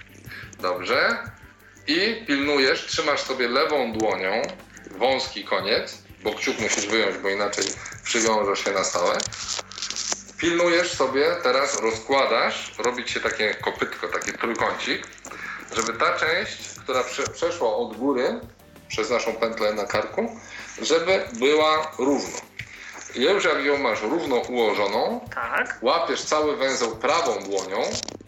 [0.60, 1.18] Dobrze.
[1.86, 4.42] I pilnujesz, trzymasz sobie lewą dłonią
[4.90, 7.64] wąski koniec, bo kciuk musisz wyjąć, bo inaczej
[8.04, 9.18] przywiążesz się na stałe.
[10.38, 15.06] Pilnujesz sobie, teraz rozkładasz, robić się takie kopytko, taki trójkącik,
[15.76, 18.40] żeby ta część, która prze, przeszła od góry
[18.88, 20.36] przez naszą pętlę na karku,
[20.82, 22.38] żeby była równo.
[23.14, 27.82] I już jak ją masz równo ułożoną, Tak, łapiesz cały węzeł prawą dłonią,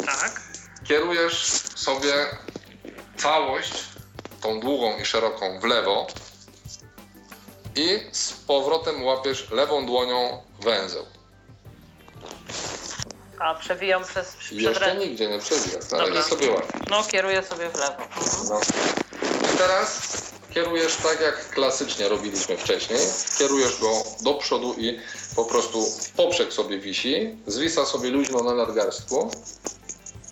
[0.07, 0.41] tak.
[0.85, 2.12] kierujesz sobie
[3.16, 3.85] całość,
[4.41, 6.07] tą długą i szeroką w lewo
[7.77, 11.07] i z powrotem łapiesz lewą dłonią węzeł.
[13.41, 14.97] A przewijam przez Jeszcze przedręcze.
[15.07, 16.23] nigdzie nie przebijasz, na razie Dobra.
[16.29, 16.81] sobie łapiesz.
[16.91, 18.03] No, kieruję sobie w lewo.
[18.49, 18.61] No.
[19.55, 20.12] I teraz
[20.55, 22.99] kierujesz tak jak klasycznie robiliśmy wcześniej.
[23.39, 25.01] Kierujesz go do przodu i
[25.37, 25.85] po prostu
[26.17, 29.31] poprzek sobie wisi, zwisa sobie luźno na nadgarstku.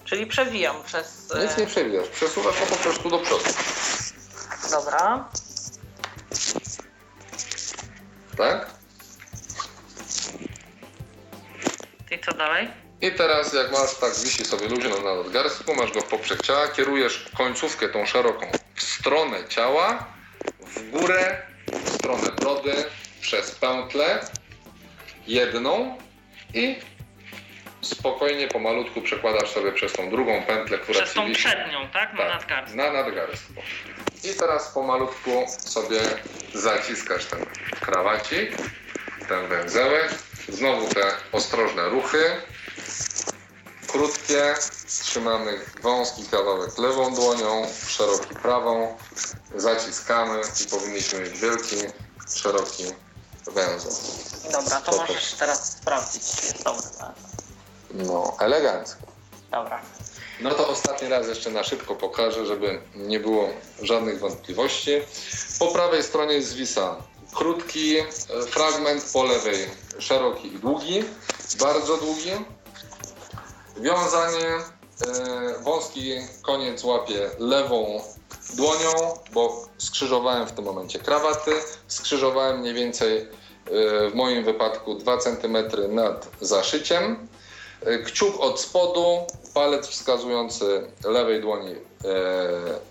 [0.05, 1.33] Czyli przewijam przez.
[1.35, 3.45] e, Nic nie przewijasz, przesuwasz go po prostu do przodu.
[4.71, 5.29] Dobra.
[8.37, 8.71] Tak?
[12.11, 12.69] I co dalej?
[13.03, 16.69] I teraz jak masz tak wisi sobie luźno na nadgarstku, masz go w poprzek ciała,
[16.69, 20.07] kierujesz końcówkę tą szeroką w stronę ciała,
[20.61, 21.43] w górę,
[21.85, 22.73] w stronę brody,
[23.21, 24.21] przez pętlę,
[25.27, 25.99] jedną
[26.55, 26.77] i
[27.81, 31.41] spokojnie, pomalutku przekładasz sobie przez tą drugą pętlę, która Przez tą wisi.
[31.45, 32.13] przednią, tak?
[32.13, 32.77] Na Tak, nadgarstku.
[32.77, 33.53] na nadgarstku.
[34.25, 36.01] I teraz pomalutku sobie
[36.55, 37.47] zaciskasz ten
[37.81, 38.51] krawacik,
[39.29, 40.15] ten węzełek
[40.49, 42.19] Znowu te ostrożne ruchy.
[43.87, 44.55] Krótkie,
[45.03, 48.97] trzymamy wąski kawałek lewą dłonią, szeroki prawą,
[49.57, 51.77] zaciskamy i powinniśmy mieć wielki,
[52.35, 52.85] szeroki
[53.47, 53.93] węzeł.
[54.53, 56.89] Dobra, to możesz teraz sprawdzić, czy jest dobry.
[56.99, 57.15] tak?
[57.91, 59.03] No, elegancko.
[59.51, 59.81] Dobra.
[60.41, 63.49] No to ostatni raz jeszcze na szybko pokażę, żeby nie było
[63.83, 64.91] żadnych wątpliwości.
[65.59, 66.97] Po prawej stronie zwisa
[67.35, 68.07] krótki e,
[68.51, 71.05] fragment, po lewej szeroki i długi,
[71.61, 72.31] bardzo długi.
[73.81, 78.03] Wiązanie, e, wąski koniec łapie lewą
[78.55, 78.91] dłonią,
[79.33, 81.51] bo skrzyżowałem w tym momencie krawaty.
[81.89, 83.27] Skrzyżowałem mniej więcej e,
[84.11, 85.57] w moim wypadku 2 cm
[85.89, 87.29] nad zaszyciem.
[87.87, 91.75] E, Kciuk od spodu, palec wskazujący lewej dłoni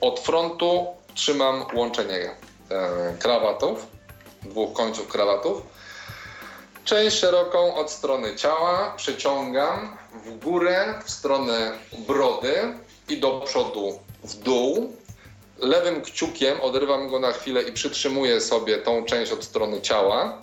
[0.02, 0.88] od frontu.
[1.14, 2.36] Trzymam łączenie
[3.20, 3.86] krawatów,
[4.44, 5.62] dwóch końców krawatów.
[6.86, 9.98] Część szeroką od strony ciała przeciągam
[10.28, 11.72] w górę, w stronę
[12.08, 12.54] brody
[13.10, 14.94] i do przodu w dół.
[15.60, 20.42] Lewym kciukiem odrywam go na chwilę i przytrzymuję sobie tą część od strony ciała.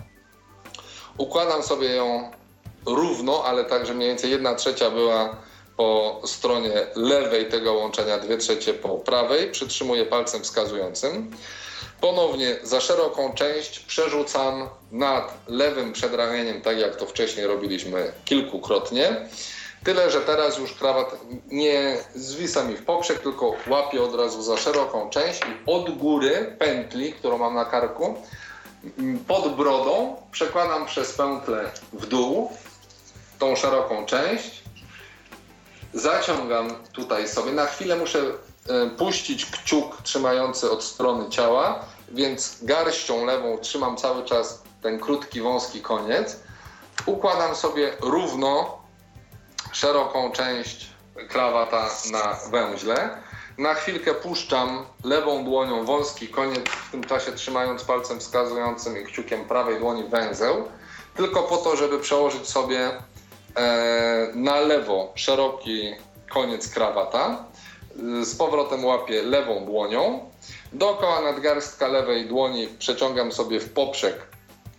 [1.19, 2.31] Układam sobie ją
[2.87, 5.37] równo, ale tak, że mniej więcej jedna trzecia była
[5.77, 9.51] po stronie lewej tego łączenia, dwie trzecie po prawej.
[9.51, 11.37] Przytrzymuję palcem wskazującym.
[12.01, 19.29] Ponownie za szeroką część przerzucam nad lewym przedramieniem, tak jak to wcześniej robiliśmy kilkukrotnie.
[19.85, 21.17] Tyle, że teraz już krawat
[21.47, 26.57] nie zwisa mi w poprzek, tylko łapię od razu za szeroką część i od góry
[26.59, 28.15] pętli, którą mam na karku,
[29.27, 32.51] pod brodą przekładam przez pętlę w dół
[33.39, 34.63] tą szeroką część.
[35.95, 37.53] Zaciągam tutaj sobie.
[37.53, 44.25] Na chwilę muszę e, puścić kciuk trzymający od strony ciała, więc garścią lewą trzymam cały
[44.25, 46.41] czas ten krótki, wąski koniec.
[47.07, 48.84] Układam sobie równo
[49.75, 50.87] szeroką część
[51.29, 53.11] krawata na węźle.
[53.59, 59.45] Na chwilkę puszczam lewą dłonią wąski koniec, w tym czasie trzymając palcem wskazującym i kciukiem
[59.45, 60.69] prawej dłoni węzeł,
[61.17, 62.91] tylko po to, żeby przełożyć sobie
[63.57, 65.95] e, na lewo szeroki
[66.31, 67.45] koniec krawata.
[68.23, 70.31] Z powrotem łapię lewą dłonią.
[70.73, 74.27] Dookoła nadgarstka lewej dłoni przeciągam sobie w poprzek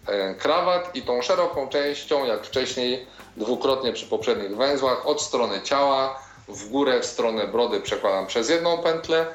[0.08, 6.20] e, krawat i tą szeroką częścią, jak wcześniej, dwukrotnie przy poprzednich węzłach, od strony ciała
[6.48, 9.28] w górę, w stronę brody przekładam przez jedną pętlę,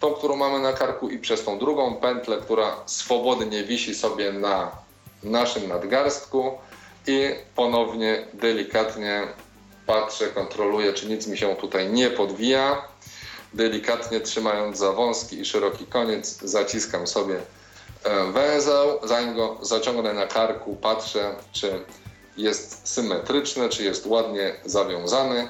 [0.00, 4.70] tą, którą mamy na karku i przez tą drugą pętlę, która swobodnie wisi sobie na
[5.22, 6.58] naszym nadgarstku
[7.06, 9.22] i ponownie delikatnie
[9.86, 12.82] patrzę, kontroluję, czy nic mi się tutaj nie podwija.
[13.54, 17.36] Delikatnie trzymając za wąski i szeroki koniec, zaciskam sobie
[18.04, 21.84] e, węzeł, zanim go zaciągnę na karku, patrzę, czy
[22.36, 25.48] jest symetryczny, czy jest ładnie zawiązany.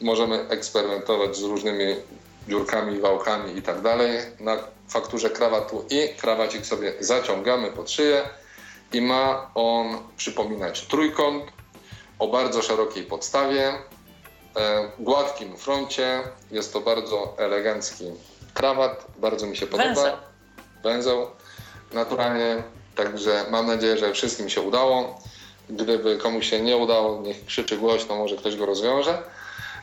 [0.00, 1.96] Możemy eksperymentować z różnymi
[2.48, 4.56] dziurkami, wałkami i tak dalej na
[4.88, 8.22] fakturze krawatu i krawacik sobie zaciągamy pod szyję
[8.92, 11.44] i ma on przypominać trójkąt
[12.18, 16.22] o bardzo szerokiej podstawie, e, gładkim froncie.
[16.50, 18.04] Jest to bardzo elegancki
[18.54, 19.88] krawat, bardzo mi się podoba.
[19.94, 20.16] Węzeł.
[20.82, 21.26] Węzeł,
[21.92, 22.62] naturalnie,
[22.96, 25.20] także mam nadzieję, że wszystkim się udało.
[25.70, 29.22] Gdyby komuś się nie udało, niech krzyczy głośno, może ktoś go rozwiąże.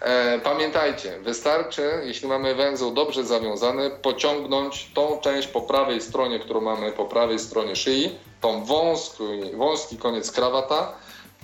[0.01, 6.61] E, pamiętajcie, wystarczy, jeśli mamy węzeł dobrze zawiązany, pociągnąć tą część po prawej stronie, którą
[6.61, 9.23] mamy po prawej stronie szyi, tą wąski,
[9.53, 10.93] wąski koniec krawata.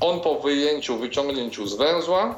[0.01, 2.35] On po wyjęciu, wyciągnięciu z węzła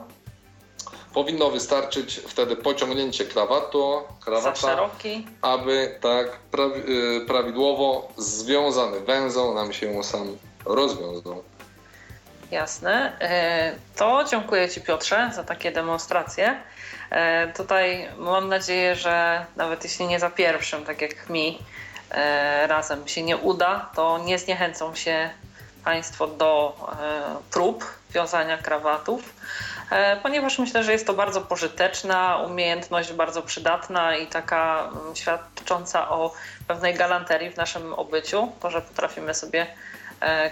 [1.15, 4.89] powinno wystarczyć wtedy pociągnięcie krawatu, krawata,
[5.41, 6.39] aby tak
[6.89, 11.43] y, prawidłowo związany węzeł nam się sam rozwiązał.
[12.51, 13.11] Jasne.
[13.21, 16.55] E, To dziękuję Ci Piotrze za takie demonstracje.
[17.09, 21.59] E, Tutaj mam nadzieję, że nawet jeśli nie za pierwszym, tak jak mi
[22.11, 25.29] e, razem się nie uda, to nie zniechęcą się
[25.83, 26.77] Państwo do
[27.51, 29.33] prób wiązania krawatów,
[30.23, 36.33] ponieważ myślę, że jest to bardzo pożyteczna umiejętność, bardzo przydatna i taka mm, świadcząca o
[36.67, 39.67] pewnej galanterii w naszym obyciu, to, że potrafimy sobie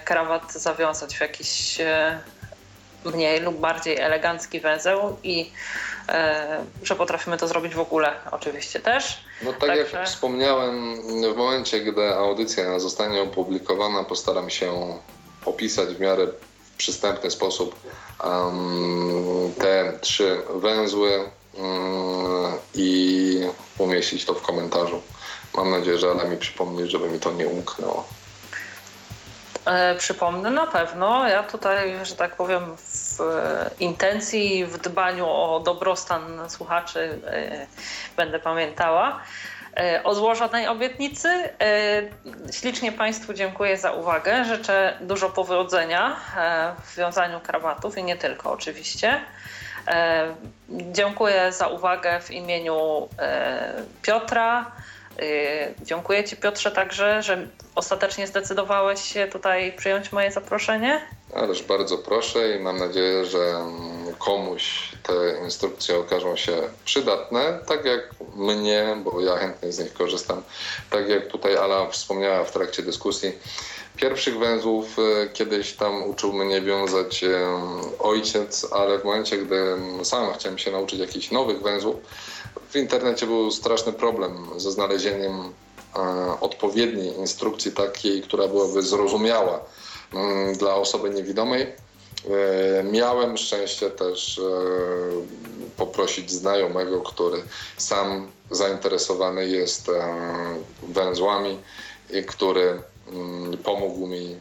[0.04, 2.20] krawat zawiązać w jakiś e,
[3.04, 5.50] mniej lub bardziej elegancki węzeł i
[6.08, 9.24] e, że potrafimy to zrobić w ogóle oczywiście też.
[9.42, 10.96] No tak Także- jak wspomniałem,
[11.34, 14.98] w momencie, gdy audycja zostanie opublikowana, postaram się
[15.44, 16.26] opisać w miarę
[16.78, 17.74] przystępny sposób
[18.24, 21.30] em, te trzy węzły em,
[22.74, 23.40] i
[23.78, 25.02] umieścić to w komentarzu.
[25.56, 28.08] Mam nadzieję, że Ada mi przypomni, żeby mi to nie umknęło.
[29.66, 31.28] E, przypomnę na pewno.
[31.28, 33.18] Ja tutaj, że tak powiem, w
[33.80, 37.66] intencji, w dbaniu o dobrostan słuchaczy e,
[38.16, 39.20] będę pamiętała.
[39.76, 41.28] E, o złożonej obietnicy.
[42.52, 44.44] Ślicznie Państwu dziękuję za uwagę.
[44.44, 46.16] Życzę dużo powodzenia
[46.84, 49.20] w wiązaniu krabatów i nie tylko oczywiście.
[50.68, 53.08] Dziękuję za uwagę w imieniu
[54.02, 54.72] Piotra.
[55.82, 61.00] Dziękuję Ci Piotrze także, że ostatecznie zdecydowałeś się tutaj przyjąć moje zaproszenie.
[61.34, 63.54] Ależ bardzo proszę i mam nadzieję, że
[64.18, 65.12] komuś te
[65.44, 66.52] instrukcje okażą się
[66.84, 70.42] przydatne, tak jak mnie, bo ja chętnie z nich korzystam,
[70.90, 73.32] tak jak tutaj Ala wspomniała w trakcie dyskusji.
[73.96, 77.58] Pierwszych węzłów e, kiedyś tam uczył mnie wiązać e,
[77.98, 81.96] ojciec, ale w momencie, gdy sam chciałem się nauczyć jakichś nowych węzłów,
[82.70, 86.00] w internecie był straszny problem ze znalezieniem e,
[86.40, 89.60] odpowiedniej instrukcji takiej, która byłaby zrozumiała
[90.14, 91.84] mm, dla osoby niewidomej.
[92.92, 94.40] Miałem szczęście też
[95.76, 97.42] poprosić znajomego, który
[97.76, 99.90] sam zainteresowany jest
[100.82, 101.58] węzłami
[102.10, 102.82] i który
[103.12, 104.36] mm, pomógł mi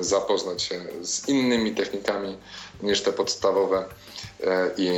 [0.00, 2.36] zapoznać się z innymi technikami
[2.82, 3.84] niż te podstawowe
[4.44, 4.90] e, i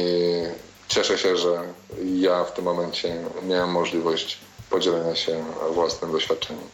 [0.88, 1.62] cieszę się, że
[2.04, 4.38] ja w tym momencie miałem możliwość
[4.70, 6.68] podzielenia się własnym doświadczeniem.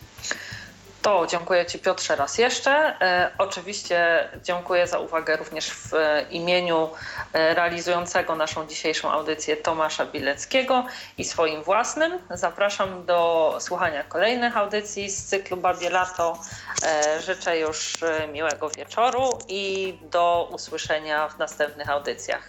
[1.04, 2.70] To dziękuję Ci Piotrze raz jeszcze.
[2.70, 5.92] E, oczywiście dziękuję za uwagę również w
[6.30, 6.90] imieniu
[7.32, 10.86] e, realizującego naszą dzisiejszą audycję Tomasza Bileckiego
[11.18, 12.18] i swoim własnym.
[12.30, 16.38] Zapraszam do słuchania kolejnych audycji z cyklu Babie Lato.
[16.82, 17.96] E, życzę już
[18.32, 22.48] miłego wieczoru i do usłyszenia w następnych audycjach.